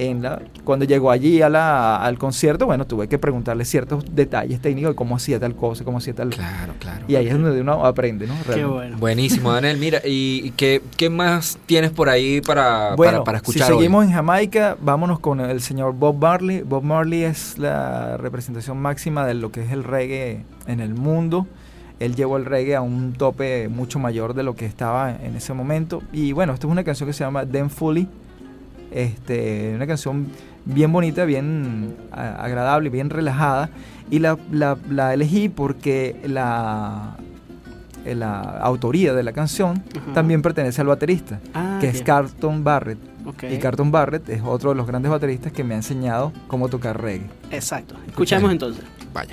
en 0.08 0.22
la, 0.22 0.40
cuando 0.64 0.84
llegó 0.84 1.10
allí 1.10 1.42
a 1.42 1.48
la, 1.48 1.96
al 1.96 2.16
concierto, 2.18 2.66
bueno, 2.66 2.86
tuve 2.86 3.08
que 3.08 3.18
preguntarle 3.18 3.64
ciertos 3.64 4.04
detalles 4.14 4.60
técnicos 4.60 4.92
de 4.92 4.94
cómo 4.94 5.16
hacía 5.16 5.38
tal 5.38 5.54
cosa, 5.54 5.84
cómo 5.84 5.98
hacía 5.98 6.14
tal... 6.14 6.30
Claro, 6.30 6.72
claro. 6.78 7.04
Y 7.06 7.16
ahí 7.16 7.26
es 7.26 7.32
donde 7.32 7.60
uno 7.60 7.84
aprende, 7.84 8.26
¿no? 8.26 8.34
Qué 8.52 8.64
bueno. 8.64 8.96
Buenísimo, 8.98 9.52
Daniel. 9.52 9.76
Mira, 9.76 10.00
¿y 10.04 10.52
qué, 10.52 10.82
qué 10.96 11.10
más 11.10 11.58
tienes 11.66 11.90
por 11.90 12.08
ahí 12.08 12.40
para, 12.40 12.94
Bueno, 12.96 13.12
para, 13.12 13.24
para 13.24 13.38
escuchar 13.38 13.66
si 13.66 13.72
hoy? 13.72 13.78
seguimos 13.78 14.04
en 14.04 14.12
Jamaica, 14.12 14.76
vámonos 14.80 15.20
con 15.20 15.40
el 15.40 15.60
señor 15.60 15.94
Bob 15.94 16.16
Marley. 16.16 16.62
Bob 16.62 16.82
Marley 16.82 17.24
es 17.24 17.58
la 17.58 18.16
representación 18.16 18.78
máxima 18.78 19.26
de 19.26 19.34
lo 19.34 19.52
que 19.52 19.62
es 19.62 19.70
el 19.70 19.84
reggae 19.84 20.44
en 20.66 20.80
el 20.80 20.94
mundo. 20.94 21.46
Él 21.98 22.16
llevó 22.16 22.38
el 22.38 22.46
reggae 22.46 22.76
a 22.76 22.80
un 22.80 23.12
tope 23.12 23.68
mucho 23.68 23.98
mayor 23.98 24.32
de 24.32 24.42
lo 24.42 24.56
que 24.56 24.64
estaba 24.64 25.14
en 25.14 25.36
ese 25.36 25.52
momento. 25.52 26.02
Y 26.12 26.32
bueno, 26.32 26.54
esta 26.54 26.66
es 26.66 26.72
una 26.72 26.84
canción 26.84 27.06
que 27.06 27.12
se 27.12 27.22
llama 27.24 27.44
Them 27.44 27.68
Fully. 27.68 28.08
Este, 28.90 29.72
una 29.74 29.86
canción 29.86 30.26
bien 30.64 30.92
bonita, 30.92 31.24
bien 31.24 31.96
a- 32.12 32.42
agradable, 32.44 32.90
bien 32.90 33.10
relajada. 33.10 33.70
Y 34.10 34.18
la, 34.18 34.36
la- 34.50 34.76
la 34.90 35.14
elegí 35.14 35.48
porque 35.48 36.20
la, 36.26 37.16
la 38.04 38.40
autoría 38.60 39.14
de 39.14 39.22
la 39.22 39.32
canción 39.32 39.82
Ajá. 39.96 40.12
también 40.14 40.42
pertenece 40.42 40.80
al 40.80 40.88
baterista 40.88 41.38
Ah, 41.54 41.78
que 41.80 41.88
es. 41.90 42.02
Carlton 42.02 42.64
Barrett. 42.64 42.98
Y 43.50 43.58
Carlton 43.58 43.92
Barrett 43.92 44.28
es 44.30 44.42
otro 44.44 44.70
de 44.70 44.76
los 44.76 44.86
grandes 44.86 45.10
bateristas 45.10 45.52
que 45.52 45.62
me 45.62 45.74
ha 45.74 45.76
enseñado 45.76 46.32
cómo 46.48 46.68
tocar 46.68 47.00
reggae. 47.00 47.26
Exacto. 47.50 47.94
Escuchamos 48.08 48.50
entonces. 48.50 48.82
Vaya. 49.12 49.32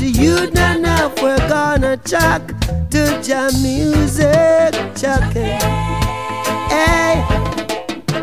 But 0.00 0.18
you 0.18 0.50
not 0.52 0.76
enough. 0.76 1.22
We're 1.22 1.48
gonna 1.48 1.96
chuck 1.98 2.42
to 2.90 3.20
jam 3.22 3.52
music, 3.62 4.72
chucking. 4.96 5.60
Hey, 6.70 7.22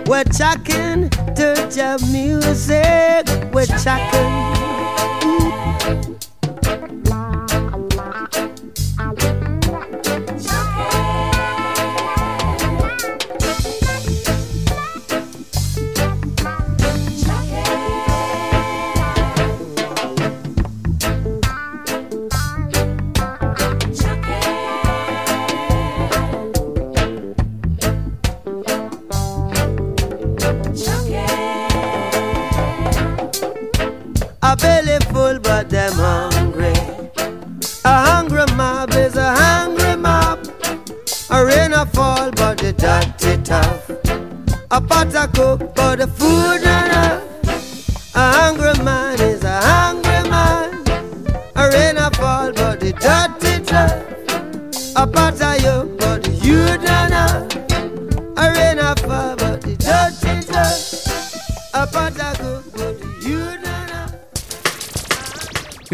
we're 0.08 0.24
chucking 0.24 0.87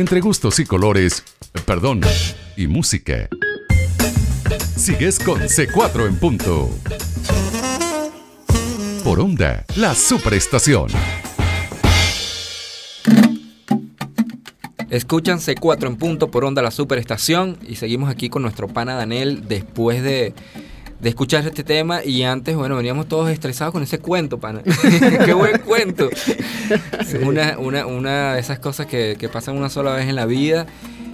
Entre 0.04 0.20
gustos 0.20 0.60
y 0.60 0.66
colores, 0.66 1.24
perdón, 1.66 2.02
y 2.58 2.68
música. 2.68 3.30
Sigues 4.76 5.18
con 5.18 5.40
C4 5.40 6.10
en 6.10 6.18
punto. 6.18 6.70
Por 9.06 9.22
onda, 9.22 9.64
la 9.78 9.96
superestación. 9.96 10.90
Escuchan 14.90 15.40
C4 15.40 15.88
en 15.88 15.96
punto 15.96 16.30
por 16.30 16.44
onda 16.44 16.62
la 16.62 16.72
superestación 16.72 17.58
y 17.66 17.76
seguimos 17.76 18.10
aquí 18.10 18.28
con 18.28 18.42
nuestro 18.42 18.68
pana 18.68 18.96
Daniel 18.96 19.48
después 19.48 20.04
de, 20.04 20.34
de 21.04 21.10
escuchar 21.10 21.46
este 21.46 21.64
tema 21.64 22.04
y 22.04 22.24
antes, 22.24 22.56
bueno, 22.56 22.78
veníamos 22.78 23.08
todos 23.08 23.30
estresados 23.30 23.74
con 23.74 23.84
ese 23.84 24.00
cuento, 24.00 24.40
pana. 24.40 24.62
Qué 25.26 25.34
buen 25.34 25.60
cuento. 25.60 26.10
Es 26.10 27.14
una, 27.22 27.58
una, 27.60 27.86
una 27.86 28.34
de 28.36 28.40
esas 28.40 28.60
cosas 28.60 28.86
que, 28.88 29.18
que 29.20 29.30
pasan 29.30 29.58
una 29.58 29.70
sola 29.70 29.94
vez 29.96 30.08
en 30.08 30.16
la 30.16 30.26
vida. 30.26 30.66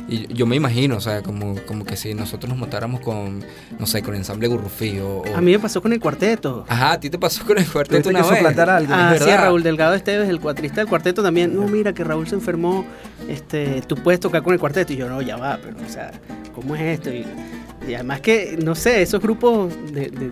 Y 0.07 0.25
yo 0.33 0.47
me 0.47 0.55
imagino, 0.55 0.97
o 0.97 1.01
sea, 1.01 1.21
como, 1.21 1.55
como 1.67 1.85
que 1.85 1.95
si 1.95 2.15
nosotros 2.15 2.49
nos 2.49 2.57
montáramos 2.57 2.99
con, 3.01 3.43
no 3.77 3.85
sé, 3.85 4.01
con 4.01 4.15
ensamble 4.15 4.47
Gurrufí 4.47 4.97
o... 4.99 5.19
o- 5.19 5.35
A 5.35 5.39
mí 5.41 5.51
me 5.51 5.59
pasó 5.59 5.83
con 5.83 5.93
el 5.93 5.99
cuarteto. 5.99 6.65
Ajá, 6.67 6.93
a 6.93 6.99
ti 6.99 7.11
te 7.11 7.19
pasó 7.19 7.45
con 7.45 7.59
el 7.59 7.67
cuarteto 7.67 8.09
una 8.09 8.21
vez. 8.23 8.59
a 8.59 8.75
alguien. 8.77 8.91
Ah, 8.99 9.13
sí, 9.19 9.25
verdad. 9.25 9.43
Raúl 9.43 9.61
Delgado 9.61 9.93
Esteves, 9.93 10.27
el 10.27 10.39
cuatrista 10.39 10.81
del 10.81 10.87
cuarteto 10.87 11.21
también. 11.21 11.55
No, 11.55 11.67
mira 11.67 11.93
que 11.93 12.03
Raúl 12.03 12.27
se 12.27 12.33
enfermó. 12.33 12.85
Este, 13.27 13.81
tú 13.85 13.97
puedes 13.97 14.19
tocar 14.19 14.41
con 14.41 14.53
el 14.53 14.59
cuarteto. 14.59 14.93
Y 14.93 14.95
yo, 14.95 15.07
no, 15.09 15.21
ya 15.21 15.37
va, 15.37 15.59
pero, 15.63 15.77
o 15.85 15.89
sea, 15.91 16.11
¿cómo 16.55 16.75
es 16.75 16.81
esto? 16.81 17.11
Y, 17.11 17.23
y 17.89 17.95
además 17.95 18.21
que, 18.21 18.57
no 18.63 18.75
sé, 18.75 19.01
esos 19.01 19.21
grupos 19.21 19.73
de- 19.91 20.09
de- 20.09 20.09
de- 20.09 20.31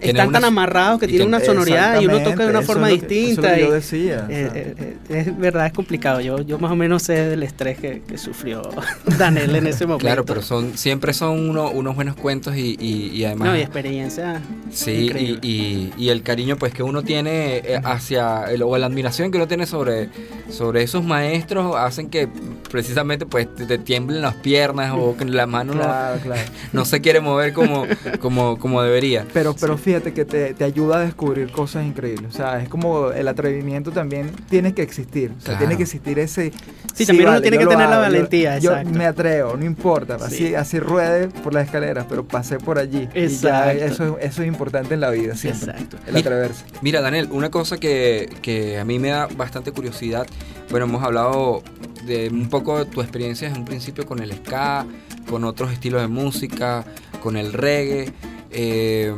están 0.00 0.28
una- 0.28 0.38
tan 0.40 0.44
amarrados 0.48 1.00
que 1.00 1.06
tienen 1.08 1.26
que- 1.28 1.36
una 1.36 1.40
sonoridad 1.44 2.00
y 2.00 2.06
uno 2.06 2.18
toca 2.22 2.44
de 2.44 2.50
una 2.50 2.62
forma 2.62 2.90
es 2.90 2.96
eso 2.98 3.04
es 3.04 3.08
distinta. 3.10 3.54
que 3.54 3.60
yo 3.62 3.72
decía, 3.72 4.26
eh, 4.28 4.50
eh, 4.54 4.74
eh, 4.78 4.96
es 5.26 5.38
verdad, 5.38 5.66
es 5.66 5.72
complicado. 5.72 6.20
Yo, 6.20 6.40
yo 6.42 6.58
más 6.58 6.70
o 6.70 6.76
menos 6.76 7.02
sé 7.02 7.14
del 7.26 7.42
estrés 7.42 7.78
que, 7.78 8.02
que 8.02 8.18
sufrió 8.18 8.62
Daniel 9.18 9.56
en 9.56 9.66
ese 9.66 9.86
momento. 9.86 10.06
Claro, 10.06 10.24
pero 10.24 10.42
son 10.42 10.76
siempre 10.76 11.12
son 11.12 11.48
uno- 11.50 11.70
unos 11.70 11.94
buenos 11.96 12.14
cuentos 12.16 12.56
y, 12.56 12.76
y- 12.78 13.10
y 13.14 13.24
además... 13.24 13.48
No, 13.48 13.56
y 13.56 13.60
experiencia. 13.60 14.40
Sí, 14.70 14.90
y, 14.90 15.04
increíble. 15.06 15.38
y- 15.42 15.92
y 15.96 16.08
el 16.10 16.22
cariño 16.22 16.56
pues 16.56 16.72
que 16.74 16.82
uno 16.82 17.02
tiene 17.02 17.62
hacia, 17.84 18.44
el- 18.44 18.62
o 18.62 18.76
la 18.78 18.86
admiración 18.86 19.30
que 19.30 19.38
uno 19.38 19.48
tiene 19.48 19.66
sobre, 19.66 20.08
sobre 20.50 20.82
esos 20.82 21.02
maestros 21.04 21.74
hacen 21.76 22.10
que 22.10 22.28
precisamente 22.70 23.26
pues 23.26 23.52
te, 23.54 23.64
te 23.64 23.78
tiemblen 23.78 24.20
las 24.22 24.34
piernas 24.34 24.92
o 24.96 25.16
que 25.16 25.24
la 25.24 25.46
mano 25.46 25.72
no- 25.74 25.80
Claro, 25.82 26.20
claro. 26.20 26.42
no, 26.76 26.84
se 26.84 27.00
quiere 27.00 27.20
mover 27.20 27.52
como, 27.52 27.84
como, 28.20 28.58
como 28.58 28.82
debería. 28.82 29.26
Pero, 29.32 29.54
pero 29.58 29.76
fíjate 29.76 30.12
que 30.12 30.24
te, 30.24 30.54
te 30.54 30.64
ayuda 30.64 30.98
a 30.98 31.00
descubrir 31.00 31.50
cosas 31.50 31.84
increíbles. 31.86 32.32
O 32.32 32.36
sea, 32.36 32.62
es 32.62 32.68
como 32.68 33.10
el 33.10 33.26
atrevimiento 33.28 33.90
también 33.90 34.30
tiene 34.48 34.74
que 34.74 34.82
existir. 34.82 35.30
O 35.30 35.40
sea, 35.40 35.44
Claro. 35.46 35.58
tiene 35.58 35.76
que 35.76 35.82
existir 35.84 36.18
ese. 36.18 36.52
Sí, 36.94 37.04
también 37.06 37.28
uno 37.28 37.40
tiene 37.42 37.56
yo 37.56 37.62
que 37.62 37.66
tener 37.74 37.88
la 37.88 37.94
hago, 37.96 38.02
valentía, 38.04 38.58
Yo, 38.58 38.70
exacto. 38.72 38.98
me 38.98 39.06
atrevo, 39.06 39.56
no 39.56 39.64
importa. 39.64 40.14
Así, 40.16 40.48
Sí. 40.48 40.54
así 40.54 40.78
ruede 40.78 41.28
por 41.28 41.52
las 41.54 41.64
escaleras, 41.66 42.06
pero 42.08 42.24
pasé 42.24 42.58
por 42.58 42.78
allí. 42.78 43.08
Y 43.14 43.26
ya 43.28 43.72
Exacto. 43.72 43.84
eso, 44.04 44.18
eso 44.20 44.42
es 44.42 44.48
importante 44.48 44.94
en 44.94 45.00
la 45.00 45.10
vida 45.10 45.34
siempre. 45.34 45.72
Exacto. 45.72 45.96
El 46.06 46.16
atreverse. 46.16 46.64
Mira, 46.82 47.00
Daniel, 47.00 47.28
una 47.32 47.50
cosa 47.50 47.78
que, 47.78 48.28
que 48.42 48.78
a 48.78 48.84
mí 48.84 48.98
me 48.98 49.08
da 49.08 49.26
bastante 49.36 49.72
curiosidad, 49.72 50.26
bueno, 50.70 50.86
hemos 50.86 51.02
hablado 51.02 51.62
de 52.06 52.28
un 52.28 52.48
poco 52.48 52.78
de 52.78 52.84
tu 52.86 53.00
experiencia 53.00 53.48
desde 53.48 53.60
un 53.60 53.66
principio 53.66 54.06
con 54.06 54.20
el 54.20 54.32
ska, 54.32 54.86
con 55.28 55.44
otros 55.44 55.72
estilos 55.72 56.00
de 56.00 56.08
música, 56.08 56.84
con 57.22 57.36
el 57.36 57.52
reggae, 57.52 58.12
eh, 58.50 59.14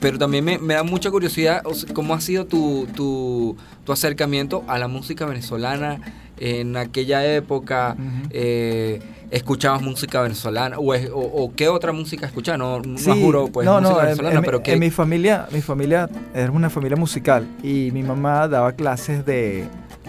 pero 0.00 0.18
también 0.18 0.44
me, 0.44 0.58
me 0.58 0.74
da 0.74 0.82
mucha 0.82 1.10
curiosidad 1.10 1.62
o 1.64 1.74
sea, 1.74 1.92
cómo 1.94 2.14
ha 2.14 2.20
sido 2.20 2.46
tu, 2.46 2.86
tu, 2.94 3.56
tu 3.84 3.92
acercamiento 3.92 4.64
a 4.68 4.78
la 4.78 4.88
música 4.88 5.24
venezolana 5.26 6.00
en 6.38 6.76
aquella 6.76 7.24
época. 7.24 7.96
Eh, 8.30 9.00
¿Escuchabas 9.30 9.80
música 9.80 10.20
venezolana? 10.20 10.78
¿O, 10.78 10.92
es- 10.92 11.08
o- 11.08 11.14
o 11.18 11.54
qué 11.54 11.68
otra 11.68 11.92
música 11.92 12.26
escuchabas? 12.26 12.58
No, 12.58 12.80
no 12.80 12.98
Sí, 12.98 13.10
juro, 13.18 13.46
pues 13.46 13.64
no, 13.64 13.80
música 13.80 13.94
no, 13.94 14.02
venezolana, 14.02 14.38
en, 14.40 14.44
pero 14.44 14.60
en 14.62 14.78
mi 14.78 14.90
familia, 14.90 15.46
mi 15.52 15.62
familia 15.62 16.10
era 16.34 16.50
una 16.50 16.68
familia 16.68 16.96
musical 16.98 17.46
y 17.62 17.88
mi 17.94 18.02
mamá 18.02 18.46
daba 18.46 18.72
clases 18.72 19.24
de, 19.24 19.64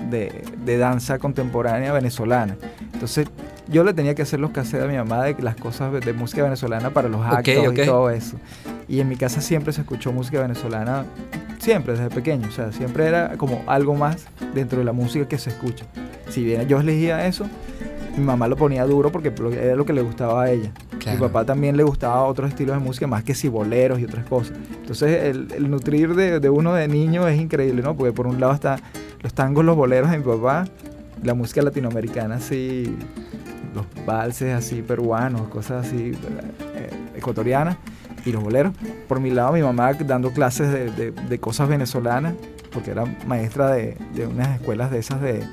de, 0.09 0.43
de 0.65 0.77
danza 0.77 1.19
contemporánea 1.19 1.93
venezolana. 1.93 2.57
Entonces 2.91 3.27
yo 3.67 3.83
le 3.83 3.93
tenía 3.93 4.15
que 4.15 4.21
hacer 4.21 4.39
los 4.39 4.51
cassettes 4.51 4.85
a 4.85 4.87
mi 4.87 4.97
mamá 4.97 5.23
de 5.23 5.35
las 5.41 5.55
cosas 5.55 5.91
de, 5.93 6.13
música 6.13 6.43
venezolana 6.43 6.89
para 6.91 7.09
los 7.09 7.25
actos 7.25 7.67
ok. 7.67 7.77
y 7.77 7.85
todo 7.85 8.09
eso. 8.09 8.37
Y 8.87 8.99
en 8.99 9.07
mi 9.07 9.15
casa 9.15 9.41
siempre 9.41 9.73
se 9.73 9.81
escuchó 9.81 10.11
música 10.11 10.41
venezolana 10.41 11.05
siempre, 11.59 11.93
desde 11.93 12.09
pequeño. 12.09 12.47
O 12.47 12.51
sea, 12.51 12.71
siempre 12.71 13.07
era 13.07 13.37
como 13.37 13.63
algo 13.67 13.95
más 13.95 14.27
dentro 14.53 14.79
de 14.79 14.85
la 14.85 14.93
música 14.93 15.27
que 15.27 15.37
se 15.37 15.49
escucha. 15.49 15.85
Si 16.29 16.43
bien 16.43 16.67
yo 16.67 16.79
elegía 16.79 17.25
eso, 17.25 17.47
mi 18.17 18.23
mamá 18.23 18.47
lo 18.47 18.55
ponía 18.55 18.85
duro 18.85 19.11
porque 19.11 19.33
era 19.61 19.75
lo 19.75 19.85
que 19.85 19.93
le 19.93 20.01
gustaba 20.01 20.43
a 20.43 20.51
ella. 20.51 20.71
Claro. 20.99 21.17
Mi 21.17 21.27
papá 21.27 21.45
también 21.45 21.75
le 21.75 21.83
gustaba 21.83 22.23
otros 22.23 22.49
estilos 22.49 22.77
de 22.77 22.83
música, 22.83 23.07
más 23.07 23.23
que 23.23 23.33
si 23.33 23.47
boleros 23.47 23.99
y 23.99 24.05
otras 24.05 24.25
cosas. 24.25 24.55
Entonces, 24.81 25.23
el, 25.25 25.47
el 25.53 25.69
nutrir 25.69 26.15
de, 26.15 26.39
de 26.39 26.49
uno 26.49 26.73
de 26.73 26.87
niño 26.87 27.27
es 27.27 27.39
increíble, 27.39 27.81
¿no? 27.81 27.95
Porque 27.95 28.13
por 28.13 28.27
un 28.27 28.39
lado 28.39 28.53
está 28.53 28.79
los 29.21 29.33
tangos, 29.33 29.65
los 29.65 29.75
boleros 29.75 30.11
de 30.11 30.17
mi 30.17 30.23
papá, 30.23 30.65
la 31.23 31.33
música 31.33 31.61
latinoamericana 31.61 32.35
así, 32.35 32.95
los 33.73 33.85
valses 34.05 34.53
así 34.53 34.81
peruanos, 34.81 35.47
cosas 35.49 35.87
así 35.87 36.13
eh, 36.75 36.89
ecuatorianas 37.15 37.77
y 38.25 38.31
los 38.31 38.43
boleros. 38.43 38.73
Por 39.07 39.19
mi 39.19 39.29
lado, 39.31 39.53
mi 39.53 39.61
mamá 39.61 39.93
dando 39.93 40.31
clases 40.31 40.71
de, 40.71 40.91
de- 40.91 41.11
de 41.11 41.39
cosas 41.39 41.67
venezolanas, 41.69 42.33
porque 42.71 42.91
era 42.91 43.03
maestra 43.27 43.71
de, 43.71 43.97
de 44.15 44.27
unas 44.27 44.55
escuelas 44.59 44.91
de 44.91 44.99
esas 44.99 45.21
de, 45.21 45.43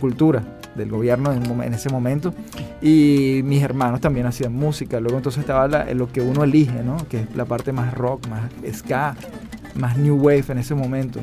cultura 0.00 0.42
del 0.74 0.90
gobierno 0.90 1.32
en, 1.32 1.44
en 1.62 1.72
ese 1.74 1.88
momento. 1.88 2.34
Y 2.82 3.40
mis 3.44 3.62
hermanos 3.62 4.00
también 4.00 4.26
hacían 4.26 4.52
música. 4.52 5.00
Luego 5.00 5.16
entonces 5.16 5.40
estaba 5.40 5.66
la- 5.68 5.84
lo 5.94 6.08
que 6.12 6.20
uno 6.20 6.44
elige, 6.44 6.82
¿no? 6.84 6.96
Que 7.08 7.20
es 7.20 7.36
la 7.36 7.44
parte 7.44 7.72
más 7.72 7.94
rock, 7.94 8.26
más 8.28 8.42
ska, 8.76 9.16
más 9.74 9.96
new 9.96 10.16
wave 10.16 10.44
en 10.48 10.58
ese 10.58 10.74
momento. 10.74 11.20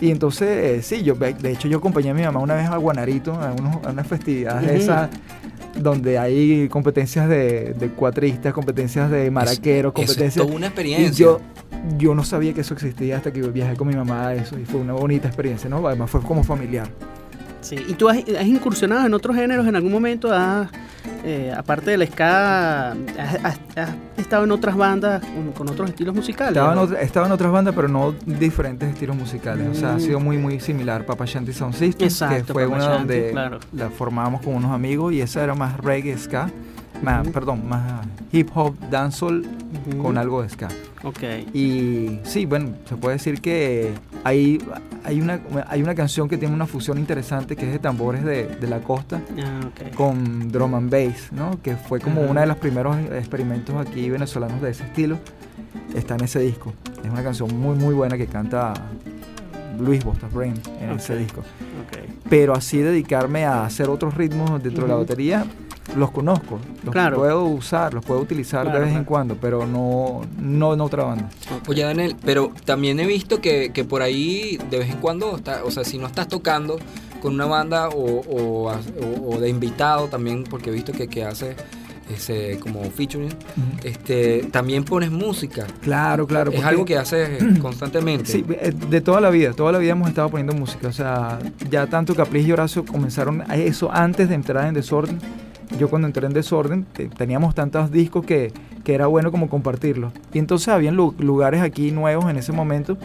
Y 0.00 0.10
entonces, 0.10 0.48
eh, 0.48 0.82
sí, 0.82 1.02
yo 1.02 1.14
de 1.14 1.52
hecho 1.52 1.68
yo 1.68 1.78
acompañé 1.78 2.10
a 2.10 2.14
mi 2.14 2.22
mamá 2.22 2.40
una 2.40 2.54
vez 2.54 2.68
a 2.68 2.76
Guanarito, 2.76 3.32
a, 3.32 3.52
unos- 3.52 3.84
a 3.86 3.90
unas 3.90 4.06
festividades 4.06 4.62
de 4.66 4.72
Ujú. 4.74 4.82
esas 4.82 5.08
donde 5.78 6.18
hay 6.18 6.68
competencias 6.68 7.28
de, 7.28 7.74
de 7.74 7.88
cuatristas, 7.90 8.52
competencias 8.52 9.10
de 9.10 9.30
maraqueros, 9.30 9.92
Eso 9.94 10.02
es 10.02 10.08
competencias... 10.08 10.44
toda 10.46 10.56
una 10.56 10.66
y 10.66 10.68
experiencia. 10.68 11.24
yo, 11.24 11.40
yo 11.98 12.14
no 12.14 12.24
sabía 12.24 12.52
que 12.54 12.62
eso 12.62 12.74
existía 12.74 13.16
hasta 13.18 13.32
que 13.32 13.40
viajé 13.42 13.74
con 13.76 13.88
mi 13.88 13.94
mamá 13.94 14.28
a 14.28 14.34
eso 14.34 14.58
y 14.58 14.64
fue 14.64 14.80
una 14.80 14.92
bonita 14.94 15.28
experiencia, 15.28 15.68
¿no? 15.68 15.86
Además 15.86 16.10
fue 16.10 16.20
como 16.22 16.42
familiar. 16.44 16.88
Sí. 17.66 17.76
¿Y 17.88 17.94
tú 17.94 18.08
has, 18.08 18.18
has 18.18 18.46
incursionado 18.46 19.06
en 19.06 19.12
otros 19.14 19.34
géneros 19.34 19.66
en 19.66 19.74
algún 19.74 19.90
momento? 19.90 20.32
¿Has, 20.32 20.68
eh, 21.24 21.52
aparte 21.56 21.90
del 21.90 22.06
ska, 22.08 22.92
has, 22.92 23.58
has- 23.74 23.94
estado 24.16 24.44
en 24.44 24.52
otras 24.52 24.76
bandas 24.76 25.20
con, 25.24 25.50
con 25.52 25.68
otros 25.70 25.90
estilos 25.90 26.14
musicales? 26.14 26.52
Estaba 26.52 26.70
en, 26.72 26.76
¿no? 26.76 26.82
otra- 26.82 27.00
estaba 27.00 27.26
en 27.26 27.32
otras 27.32 27.50
bandas, 27.50 27.74
pero 27.74 27.88
no 27.88 28.14
diferentes 28.24 28.88
estilos 28.88 29.16
musicales. 29.16 29.66
O 29.68 29.74
sea, 29.74 29.92
ha 29.94 29.96
Mm. 29.96 30.00
sido 30.00 30.20
muy, 30.20 30.38
muy 30.38 30.60
similar. 30.60 31.04
Papa 31.04 31.24
Shanty 31.26 31.52
Sound 31.52 31.74
System, 31.74 31.98
que 31.98 32.04
Exacto, 32.04 32.52
fue 32.52 32.64
Papa 32.68 32.76
una 32.76 32.84
Shanty, 32.84 32.98
donde 32.98 33.30
claro. 33.32 33.58
la 33.72 33.90
formábamos 33.90 34.42
con 34.42 34.54
unos 34.54 34.70
amigos 34.70 35.12
y 35.12 35.20
esa 35.20 35.42
era 35.42 35.54
más 35.56 35.76
reggae, 35.78 36.16
ska. 36.16 36.48
Ujú. 37.02 37.32
Perdón, 37.32 37.68
más 37.68 38.06
hip 38.32 38.50
hop, 38.54 38.74
dancehall 38.90 39.44
Ujú. 39.90 40.02
con 40.02 40.18
algo 40.18 40.42
de 40.42 40.48
ska. 40.48 40.68
Ok. 41.04 41.22
Y 41.54 42.18
sí, 42.24 42.46
bueno, 42.46 42.70
se 42.88 42.96
puede 42.96 43.16
decir 43.16 43.40
que 43.40 43.92
hay, 44.24 44.58
hay, 45.04 45.20
una, 45.20 45.40
hay 45.68 45.82
una 45.82 45.94
canción 45.94 46.28
que 46.28 46.36
tiene 46.38 46.54
una 46.54 46.66
fusión 46.66 46.98
interesante 46.98 47.54
que 47.54 47.66
es 47.66 47.72
de 47.72 47.78
tambores 47.78 48.24
de, 48.24 48.46
de 48.46 48.66
la 48.66 48.80
costa 48.80 49.20
Ah, 49.38 49.60
ok. 49.68 49.94
con 49.94 50.50
drum 50.50 50.74
and 50.74 50.90
bass, 50.90 51.30
¿no? 51.32 51.60
Que 51.62 51.76
fue 51.76 52.00
como 52.00 52.22
Ajá. 52.22 52.30
uno 52.30 52.40
de 52.40 52.46
los 52.46 52.56
primeros 52.56 52.96
experimentos 53.12 53.74
aquí 53.76 54.10
venezolanos 54.10 54.60
de 54.62 54.70
ese 54.70 54.84
estilo. 54.84 55.18
Está 55.94 56.16
en 56.16 56.24
ese 56.24 56.40
disco. 56.40 56.72
Es 57.04 57.10
una 57.10 57.22
canción 57.22 57.56
muy 57.58 57.76
muy 57.76 57.94
buena 57.94 58.16
que 58.16 58.26
canta 58.26 58.74
Luis 59.78 60.02
Bostabrain 60.04 60.54
en 60.80 60.90
ese 60.90 61.12
Ok. 61.14 61.18
disco. 61.20 61.40
ok. 61.40 61.98
Pero 62.28 62.54
así 62.54 62.78
dedicarme 62.78 63.44
a 63.44 63.64
hacer 63.64 63.88
otros 63.88 64.14
ritmos 64.14 64.60
dentro 64.62 64.82
de 64.84 64.88
la 64.88 64.96
batería, 64.96 65.44
los 65.94 66.10
conozco, 66.10 66.58
los 66.82 66.92
Claro. 66.92 67.18
puedo 67.18 67.44
usar, 67.44 67.94
los 67.94 68.04
puedo 68.04 68.20
utilizar 68.20 68.62
Claro, 68.64 68.78
de 68.78 68.84
vez 68.86 68.88
en 68.92 69.04
claro. 69.04 69.08
cuando, 69.08 69.36
pero 69.36 69.66
no, 69.66 70.22
no 70.40 70.74
en 70.74 70.80
otra 70.80 71.04
banda. 71.04 71.28
Oye, 71.68 71.82
Daniel, 71.84 72.16
pero 72.24 72.52
también 72.64 72.98
he 73.00 73.06
visto 73.06 73.40
que, 73.40 73.70
que 73.72 73.84
por 73.84 74.02
ahí 74.02 74.58
de 74.70 74.78
vez 74.78 74.90
en 74.90 74.96
cuando, 74.98 75.36
está- 75.36 75.62
o 75.64 75.70
sea, 75.70 75.84
si 75.84 75.98
no 75.98 76.06
estás 76.06 76.28
tocando 76.28 76.78
con 77.22 77.34
una 77.34 77.46
banda 77.46 77.88
o, 77.88 78.20
o, 78.20 78.68
o- 78.70 79.34
o 79.36 79.40
de 79.40 79.48
invitado 79.48 80.08
también, 80.08 80.44
porque 80.44 80.70
he 80.70 80.72
visto 80.72 80.92
que, 80.92 81.08
que 81.08 81.24
hace 81.24 81.54
ese 82.14 82.58
como 82.60 82.82
featuring, 82.84 83.30
este, 83.82 84.44
también 84.52 84.84
pones 84.84 85.10
música. 85.10 85.66
Claro, 85.80 86.26
claro. 86.26 86.52
es 86.52 86.64
algo 86.64 86.84
que 86.84 86.96
haces 86.96 87.42
constantemente. 87.60 88.30
Sí, 88.30 88.44
eh, 88.48 88.72
de 88.90 89.00
toda 89.00 89.20
la 89.20 89.30
vida, 89.30 89.52
toda 89.54 89.72
la 89.72 89.78
vida 89.78 89.92
hemos 89.92 90.08
estado 90.08 90.28
poniendo 90.28 90.52
música. 90.54 90.86
O 90.88 90.92
sea, 90.92 91.38
ya 91.68 91.86
tanto 91.88 92.14
Capriz 92.14 92.46
y 92.46 92.52
Horacio 92.52 92.84
comenzaron 92.84 93.42
eso 93.50 93.90
antes 93.92 94.28
de 94.28 94.36
entrar 94.36 94.68
en 94.68 94.74
Desorden. 94.74 95.18
Yo 95.78 95.88
cuando 95.88 96.06
entré 96.08 96.26
en 96.26 96.32
Desorden 96.32 96.84
te- 96.84 97.08
teníamos 97.08 97.54
tantos 97.54 97.90
discos 97.90 98.24
que, 98.24 98.52
que 98.84 98.94
era 98.94 99.06
bueno 99.08 99.30
como 99.30 99.48
compartirlos. 99.48 100.12
Y 100.32 100.38
entonces 100.38 100.68
habían 100.68 100.96
lu- 100.96 101.14
lugares 101.18 101.60
aquí 101.62 101.90
nuevos 101.90 102.30
en 102.30 102.36
ese 102.36 102.52
momento 102.52 102.96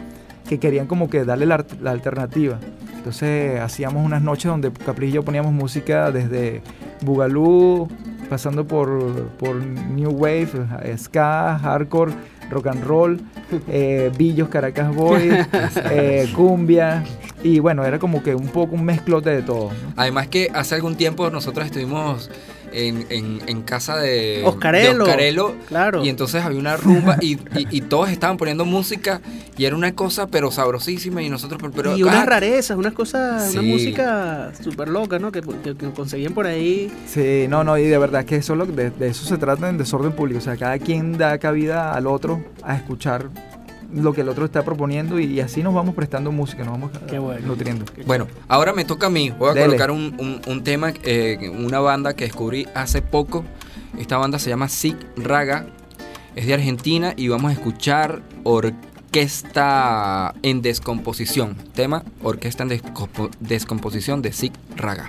que 0.48 0.58
querían 0.58 0.86
como 0.86 1.08
que 1.10 1.24
darle 1.24 1.46
la, 1.46 1.64
la 1.80 1.90
alternativa. 1.90 2.58
Entonces 2.96 3.60
hacíamos 3.60 4.04
unas 4.06 4.22
noches 4.22 4.44
donde 4.46 4.70
Capriz 4.72 5.10
y 5.10 5.12
yo 5.14 5.24
poníamos 5.24 5.52
música 5.52 6.12
desde 6.12 6.62
Bugalú, 7.00 7.88
pasando 8.30 8.66
por, 8.66 9.26
por 9.38 9.56
New 9.56 10.10
Wave, 10.12 10.48
Ska, 10.96 11.58
Hardcore, 11.58 12.12
Rock 12.50 12.68
and 12.68 12.84
Roll, 12.84 13.20
eh, 13.68 14.10
Billos, 14.16 14.48
Caracas 14.48 14.94
Boys, 14.94 15.34
eh, 15.90 16.30
Cumbia. 16.34 17.02
Y 17.42 17.58
bueno, 17.58 17.84
era 17.84 17.98
como 17.98 18.22
que 18.22 18.34
un 18.34 18.48
poco 18.48 18.74
un 18.74 18.84
mezclote 18.84 19.30
de 19.30 19.42
todo. 19.42 19.70
¿no? 19.70 19.92
Además 19.96 20.28
que 20.28 20.48
hace 20.54 20.74
algún 20.76 20.94
tiempo 20.96 21.28
nosotros 21.30 21.66
estuvimos 21.66 22.30
en, 22.74 23.04
en- 23.10 23.42
en 23.46 23.62
casa 23.62 23.98
de 23.98 24.42
Oscarelo. 24.46 25.04
de 25.04 25.10
Oscarelo, 25.10 25.54
Claro. 25.68 26.02
y 26.04 26.08
entonces 26.08 26.42
había 26.42 26.58
una 26.58 26.76
rumba 26.78 27.18
y, 27.20 27.32
y- 27.34 27.66
y 27.70 27.80
todos 27.82 28.08
estaban 28.08 28.38
poniendo 28.38 28.64
música 28.64 29.20
y 29.58 29.66
era 29.66 29.76
una 29.76 29.92
cosa 29.94 30.26
pero 30.28 30.50
sabrosísima 30.50 31.20
y 31.22 31.28
nosotros 31.28 31.60
pero, 31.60 31.72
pero- 31.74 31.96
y 31.98 32.02
unas 32.02 32.22
ah, 32.22 32.24
rarezas, 32.24 32.78
unas 32.78 32.94
cosas, 32.94 33.50
Sí. 33.52 33.58
una 33.58 33.68
música 33.68 34.52
súper 34.62 34.88
loca, 34.88 35.18
¿no? 35.18 35.30
Que, 35.32 35.42
que- 35.42 35.76
que 35.76 35.90
conseguían 35.90 36.32
por 36.32 36.46
ahí. 36.46 36.90
Sí, 37.06 37.44
no, 37.48 37.62
no, 37.62 37.76
y 37.76 37.82
de 37.88 37.98
verdad 37.98 38.24
que 38.24 38.36
eso 38.36 38.54
es 38.54 38.58
lo 38.58 38.64
que- 38.66 38.72
de, 38.72 38.90
de 38.90 39.08
eso 39.08 39.26
se 39.26 39.36
trata 39.36 39.68
en 39.68 39.76
desorden 39.76 40.12
público. 40.12 40.38
O 40.38 40.42
sea, 40.42 40.56
cada 40.56 40.78
quien 40.78 41.18
da 41.18 41.36
cabida 41.38 41.92
al 41.92 42.06
otro 42.06 42.42
a 42.62 42.74
escuchar 42.76 43.28
lo 43.94 44.12
que 44.12 44.22
el 44.22 44.28
otro 44.28 44.44
está 44.44 44.62
proponiendo 44.64 45.18
y, 45.20 45.40
así 45.40 45.62
nos 45.62 45.74
vamos 45.74 45.94
prestando 45.94 46.32
música, 46.32 46.64
nos 46.64 46.72
vamos 46.72 46.90
Qué 47.08 47.18
bueno. 47.18 47.46
nutriendo. 47.46 47.84
Bueno, 48.06 48.26
ahora 48.48 48.72
me 48.72 48.84
toca 48.84 49.06
a 49.06 49.10
mí. 49.10 49.30
Voy 49.30 49.50
a 49.50 49.52
Dele. 49.54 49.66
colocar 49.66 49.90
un, 49.90 50.14
un- 50.18 50.40
un 50.46 50.64
tema, 50.64 50.92
eh, 51.04 51.50
una 51.50 51.80
banda 51.80 52.14
que 52.14 52.24
descubrí 52.24 52.66
hace 52.74 53.02
poco. 53.02 53.44
Esta 53.98 54.16
banda 54.16 54.38
se 54.38 54.48
llama 54.50 54.68
Sig 54.68 54.96
Raga. 55.16 55.66
Es 56.34 56.46
de 56.46 56.54
Argentina 56.54 57.12
y 57.16 57.28
vamos 57.28 57.50
a 57.50 57.52
escuchar 57.52 58.22
Orquesta 58.44 60.34
en 60.42 60.62
Descomposición. 60.62 61.56
Tema 61.74 62.02
Orquesta 62.22 62.62
en 62.62 62.70
Descompo- 62.70 63.30
Descomposición 63.40 64.22
de 64.22 64.32
Sig 64.32 64.52
Raga. 64.76 65.08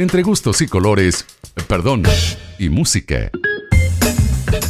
Entre 0.00 0.22
gustos 0.22 0.62
y 0.62 0.66
colores, 0.66 1.26
perdón, 1.68 2.04
y 2.58 2.70
música. 2.70 3.30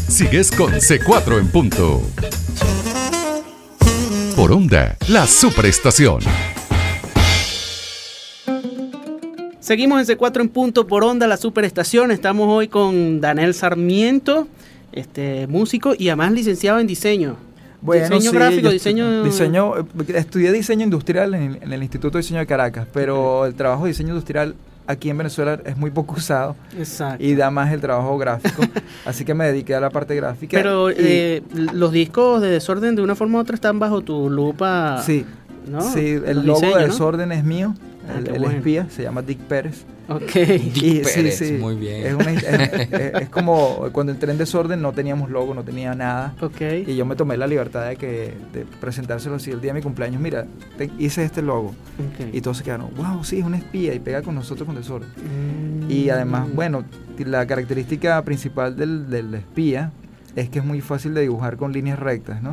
Sigues 0.09 0.51
con 0.51 0.73
C4 0.73 1.39
en 1.39 1.47
punto. 1.53 2.03
Por 4.35 4.51
onda, 4.51 4.97
la 5.07 5.29
superestación. 5.29 6.19
Seguimos 9.61 10.01
en 10.01 10.19
C4 10.19 10.41
en 10.41 10.49
punto 10.49 10.89
por 10.89 11.05
onda, 11.05 11.29
la 11.29 11.37
superestación. 11.37 12.11
Estamos 12.11 12.49
hoy 12.49 12.67
con 12.67 13.21
Daniel 13.21 13.55
Sarmiento, 13.55 14.49
este 14.91 15.47
músico 15.47 15.95
y 15.97 16.09
además 16.09 16.33
licenciado 16.33 16.81
en 16.81 16.89
diseño. 16.89 17.37
diseño 17.83 18.31
sí, 18.33 18.37
gráfico, 18.37 18.69
diseño... 18.69 19.23
diseño, 19.23 19.79
eh, 19.79 19.85
estudié 20.17 20.51
diseño 20.51 20.83
industrial 20.83 21.35
en, 21.35 21.63
en 21.63 21.73
el 21.73 21.83
Instituto 21.85 22.19
de 22.19 22.23
Diseño 22.23 22.41
de 22.41 22.47
Caracas, 22.47 22.89
pero 22.93 23.47
el 23.47 23.55
trabajo 23.55 23.85
de 23.85 23.91
diseño 23.91 24.09
industrial 24.09 24.57
aquí 24.91 25.11
en 25.11 25.19
Venezuela 25.19 25.61
es 25.65 25.77
muy 25.77 25.91
poco 25.91 26.15
usado 26.17 26.57
Exacto. 26.79 27.23
y 27.25 27.35
da 27.35 27.51
más 27.51 27.73
el 27.73 27.81
trabajo 27.81 28.17
gráfico, 28.19 28.63
así 29.07 29.25
que 29.25 29.35
me 29.35 29.47
dediqué 29.47 29.75
a 29.75 29.81
la 29.81 29.91
parte 29.91 30.15
gráfica. 30.15 30.57
Pero 30.57 30.91
y- 30.91 30.95
eh, 30.99 31.43
los 31.73 31.93
discos 31.93 32.41
de 32.43 32.49
desorden 32.51 32.97
de 32.97 33.03
una 33.03 33.15
forma 33.15 33.39
u 33.39 33.41
otra 33.41 33.55
están 33.55 33.79
bajo 33.79 34.01
tu 34.03 34.29
lupa. 34.31 35.03
sí, 35.05 35.25
¿no? 35.69 35.81
sí, 35.81 36.19
el 36.25 36.47
logo 36.47 36.61
diseños, 36.61 36.75
de 36.77 36.87
¿no? 36.87 36.93
desorden 36.93 37.33
es 37.33 37.45
mío, 37.45 37.75
Ah, 38.09 38.19
el, 38.19 38.29
el 38.29 38.39
bueno. 38.41 38.57
espía 38.57 38.87
se 38.91 39.03
llama 39.03 39.23
Dick 39.23 39.39
Pérez. 39.41 39.85
Ok. 40.11 40.33
Dick 40.75 41.05
Pérez, 41.05 41.59
muy 41.61 41.77
bien. 41.77 42.07
Es, 42.07 42.15
una- 42.15 42.33
es- 42.33 42.93
es- 42.93 43.15
es 43.23 43.29
como 43.29 43.89
cuando 43.93 44.13
entré 44.13 44.31
en 44.33 44.39
desorden 44.39 44.83
no 44.83 44.93
teníamos 44.93 45.31
logo, 45.31 45.55
no 45.55 45.63
tenía 45.65 45.95
nada. 45.95 46.35
Ok. 46.41 46.61
Y 46.87 46.97
yo 46.97 47.07
me 47.07 47.17
tomé 47.17 47.37
la 47.37 47.47
libertad 47.47 47.89
de 47.89 47.97
que 47.97 48.35
de 48.53 48.67
presentárselo 48.81 49.37
así 49.37 49.51
el 49.51 49.61
día 49.61 49.73
de 49.73 49.79
mi 49.79 49.83
cumpleaños. 49.83 50.21
Mira, 50.21 50.47
te- 50.77 50.91
hice 50.99 51.25
este 51.25 51.43
logo. 51.43 51.69
ok. 51.69 52.35
Y 52.35 52.41
todos 52.41 52.59
se 52.59 52.65
quedaron, 52.65 52.89
wow, 52.97 53.23
sí, 53.25 53.39
es 53.39 53.45
una 53.45 53.57
espía 53.59 53.95
y 53.95 53.99
pega 54.01 54.23
con 54.23 54.35
nosotros 54.35 54.67
con 54.67 54.77
desorden. 54.77 55.09
Mm. 55.09 55.91
Y 55.91 56.11
además, 56.11 56.47
bueno, 56.55 56.85
la 57.19 57.47
característica 57.47 58.23
principal 58.25 58.77
del, 58.77 59.09
del 59.11 59.35
espía 59.35 59.93
es 60.37 60.49
que 60.49 60.61
es 60.61 60.65
muy 60.65 60.81
fácil 60.81 61.15
de 61.15 61.23
dibujar 61.23 61.57
con 61.57 61.73
líneas 61.73 61.99
rectas, 61.99 62.43
¿no? 62.43 62.53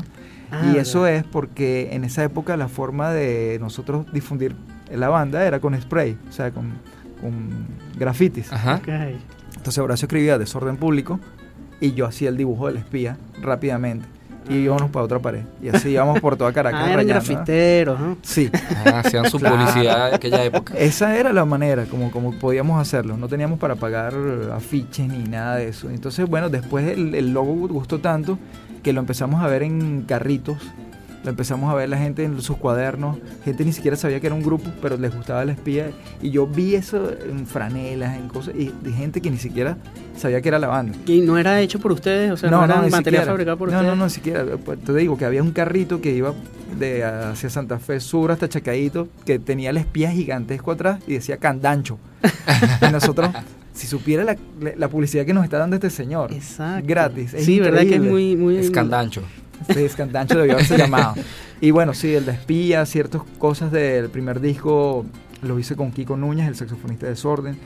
Ah, 0.52 0.72
y 0.74 0.78
eso 0.78 1.02
¿verdad? 1.02 1.20
es 1.20 1.24
porque 1.26 1.90
en 1.92 2.04
esa 2.06 2.24
época 2.24 2.56
la 2.58 2.68
forma 2.70 3.12
de 3.12 3.58
nosotros 3.60 4.06
difundir 4.14 4.56
la 4.92 5.10
banda 5.10 5.46
era 5.46 5.60
con 5.60 5.80
spray, 5.80 6.18
o 6.30 6.32
sea, 6.32 6.52
con, 6.52 6.72
con 7.22 7.68
grafitis. 7.98 8.52
Ajá. 8.52 8.82
Entonces 9.56 9.78
Horacio 9.80 10.06
escribía 10.06 10.38
desorden 10.38 10.78
público 10.78 11.20
y 11.80 11.94
yo 11.94 12.06
hacía 12.06 12.30
el 12.30 12.38
dibujo 12.38 12.68
del 12.68 12.78
espía 12.78 13.18
rápidamente. 13.42 14.08
Y 14.50 14.60
íbamos 14.60 14.90
para 14.92 15.04
otra 15.04 15.20
pared. 15.20 15.42
Y 15.62 15.68
así 15.68 15.90
íbamos 15.90 16.22
por 16.22 16.38
toda 16.38 16.54
Caracas. 16.54 16.82
Ah, 16.86 16.94
eran 16.94 17.06
grafiteros, 17.06 18.00
¿no? 18.00 18.18
Sí. 18.22 18.50
Ah, 18.86 19.02
hacían 19.04 19.30
su 19.30 19.40
Claro. 19.40 19.58
publicidad 19.58 20.10
de 20.12 20.16
aquella 20.16 20.42
época. 20.46 20.74
Esa 20.78 21.18
era 21.18 21.34
la 21.34 21.44
manera 21.44 21.84
como, 21.84 22.12
como 22.12 22.32
podíamos 22.40 22.80
hacerlo. 22.80 23.18
No 23.18 23.28
teníamos 23.28 23.60
para 23.60 23.76
pagar 23.76 24.14
afiches 24.54 25.06
ni 25.10 25.26
nada 25.28 25.58
de 25.58 25.68
eso. 25.68 25.90
Entonces, 25.90 26.30
bueno, 26.30 26.50
después 26.50 26.88
el, 26.88 27.14
el 27.14 27.34
logo 27.34 27.68
gustó 27.68 28.00
tanto 28.00 28.40
que 28.84 28.94
lo 28.94 29.02
empezamos 29.02 29.44
a 29.44 29.48
ver 29.48 29.64
en 29.64 30.04
carritos. 30.08 30.60
Lo 31.28 31.32
empezamos 31.32 31.70
a 31.70 31.76
ver 31.76 31.90
la 31.90 31.98
gente 31.98 32.24
en 32.24 32.42
sus 32.42 32.56
cuadernos. 32.56 33.18
Gente 33.44 33.66
ni 33.66 33.74
siquiera 33.74 33.98
sabía 33.98 34.22
que 34.22 34.28
era 34.28 34.34
un 34.34 34.42
grupo, 34.42 34.70
pero 34.82 34.96
les 34.96 35.14
gustaba 35.14 35.44
el 35.44 35.50
espía. 35.50 35.92
Y 36.22 36.30
yo 36.30 36.48
vi 36.48 36.76
eso 36.76 37.12
en 37.12 37.46
franelas, 37.46 38.16
en 38.16 38.30
cosas. 38.30 38.56
Y 38.56 38.74
de 38.82 38.94
gente 38.94 39.20
que 39.20 39.30
ni 39.30 39.36
siquiera 39.36 39.78
sabía 40.16 40.40
que 40.40 40.48
era 40.48 40.58
la 40.58 40.68
banda. 40.68 40.98
¿Y 41.06 41.20
no 41.20 41.38
era 41.38 41.60
hecho 41.60 41.80
por 41.80 41.92
ustedes? 41.92 42.32
O 42.32 42.38
sea, 42.38 42.50
no, 42.50 42.64
era 42.64 42.76
ni 42.82 42.90
material 42.90 43.04
siquiera. 43.04 43.26
fabricado 43.26 43.58
por 43.58 43.70
no, 43.70 43.76
ustedes. 43.76 43.92
No, 43.92 43.96
no, 43.98 44.06
ni 44.06 44.10
siquiera. 44.10 44.46
Pues, 44.64 44.80
te 44.80 44.94
digo 44.94 45.18
que 45.18 45.26
había 45.26 45.44
un 45.44 45.52
carrito 45.52 46.00
que 46.00 46.16
iba 46.16 46.34
de 46.80 47.04
hacia 47.04 47.50
Santa 47.50 47.78
Fe 47.78 48.00
Sur 48.00 48.32
hasta 48.32 48.48
Chacaíto, 48.48 49.10
que 49.26 49.38
tenía 49.38 49.72
el 49.72 49.76
espía 49.76 50.10
gigantesco 50.12 50.72
atrás 50.72 51.02
y 51.08 51.16
decía 51.16 51.36
Candancho. 51.36 52.00
y 52.88 52.90
nosotros, 52.90 53.32
si 53.74 53.86
supiera 53.86 54.24
la, 54.24 54.38
la 54.78 54.88
publicidad 54.88 55.26
que 55.26 55.34
nos 55.34 55.44
está 55.44 55.58
dando 55.58 55.76
este 55.76 55.90
señor, 55.90 56.32
Exacto. 56.32 56.88
gratis. 56.88 57.34
es 57.34 57.44
sí, 57.44 57.60
verdad 57.60 57.82
que 57.82 57.96
es 57.96 58.02
muy, 58.02 58.38
muy. 58.38 58.56
Escandancho. 58.56 59.24
Sí, 59.74 59.84
es 59.84 59.96
Candancho 59.96 60.38
debió 60.38 60.54
haberse 60.54 60.78
llamado. 60.78 61.16
Y 61.60 61.72
bueno, 61.72 61.94
sí, 61.94 62.14
el 62.14 62.26
de 62.26 62.34
espía, 62.34 62.86
ciertas 62.86 63.24
cosas 63.40 63.72
del 63.72 64.10
primer 64.10 64.40
disco 64.40 65.06
lo 65.42 65.58
hice 65.60 65.76
con 65.76 65.92
Kiko 65.92 66.16
Núñez, 66.18 66.48
el 66.48 66.56
saxofonista 66.56 67.08
de 67.08 67.14
Desorden. 67.14 67.58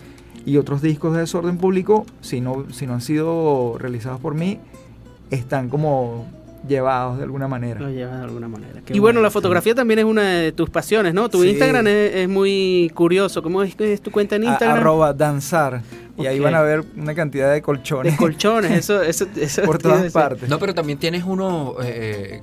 Y 0.45 0.57
otros 0.57 0.81
discos 0.81 1.13
de 1.13 1.19
Desorden 1.19 1.57
Público, 1.57 2.05
si 2.21 2.41
no, 2.41 2.65
si 2.71 2.87
no 2.87 2.93
han 2.93 3.01
sido 3.01 3.77
realizados 3.77 4.19
por 4.19 4.33
mí, 4.33 4.59
están 5.29 5.69
como 5.69 6.25
llevados 6.67 7.17
de 7.17 7.23
alguna 7.23 7.47
manera. 7.47 7.79
Lo 7.79 7.89
llevas 7.89 8.17
de 8.19 8.23
alguna 8.25 8.47
manera. 8.47 8.81
Qué 8.85 8.93
y 8.93 8.99
bueno, 8.99 9.15
bueno, 9.17 9.21
la 9.21 9.29
sí. 9.29 9.33
fotografía 9.33 9.73
también 9.75 9.99
es 9.99 10.05
una 10.05 10.23
de 10.29 10.51
tus 10.51 10.69
pasiones, 10.69 11.13
¿no? 11.13 11.27
Tu 11.29 11.41
Sí. 11.41 11.49
Instagram 11.49 11.87
es, 11.87 12.15
es 12.15 12.29
muy 12.29 12.91
curioso. 12.93 13.41
¿Cómo 13.41 13.63
es, 13.63 13.75
es 13.79 14.01
tu 14.01 14.11
cuenta 14.11 14.35
en 14.35 14.43
A- 14.43 14.51
Instagram? 14.51 14.77
arroba 14.77 15.13
danzar. 15.13 15.81
Y 16.17 16.25
ahí 16.27 16.39
van 16.39 16.53
a 16.55 16.61
ver 16.61 16.83
una 16.97 17.15
cantidad 17.15 17.51
de 17.51 17.61
colchones 17.61 18.13
de 18.13 18.17
colchones, 18.17 18.71
eso, 18.71 19.01
eso, 19.01 19.25
eso 19.35 19.61
por 19.63 19.77
todas 19.79 20.11
partes. 20.11 20.47
No, 20.49 20.59
pero 20.59 20.73
también 20.75 20.99
tienes 20.99 21.23
uno 21.25 21.75
eh, 21.83 22.41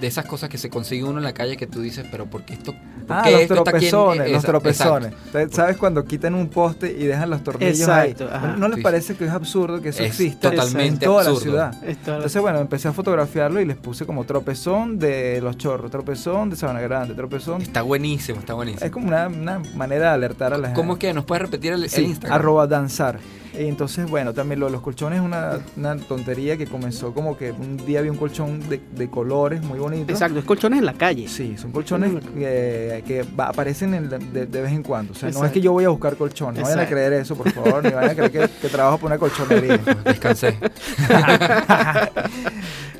de 0.00 0.06
esas 0.06 0.24
cosas 0.26 0.48
que 0.48 0.58
se 0.58 0.70
consigue 0.70 1.04
uno 1.04 1.18
en 1.18 1.24
la 1.24 1.32
calle 1.34 1.56
que 1.56 1.66
tú 1.66 1.80
dices, 1.80 2.06
pero 2.10 2.26
¿por 2.26 2.42
qué 2.44 2.54
esto? 2.54 2.72
por 2.72 3.16
Ah, 3.16 3.22
qué 3.24 3.30
los 3.32 3.40
esto 3.42 3.54
está 3.54 3.70
aquí 3.76 3.86
en- 3.86 3.90
tropezones, 3.90 4.32
los 4.32 4.44
tropezones. 4.44 5.08
exacto. 5.08 5.26
Entonces, 5.38 5.56
¿Sabes 5.56 5.76
cuando 5.78 6.04
quitan 6.04 6.34
un 6.34 6.48
poste 6.48 6.92
y 6.98 7.04
dejan 7.06 7.30
los 7.30 7.42
tornillos 7.42 7.80
Exacto, 7.80 8.24
ahí? 8.24 8.30
ajá. 8.34 8.46
¿No, 8.48 8.56
no 8.58 8.68
les 8.68 8.82
parece 8.82 9.14
que 9.16 9.24
es 9.24 9.30
absurdo 9.30 9.80
que 9.80 9.88
eso 9.90 10.02
Es 10.02 10.10
exista 10.10 10.50
totalmente 10.50 11.04
en 11.06 11.10
toda 11.10 11.24
la 11.24 11.34
ciudad? 11.34 11.74
Entonces, 11.82 12.40
bueno, 12.42 12.58
empecé 12.60 12.88
a 12.88 12.92
fotografiarlo 12.92 13.60
y 13.60 13.64
les 13.64 13.76
puse 13.78 14.04
como 14.04 14.24
tropezón 14.24 14.98
de 14.98 15.40
Los 15.40 15.56
Chorros, 15.56 15.90
tropezón 15.90 16.50
de 16.50 16.56
Sabana 16.56 16.80
Grande, 16.80 17.14
tropezón. 17.14 17.62
Está 17.62 17.82
buenísimo, 17.82 18.40
está 18.40 18.54
buenísimo. 18.54 18.84
Es 18.84 18.90
como 18.92 19.08
una, 19.08 19.28
una 19.28 19.58
manera 19.74 20.08
de 20.08 20.14
alertar 20.14 20.52
a 20.52 20.58
la 20.58 20.68
gente. 20.68 20.80
¿Cómo 20.80 20.92
es 20.94 20.98
que 20.98 21.12
nos 21.14 21.24
puedes 21.24 21.42
repetir 21.42 21.72
el, 21.72 21.84
Instagram? 21.84 22.32
arroba 22.38 22.66
danzar. 22.66 23.18
Y 23.56 23.66
entonces, 23.66 24.08
bueno, 24.08 24.32
también 24.34 24.60
lo 24.60 24.66
de 24.66 24.72
los 24.72 24.80
colchones 24.82 25.18
es 25.20 25.24
una, 25.24 25.58
una 25.76 25.96
tontería 25.96 26.56
que 26.56 26.66
comenzó 26.66 27.12
como 27.14 27.36
que 27.36 27.50
un 27.52 27.76
día 27.78 28.00
vi 28.02 28.08
un 28.08 28.16
colchón 28.16 28.60
de, 28.68 28.80
de 28.94 29.08
colores 29.10 29.62
muy 29.62 29.78
bonito. 29.78 30.12
Exacto, 30.12 30.38
es 30.38 30.44
colchones 30.44 30.78
en 30.80 30.86
la 30.86 30.92
calle. 30.94 31.28
Sí, 31.28 31.56
son 31.56 31.72
colchones 31.72 32.12
que, 32.34 33.02
que 33.06 33.24
va- 33.38 33.48
aparecen 33.48 33.94
en 33.94 34.10
la- 34.10 34.18
de, 34.18 34.46
de 34.46 34.60
vez 34.60 34.72
en 34.72 34.82
cuando. 34.82 35.12
O 35.12 35.16
sea, 35.16 35.30
no 35.30 35.44
es 35.44 35.52
que 35.52 35.60
yo 35.60 35.72
voy 35.72 35.84
a 35.84 35.88
buscar 35.88 36.16
colchones. 36.16 36.58
No 36.60 36.64
vayan 36.64 36.80
a 36.80 36.88
creer 36.88 37.12
eso, 37.14 37.34
por 37.36 37.50
favor. 37.50 37.82
Ni 37.84 37.90
vayan 37.90 38.10
a 38.10 38.14
creer 38.14 38.30
que, 38.30 38.48
que 38.62 38.68
trabajo 38.68 38.98
por 38.98 39.06
una 39.08 39.18
colchonería. 39.18 39.78
Descansé. 40.04 40.56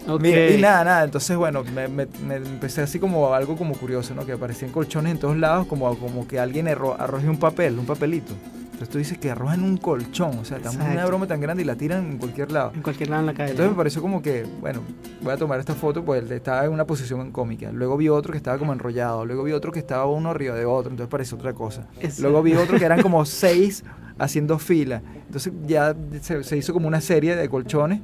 Ok. 0.09 0.23
Mira, 0.23 0.51
y 0.51 0.59
nada, 0.61 0.85
nada. 0.85 1.05
Entonces, 1.05 1.37
bueno, 1.37 1.63
me, 1.75 1.87
me- 1.87 2.07
me 2.27 2.37
empecé 2.37 2.81
así 2.81 2.99
como 2.99 3.35
algo 3.35 3.57
como 3.59 3.75
curioso, 3.75 4.15
¿no? 4.15 4.25
Que 4.25 4.33
aparecían 4.33 4.71
colchones 4.73 5.13
en 5.13 5.19
todos 5.19 5.37
lados, 5.37 5.67
como, 5.67 5.95
como 5.99 6.27
que 6.27 6.39
alguien 6.41 6.67
arroje 6.67 7.29
un 7.29 7.39
papel, 7.39 7.79
un 7.79 7.85
papelito. 7.85 8.33
Entonces 8.79 8.93
tú 8.93 8.99
dices 8.99 9.19
que 9.19 9.29
arrojan 9.29 9.65
un 9.65 9.77
colchón. 9.77 10.39
O 10.39 10.45
sea, 10.45 10.59
estamos 10.59 10.81
en 10.87 10.93
una 10.93 11.05
broma 11.05 11.27
tan 11.27 11.41
grande 11.41 11.65
y 11.65 11.67
la 11.67 11.75
tiran 11.75 12.13
en 12.13 12.19
cualquier 12.19 12.53
lado. 12.53 12.71
En 12.77 12.81
cualquier 12.83 13.11
lado 13.11 13.23
en 13.23 13.27
la 13.27 13.35
calle. 13.35 13.51
Entonces 13.51 13.73
me 13.73 13.77
pareció 13.77 14.01
como 14.01 14.23
que, 14.23 14.47
bueno, 14.61 14.83
voy 15.21 15.33
a 15.33 15.37
tomar 15.37 15.59
esta 15.59 15.75
foto, 15.75 16.05
pues 16.05 16.31
estaba 16.31 16.65
en 16.65 16.71
una 16.71 16.87
posición 16.87 17.33
cómica. 17.33 17.73
Luego 17.73 17.97
vi 17.97 18.09
otro 18.09 18.31
que 18.31 18.37
estaba 18.37 18.57
como 18.57 18.73
enrollado. 18.73 19.27
Luego 19.27 19.43
vi 19.43 19.51
otro 19.51 19.73
que 19.73 19.81
estaba 19.81 20.07
uno 20.07 20.31
arriba 20.31 20.55
de 20.55 20.65
otro. 20.65 20.93
Entonces 20.93 21.11
pareció 21.11 21.37
otra 21.37 21.55
cosa. 21.55 21.89
Luego 22.21 22.41
vi 22.41 22.55
otro 22.55 22.79
que 22.79 22.85
eran 22.85 23.03
como 23.03 23.25
seis 23.27 23.83
haciendo 24.17 24.61
fila. 24.61 25.03
Entonces 25.27 25.53
ya 25.67 25.97
se, 26.21 26.45
se 26.45 26.57
hizo 26.57 26.73
como 26.73 26.87
una 26.87 27.01
serie 27.01 27.35
de 27.35 27.49
colchones. 27.49 28.01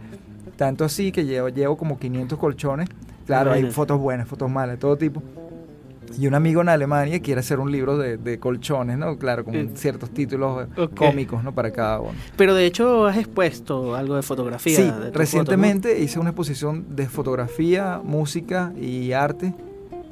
Tanto 0.57 0.85
así 0.85 1.13
que 1.13 1.25
llevo, 1.25 1.51
llevo 1.51 1.77
como 1.77 2.01
500 2.01 2.37
colchones. 2.37 2.89
Claro, 3.27 3.53
hay 3.53 3.71
fotos 3.71 4.01
buenas, 4.01 4.27
fotos 4.27 4.51
malas, 4.51 4.81
todo 4.81 4.97
tipo. 4.97 5.23
Y 6.19 6.27
un 6.27 6.35
amigo 6.35 6.61
en 6.61 6.69
Alemania 6.69 7.21
quiere 7.21 7.41
hacer 7.41 7.61
un 7.61 7.71
libro 7.71 7.99
de, 7.99 8.17
de 8.17 8.39
colchones, 8.39 8.99
¿no? 8.99 9.17
Claro, 9.19 9.45
con 9.45 9.77
ciertos 9.77 10.11
títulos 10.11 10.69
eh, 10.77 10.89
cómicos, 10.97 11.43
¿no? 11.43 11.55
Para 11.55 11.73
cada 11.73 12.01
uno. 12.01 12.15
Pero 12.37 12.55
de 12.55 12.67
hecho 12.67 13.07
has 13.07 13.17
expuesto 13.17 13.95
algo 13.95 14.17
de 14.17 14.23
fotografía. 14.23 14.77
Sí, 14.77 14.83
de 14.83 15.11
recientemente 15.11 16.01
hice 16.01 16.19
una 16.19 16.31
exposición 16.31 16.97
de 16.97 17.07
fotografía, 17.09 18.01
música 18.03 18.73
y 18.81 19.13
arte 19.13 19.55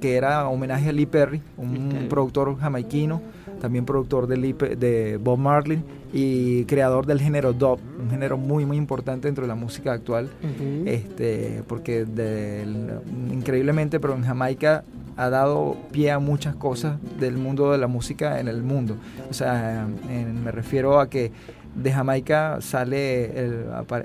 que 0.03 0.17
era 0.17 0.49
homenaje 0.49 0.89
a 0.89 0.93
Lee 0.93 1.07
Perry, 1.07 1.41
un 1.57 2.07
productor 2.11 2.59
jamaiquino, 2.59 3.23
también 3.63 3.85
productor 3.87 4.27
de, 4.27 4.37
de 4.77 5.17
Bob 5.23 5.39
Marley 5.39 5.83
y 6.13 6.65
creador 6.65 7.07
del 7.07 7.21
género 7.21 7.53
dub, 7.53 7.79
un 8.03 8.11
género 8.11 8.37
muy 8.37 8.67
muy 8.67 8.77
importante 8.77 9.29
dentro 9.29 9.43
de 9.45 9.49
la 9.49 9.55
música 9.55 9.93
actual. 9.93 10.29
Ujú. 10.43 10.83
Este, 10.85 11.63
porque 11.69 12.05
del- 12.05 12.99
increíblemente, 13.33 14.01
pero 14.01 14.15
en 14.15 14.25
Jamaica 14.25 14.83
ha 15.17 15.29
dado 15.31 15.77
pie 15.93 16.11
a 16.11 16.19
muchas 16.19 16.57
cosas 16.57 16.99
del 17.21 17.37
mundo 17.37 17.71
de 17.71 17.79
la 17.79 17.87
música 17.87 18.41
en 18.41 18.49
el 18.49 18.63
mundo. 18.65 18.97
O 19.31 19.33
sea, 19.33 19.87
en- 20.11 20.43
me 20.43 20.51
refiero 20.51 20.99
a 20.99 21.09
que 21.09 21.31
de 21.75 21.91
Jamaica 21.93 22.59
sale, 22.61 23.25
el, 23.39 23.53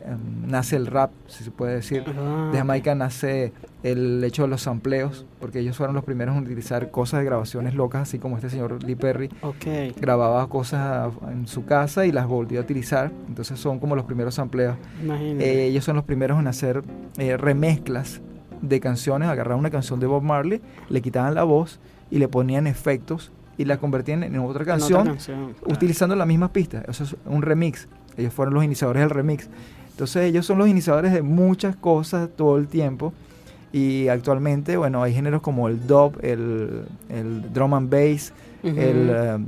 em, 0.06 0.50
nace 0.50 0.76
el 0.76 0.86
rap, 0.86 1.12
si 1.28 1.44
se 1.44 1.52
puede 1.52 1.76
decir. 1.76 2.04
Ah, 2.08 2.50
De 2.52 2.60
Jamaica 2.60 2.94
nace 2.96 3.52
el 3.84 4.24
hecho 4.24 4.44
de 4.44 4.48
los 4.48 4.64
sampleos, 4.64 5.26
porque 5.40 5.60
ellos 5.60 5.78
fueron 5.78 5.96
los 5.96 6.04
primeros 6.04 6.36
en 6.36 6.44
utilizar 6.44 6.90
cosas 6.92 7.20
de 7.20 7.26
grabaciones 7.26 7.76
locas, 7.76 8.04
así 8.04 8.20
como 8.20 8.36
este 8.36 8.50
señor 8.50 8.84
Lee 8.84 8.96
Perry 8.96 9.30
grababa 10.00 10.48
cosas 10.50 11.12
en 11.32 11.48
su 11.48 11.66
casa 11.66 12.06
y 12.06 12.12
las 12.12 12.28
volvió 12.28 12.60
a 12.60 12.64
utilizar. 12.64 13.12
Entonces 13.28 13.60
son 13.60 13.80
como 13.80 13.96
los 13.96 14.06
primeros 14.06 14.36
sampleos. 14.36 14.76
Eh, 15.08 15.68
ellos 15.70 15.84
son 15.86 15.96
los 15.96 16.06
primeros 16.06 16.40
en 16.40 16.48
hacer 16.48 16.84
eh, 17.18 17.38
remezclas 17.38 18.22
de 18.62 18.80
canciones, 18.80 19.30
agarraban 19.30 19.60
una 19.60 19.70
canción 19.70 20.00
de 20.00 20.08
Bob 20.08 20.24
Marley, 20.24 20.62
le 20.90 21.02
quitaban 21.02 21.36
la 21.36 21.44
voz 21.44 21.80
y 22.10 22.18
le 22.18 22.28
ponían 22.28 22.66
efectos 22.66 23.32
y 23.58 23.66
la 23.66 23.78
convertían 23.78 24.24
en 24.24 24.32
otra 24.32 24.42
En 24.42 24.50
otra 24.50 24.66
canción 24.66 25.06
canción, 25.06 25.54
claro. 25.54 25.74
utilizando 25.74 26.16
las 26.16 26.28
mismas 26.28 26.52
pistas. 26.52 26.84
Eso 26.88 27.04
es 27.04 27.16
un 27.26 27.42
remix. 27.42 27.88
Ellos 28.18 28.34
fueron 28.34 28.54
los 28.54 28.64
iniciadores 28.64 29.02
del 29.02 29.10
remix. 29.10 29.50
Entonces 29.92 30.26
ellos 30.26 30.46
son 30.46 30.60
los 30.60 30.68
iniciadores 30.68 31.12
de 31.12 31.22
muchas 31.22 31.76
cosas 31.76 32.30
todo 32.36 32.58
el 32.58 32.68
tiempo. 32.68 33.14
Y 33.78 34.08
actualmente, 34.08 34.76
bueno, 34.78 35.04
hay 35.04 35.14
géneros 35.14 35.42
como 35.42 35.68
el 35.68 35.86
dub, 35.86 36.18
el, 36.22 36.84
el 37.10 37.54
drum 37.54 37.74
and 37.74 37.90
bass, 37.90 38.34
el 38.64 39.10
um, 39.36 39.46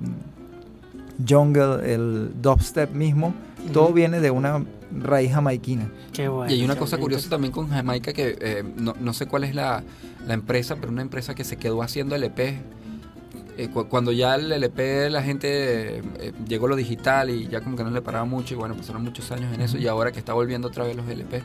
jungle, 1.28 1.94
el 1.94 2.32
dubstep 2.42 2.92
mismo. 2.94 3.34
Todo 3.74 3.92
viene 3.94 4.20
de 4.22 4.32
una 4.32 4.64
raíz 4.92 5.32
jamaiquina. 5.34 5.90
Qué 6.14 6.28
bueno. 6.28 6.52
Y 6.52 6.56
hay 6.56 6.64
una 6.64 6.76
cosa 6.80 6.98
curiosa 6.98 7.30
también 7.30 7.52
con 7.52 7.70
Jamaica 7.70 8.14
que 8.14 8.38
eh, 8.40 8.64
no, 8.78 8.94
no 9.00 9.14
sé 9.14 9.26
cuál 9.26 9.44
es 9.44 9.54
la, 9.54 9.84
la 10.26 10.34
empresa, 10.34 10.76
pero 10.76 10.92
una 10.92 11.02
empresa 11.02 11.36
que 11.36 11.44
se 11.44 11.58
quedó 11.58 11.82
haciendo 11.84 12.16
LP. 12.16 12.58
Eh, 13.58 13.68
cu- 13.74 13.88
cuando 13.90 14.14
ya 14.14 14.36
el 14.36 14.52
LP 14.54 15.10
la 15.10 15.22
gente 15.22 15.98
eh, 15.98 16.02
eh, 16.20 16.32
llegó 16.48 16.68
lo 16.70 16.78
digital 16.78 17.30
y 17.30 17.48
ya 17.50 17.60
como 17.62 17.76
que 17.76 17.84
no 17.84 17.92
le 17.92 18.02
paraba 18.02 18.24
mucho 18.24 18.54
y 18.54 18.58
bueno, 18.58 18.76
pasaron 18.76 19.04
muchos 19.04 19.30
años 19.34 19.54
en 19.54 19.60
eso 19.60 19.78
y 19.78 19.86
ahora 19.88 20.14
que 20.14 20.20
está 20.20 20.32
volviendo 20.34 20.70
otra 20.70 20.86
vez 20.86 20.96
los 20.96 21.08
LP, 21.10 21.44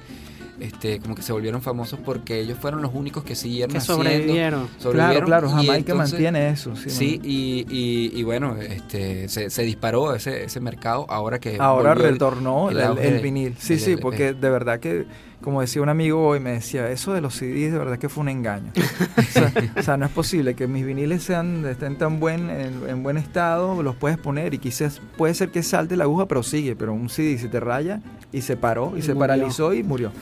este, 0.61 1.01
como 1.01 1.15
que 1.15 1.23
se 1.23 1.33
volvieron 1.33 1.61
famosos 1.63 1.99
porque 2.05 2.41
ellos 2.41 2.59
fueron 2.61 2.81
los 2.83 2.93
únicos 2.95 3.25
que 3.25 3.35
siguieron 3.35 3.73
Que 3.73 3.79
haciendo. 3.79 4.05
sobrevivieron. 4.05 4.67
Claro, 4.67 4.81
sobrevivieron, 4.83 5.27
claro, 5.27 5.49
Jamaica 5.51 5.75
entonces- 5.93 6.13
mantiene 6.13 6.49
eso. 6.51 6.75
Sí, 6.77 7.21
y, 7.23 7.67
y, 7.69 8.13
y 8.19 8.23
bueno, 8.23 8.57
este, 8.61 9.29
se, 9.29 9.51
se 9.51 9.63
disparó 9.63 10.15
ese, 10.15 10.45
ese 10.45 10.61
mercado 10.61 11.07
ahora 11.09 11.39
que 11.41 11.57
Ahora 11.59 11.93
el- 11.93 11.99
retornó 11.99 12.71
el 12.71 12.79
el, 12.79 13.21
vinil. 13.21 13.55
Sí, 13.59 13.79
sí, 13.79 13.97
porque 13.97 14.33
de 14.35 14.51
verdad 14.51 14.81
que, 14.81 15.07
como 15.45 15.61
decía 15.61 15.83
un 15.83 15.91
amigo 15.91 16.27
hoy, 16.27 16.41
me 16.41 16.53
decía, 16.53 16.91
eso 16.91 17.13
de 17.13 17.21
los 17.21 17.35
CDs 17.35 17.71
de 17.71 17.79
verdad 17.79 17.99
que 17.99 18.09
fue 18.09 18.23
un 18.23 18.31
engaño. 18.31 18.73
o, 19.19 19.23
sea, 19.23 19.53
o 19.77 19.83
sea, 19.83 19.97
no 19.99 20.07
es 20.07 20.11
posible 20.11 20.55
que 20.55 20.67
mis 20.67 20.87
viniles 20.87 21.23
sean 21.23 21.67
estén 21.67 21.97
tan 21.97 22.19
buen 22.19 22.49
en, 22.49 22.89
en 22.89 23.03
buen 23.03 23.19
estado, 23.19 23.83
los 23.83 23.95
puedes 23.95 24.17
poner 24.17 24.55
y 24.55 24.59
quizás 24.59 25.03
puede 25.19 25.35
ser 25.35 25.51
que 25.51 25.63
salte 25.63 25.99
la 25.99 26.05
aguja, 26.05 26.27
pero 26.27 26.43
sigue, 26.43 26.77
pero 26.77 26.95
un 26.95 27.11
CD 27.11 27.37
se 27.37 27.49
te 27.49 27.61
raya 27.61 28.01
y 28.33 28.41
se 28.41 28.57
paró 28.57 28.93
y, 28.95 29.01
Y 29.01 29.03
se 29.03 29.09
murió. 29.09 29.19
paralizó 29.19 29.75
y 29.75 29.83
murió. 29.83 30.13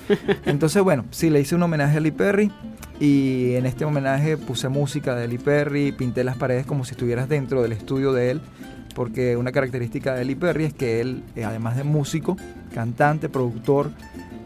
Entonces, 0.45 0.83
bueno, 0.83 1.05
sí, 1.13 1.31
le 1.31 1.41
hice 1.41 1.55
un 1.55 1.63
homenaje 1.63 1.99
a 1.99 2.01
Lee 2.01 2.11
Perry 2.11 2.51
y 2.99 3.55
en 3.55 3.65
este 3.67 3.85
homenaje 3.85 4.37
puse 4.37 4.69
música 4.71 5.15
de 5.15 5.29
Lee 5.29 5.39
Perry, 5.39 5.93
pinté 5.93 6.25
las 6.25 6.37
paredes 6.37 6.67
como 6.67 6.85
si 6.85 6.95
estuvieras 6.95 7.29
dentro 7.29 7.63
del 7.63 7.71
estudio 7.71 8.13
de 8.13 8.33
él, 8.33 8.41
porque 8.97 9.37
una 9.37 9.53
característica 9.53 10.17
de 10.17 10.25
Lee 10.25 10.35
Perry 10.35 10.65
es 10.65 10.75
que 10.75 11.01
él, 11.01 11.23
eh, 11.37 11.45
además 11.45 11.77
de 11.77 11.85
músico, 11.85 12.37
cantante, 12.75 13.29
productor 13.29 13.93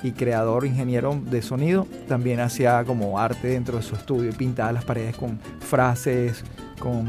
y 0.07 0.13
creador, 0.13 0.65
ingeniero 0.65 1.19
de 1.31 1.43
sonido, 1.43 1.87
también 2.09 2.41
hacía 2.41 2.85
como 2.85 3.19
arte 3.19 3.49
dentro 3.49 3.77
de 3.77 3.83
su 3.83 3.95
estudio 3.97 4.33
pintaba 4.33 4.73
las 4.73 4.85
paredes 4.85 5.17
con 5.17 5.39
frases, 5.61 6.45
con 6.79 7.05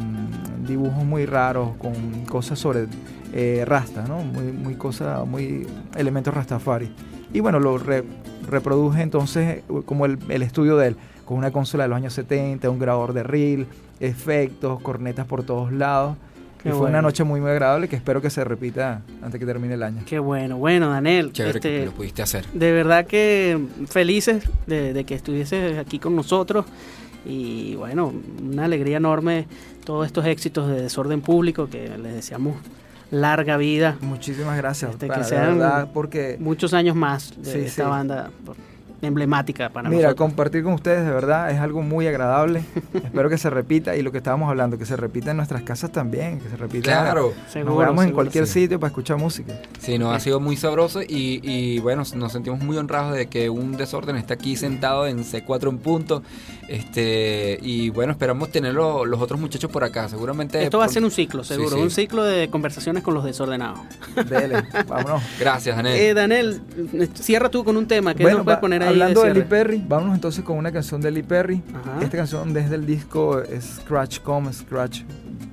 dibujos 0.68 1.04
muy 1.06 1.26
raros, 1.26 1.76
con 1.78 1.94
cosas 2.26 2.58
sobre 2.60 2.88
eh, 3.34 3.64
rasta, 3.66 4.06
¿no? 4.08 4.20
Muy, 4.20 4.52
muy 4.52 4.76
cosa, 4.76 5.24
muy 5.26 5.68
elementos 5.96 6.34
rastafari. 6.34 6.92
Y 7.34 7.40
bueno, 7.42 7.60
lo 7.60 7.78
re- 7.78 8.04
reproduje 8.50 9.02
entonces 9.02 9.64
como 9.86 10.06
el 10.06 10.42
estudio 10.42 10.78
de 10.78 10.88
él, 10.90 10.98
con 11.26 11.38
una 11.38 11.52
consola 11.52 11.84
de 11.84 11.90
los 11.90 11.98
años 11.98 12.14
70, 12.14 12.70
un 12.70 12.80
grabador 12.80 13.14
de 13.14 13.24
reel, 13.24 13.68
efectos, 14.00 14.80
cornetas 14.82 15.26
por 15.28 15.44
todos 15.44 15.72
lados. 15.72 16.16
Qué 16.62 16.70
y 16.70 16.72
fue 16.72 16.80
bueno. 16.82 16.94
una 16.98 17.02
noche 17.04 17.24
muy, 17.24 17.40
muy 17.40 17.50
agradable 17.52 17.88
que 17.88 17.96
espero 17.96 18.22
que 18.22 18.30
se 18.30 18.44
repita 18.44 19.02
antes 19.22 19.40
que 19.40 19.46
termine 19.46 19.76
el 19.76 19.84
año. 19.84 20.02
Qué 20.06 20.20
bueno. 20.20 20.58
Bueno, 20.58 20.90
Daniel. 20.90 21.32
Chévere 21.32 21.60
este, 21.60 21.80
que 21.80 21.86
lo 21.86 21.92
pudiste 21.92 22.22
hacer. 22.24 22.46
de 22.54 22.72
verdad 22.72 23.06
que 23.06 23.60
felices 23.88 24.44
de, 24.66 24.94
de 24.94 25.04
que 25.04 25.16
estuvieses 25.16 25.78
aquí 25.78 26.00
con 26.00 26.16
nosotros. 26.16 26.66
Y 27.26 27.76
bueno, 27.76 28.14
una 28.42 28.66
alegría 28.66 28.98
enorme 28.98 29.48
todos 29.86 30.06
estos 30.06 30.26
éxitos 30.26 30.70
de 30.70 30.82
desorden 30.84 31.22
público 31.22 31.68
que 31.70 31.90
les 31.98 32.14
deseamos 32.14 32.56
larga 33.12 33.56
vida, 33.58 33.98
Muchísimas 34.02 34.58
gracias. 34.58 34.92
Este, 34.92 35.06
que 35.06 35.12
para- 35.14 35.24
de 35.24 35.30
sean 35.30 35.58
verdad, 35.60 35.90
porque 35.94 36.38
muchos 36.40 36.74
años 36.74 36.96
más 36.96 37.34
de 37.42 37.52
Sí, 37.54 37.60
esta 37.60 37.84
sí. 37.86 37.90
banda 37.90 38.30
emblemática 39.02 39.70
para 39.70 39.90
Mira, 39.90 40.04
nosotros. 40.10 40.28
compartir 40.28 40.64
con 40.64 40.74
ustedes 40.74 41.06
de 41.06 41.12
verdad 41.12 41.52
es 41.52 41.60
algo 41.60 41.82
muy 41.82 42.08
agradable. 42.08 42.64
Espero 42.94 43.30
que 43.30 43.38
se 43.38 43.50
repita 43.50 43.96
y 43.96 44.02
lo 44.02 44.12
que 44.12 44.18
estábamos 44.18 44.50
hablando, 44.50 44.78
que 44.78 44.86
se 44.86 44.96
repita 44.96 45.32
en 45.32 45.38
nuestras 45.38 45.62
casas 45.64 45.92
también, 45.92 46.40
que 46.40 46.50
se 46.50 46.58
repita. 46.58 46.84
Claro. 46.84 47.34
Nos 47.44 47.52
Seguro, 47.52 48.02
en 48.04 48.12
cualquier 48.12 48.48
sí. 48.48 48.62
sitio 48.62 48.80
para 48.80 48.90
escuchar 48.90 49.18
música. 49.18 49.54
Sí, 49.80 49.98
nos 49.98 50.16
ha 50.16 50.20
sido 50.20 50.40
muy 50.40 50.56
sabroso 50.58 51.02
y, 51.02 51.40
y, 51.44 51.80
bueno, 51.80 52.04
nos 52.16 52.32
sentimos 52.32 52.60
muy 52.62 52.78
honrados 52.78 53.16
de 53.16 53.28
que 53.28 53.50
un 53.50 53.78
desorden 53.78 54.16
esté 54.16 54.34
aquí 54.34 54.56
sentado 54.56 55.06
en 55.08 55.20
C4 55.24 55.70
en 55.70 55.78
punto. 55.78 56.24
Este, 56.68 57.58
y 57.62 57.90
bueno, 57.90 58.12
esperamos 58.12 58.52
tener 58.52 58.74
lo- 58.74 59.06
los 59.06 59.22
otros 59.22 59.40
muchachos 59.40 59.72
por 59.72 59.84
acá. 59.84 60.10
Seguramente. 60.10 60.62
Esto 60.64 60.78
va 60.80 60.86
a 60.86 60.90
ser 60.90 61.04
un 61.04 61.12
ciclo, 61.12 61.44
seguro, 61.44 61.78
sí. 61.78 61.82
un 61.82 61.90
ciclo 61.92 62.24
de 62.24 62.50
conversaciones 62.50 63.04
con 63.04 63.14
los 63.14 63.24
desordenados. 63.24 63.80
Dele, 64.30 64.64
vámonos. 64.88 65.22
Gracias, 65.40 65.78
Anel. 65.78 65.96
Eh, 66.00 66.14
Daniel, 66.14 66.62
cierra 67.14 67.50
tú 67.50 67.64
con 67.64 67.78
un 67.78 67.88
tema 67.88 68.14
que 68.14 68.24
Bueno, 68.24 68.40
nos 68.40 68.46
puedes 68.46 68.60
poner 68.60 68.84
ahí. 68.84 68.87
Hablando 68.88 69.22
de, 69.24 69.30
de 69.30 69.34
Lee? 69.36 69.46
Perry, 69.48 69.84
vámonos 69.88 70.16
entonces 70.16 70.44
con 70.44 70.58
una 70.58 70.72
canción 70.72 71.02
de 71.02 71.12
Lee 71.12 71.24
Perry. 71.24 71.62
Ajá. 71.74 72.00
Esta 72.02 72.18
canción 72.18 72.54
desde 72.54 72.76
el 72.76 72.86
disco 72.86 73.42
Scratch 73.60 74.20
Come, 74.22 74.52
Scratch 74.54 75.02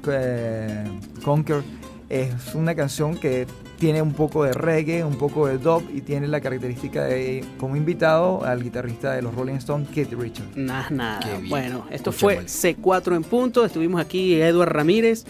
eh, 0.08 0.84
Conquer. 1.24 1.62
Es 2.08 2.54
una 2.54 2.74
canción 2.74 3.16
que 3.16 3.46
tiene 3.78 4.00
un 4.02 4.12
poco 4.12 4.44
de 4.44 4.52
reggae, 4.52 5.02
un 5.04 5.16
poco 5.16 5.46
de 5.46 5.58
dub 5.58 5.82
y 5.92 6.02
tiene 6.02 6.28
la 6.28 6.40
característica 6.40 7.04
de 7.04 7.44
como 7.58 7.76
invitado 7.76 8.44
al 8.44 8.62
guitarrista 8.62 9.12
de 9.12 9.22
los 9.22 9.34
Rolling 9.34 9.54
Stones, 9.54 9.88
Keith 9.88 10.12
Richards. 10.12 10.56
Nada, 10.56 10.88
nada. 10.90 11.40
Bueno, 11.48 11.86
esto 11.90 12.12
fue 12.12 12.44
C4 12.44 13.16
en 13.16 13.24
punto. 13.24 13.64
Estuvimos 13.64 14.00
aquí 14.00 14.34
Eduard 14.40 14.70
Ramírez 14.70 15.24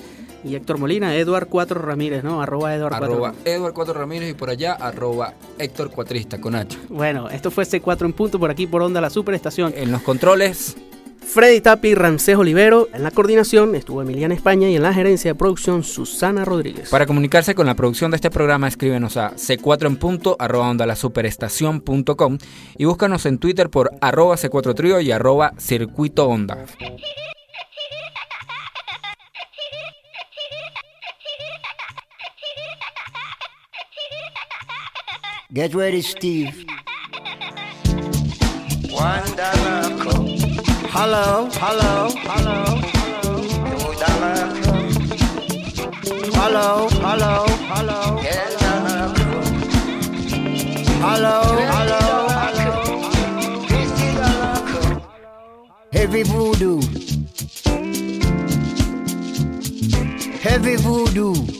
y 0.44 0.54
Héctor 0.54 0.78
Molina. 0.78 1.16
Eduard 1.16 1.48
4 1.48 1.80
Ramírez, 1.80 2.22
¿no? 2.22 2.40
Arroba 2.40 2.74
Eduard 2.74 2.92
4. 2.98 3.06
Arroba 3.06 3.34
Edward 3.44 3.72
4 3.72 3.94
Ramírez 3.94 4.30
y 4.30 4.34
por 4.34 4.50
allá 4.50 4.74
arroba 4.74 5.34
Héctor 5.58 5.90
Cuatrista 5.90 6.40
con 6.40 6.54
H. 6.54 6.78
Bueno, 6.88 7.28
esto 7.30 7.50
fue 7.50 7.64
C4 7.64 8.04
en 8.04 8.12
punto 8.12 8.38
por 8.38 8.50
aquí 8.50 8.66
por 8.66 8.82
Onda 8.82 9.00
La 9.00 9.10
Superestación. 9.10 9.72
En 9.76 9.90
los 9.90 10.02
controles, 10.02 10.76
Freddy 11.24 11.60
Tapi, 11.60 11.94
Ramsés 11.94 12.36
Olivero. 12.36 12.88
En 12.92 13.02
la 13.02 13.10
coordinación 13.10 13.74
estuvo 13.74 14.02
Emiliana 14.02 14.34
España 14.34 14.68
y 14.68 14.76
en 14.76 14.82
la 14.82 14.92
gerencia 14.92 15.32
de 15.32 15.34
producción 15.34 15.82
Susana 15.82 16.44
Rodríguez. 16.44 16.90
para 16.90 17.06
comunicarse 17.06 17.54
con 17.54 17.66
la 17.66 17.74
producción 17.74 18.10
de 18.10 18.16
este 18.16 18.30
programa, 18.30 18.68
escríbenos 18.68 19.16
a 19.16 19.34
c4 19.34 19.86
en 19.86 19.96
punto 19.96 20.36
arroba 20.38 20.68
onda 20.68 20.86
la 20.86 20.96
superestación.com 20.96 22.38
y 22.76 22.84
búscanos 22.84 23.26
en 23.26 23.38
Twitter 23.38 23.70
por 23.70 23.90
arroba 24.00 24.36
c4 24.36 24.74
trío 24.74 25.00
y 25.00 25.10
arroba 25.10 25.54
circuito 25.58 26.28
onda. 26.28 26.66
Get 35.54 35.72
ready, 35.72 36.02
Steve. 36.02 36.66
One 38.90 39.36
dollar 39.36 39.88
coat. 40.02 40.40
Hello, 40.90 41.48
hello, 41.62 42.10
hello. 42.26 42.58
Two 43.22 43.94
dollar 44.02 44.50
coat. 44.64 44.90
Hello, 46.34 46.88
hello, 47.06 47.46
hello. 47.70 48.00
Ten 48.20 48.50
dollar 48.64 49.06
coat. 49.14 49.46
Hello, 51.06 51.36
hello, 51.70 52.02
hello. 52.34 52.68
Fifty 53.68 54.08
dollar 54.18 54.58
coat. 54.72 55.02
Heavy 55.92 56.22
voodoo. 56.24 56.80
Heavy 60.42 60.74
voodoo. 60.78 61.53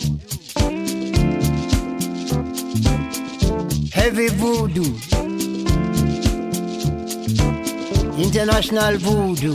Heavy 4.05 4.29
voodoo. 4.29 4.99
International 8.19 8.99
voodoo. 8.99 9.55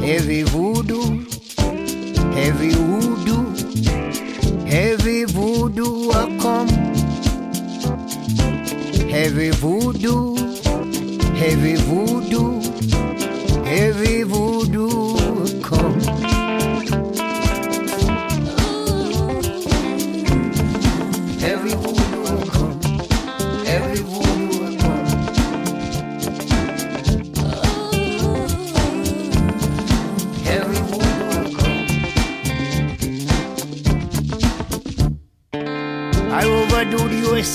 heavy 0.00 0.42
voodoo, 0.42 1.24
heavy 2.34 2.70
voodoo, 2.74 3.44
heavy 4.66 5.24
voodoo 5.24 6.10
a 6.10 6.24
come, 6.42 6.68
heavy 9.08 9.50
voodoo, 9.50 10.34
heavy 11.42 11.76
voodoo, 11.76 12.60
heavy 13.64 14.24
voodoo 14.24 14.85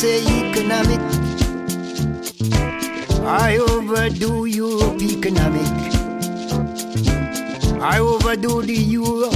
USA 0.02 0.18
economic. 0.50 1.02
I 3.24 3.58
overdo 3.58 4.46
Europe 4.46 5.00
economic. 5.00 5.68
I 7.80 8.00
overdo 8.00 8.64
the 8.64 8.74
euro, 8.74 9.30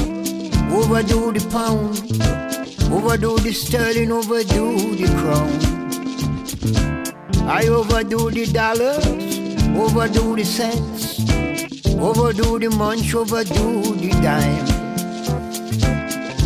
overdo 0.75 1.31
the 1.33 1.47
pound, 1.51 1.99
overdo 2.91 3.37
the 3.37 3.51
sterling, 3.53 4.11
overdo 4.11 4.95
the 4.95 5.07
crown. 5.19 5.53
I 7.47 7.67
overdo 7.67 8.31
the 8.31 8.45
dollars, 8.47 9.05
overdo 9.77 10.35
the 10.35 10.45
cents, 10.45 11.19
overdo 11.99 12.57
the 12.57 12.69
munch, 12.75 13.13
overdo 13.13 13.95
the 14.01 14.09
dime. 14.25 14.65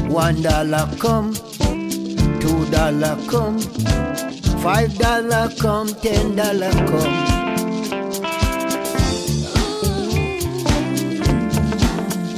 One 0.10 0.42
dollar 0.42 0.90
come, 0.98 1.34
two 2.42 2.66
dollar 2.70 3.18
come, 3.30 3.60
five 4.62 4.98
dollar 4.98 5.50
come, 5.60 5.88
ten 6.02 6.36
dollar 6.36 6.72
come. 6.88 7.28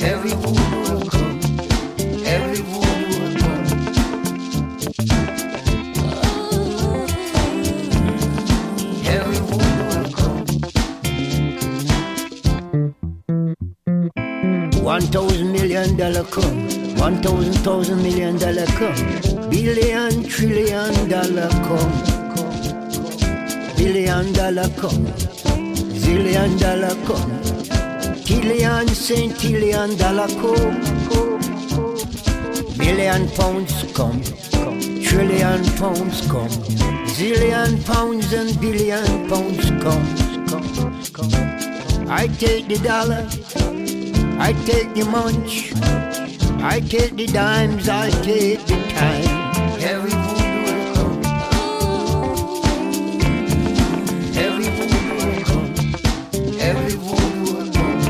Every 0.03 0.31
voodoo 0.31 0.81
will 0.83 1.05
come, 1.09 1.39
every 2.25 2.61
voodoo 2.69 3.07
will 3.19 3.35
come. 3.41 3.65
Every 9.05 9.39
voodoo 9.47 9.83
will 9.89 10.09
come. 10.19 10.45
One 14.83 15.05
thousand 15.13 15.51
million 15.51 15.95
dollar 15.97 16.23
come, 16.25 16.67
one 17.01 17.19
thousand 17.23 17.53
thousand 17.65 18.03
million 18.03 18.37
dollar 18.37 18.67
come, 18.77 19.49
billion 19.49 20.23
trillion 20.23 20.93
dollar 21.09 21.49
come, 21.65 21.93
billion 23.75 24.31
dollar 24.33 24.69
come, 24.77 25.07
zillion 26.01 26.59
dollar 26.59 26.95
come, 27.07 27.31
tillion 28.27 28.87
centillion 29.05 29.97
dollar 29.97 30.27
come, 30.41 30.77
million 32.77 33.27
pounds 33.29 33.73
come, 33.97 34.21
trillion 35.01 35.63
pounds 35.81 36.21
come, 36.27 36.53
zillion 37.17 37.83
pounds 37.83 38.31
and 38.31 38.61
billion 38.61 39.27
pounds 39.27 39.65
come. 39.83 40.05
I 42.07 42.27
take 42.27 42.67
the 42.67 42.77
dollar. 42.83 43.27
I 44.39 44.53
take 44.65 44.93
the 44.95 45.05
munch, 45.05 45.71
I 46.63 46.79
take 46.79 47.15
the 47.15 47.25
dimes, 47.25 47.89
I 47.89 48.09
take 48.21 48.65
the 48.67 48.75
time. 48.93 49.25
Every 49.81 50.11
voodoo 50.11 50.61
will 50.63 50.93
come. 50.93 51.21
Every 54.37 54.69
voodoo 54.75 55.13
will 55.17 55.43
come. 55.43 55.73
Every 56.59 56.95
voodoo 57.01 57.41
will 57.43 57.71
come. 57.73 58.01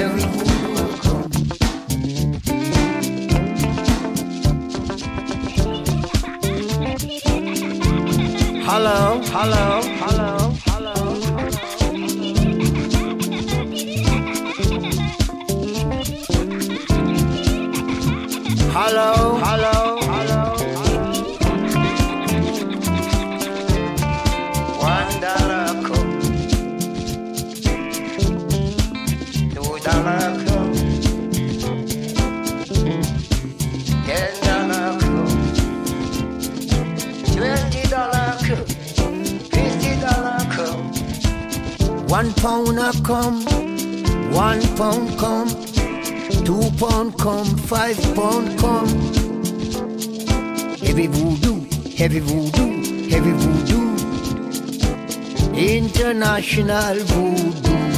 Every 0.00 0.24
voodoo 0.32 0.68
will 0.72 0.96
come. 1.04 1.30
Hello, 8.64 9.20
hello, 9.34 9.71
5.com. 47.72 48.86
Heavy 50.84 51.06
voodoo, 51.06 51.66
heavy 51.96 52.20
voodoo, 52.20 53.08
heavy 53.08 53.32
voodoo. 53.32 53.96
International 55.56 56.98
voodoo. 56.98 57.91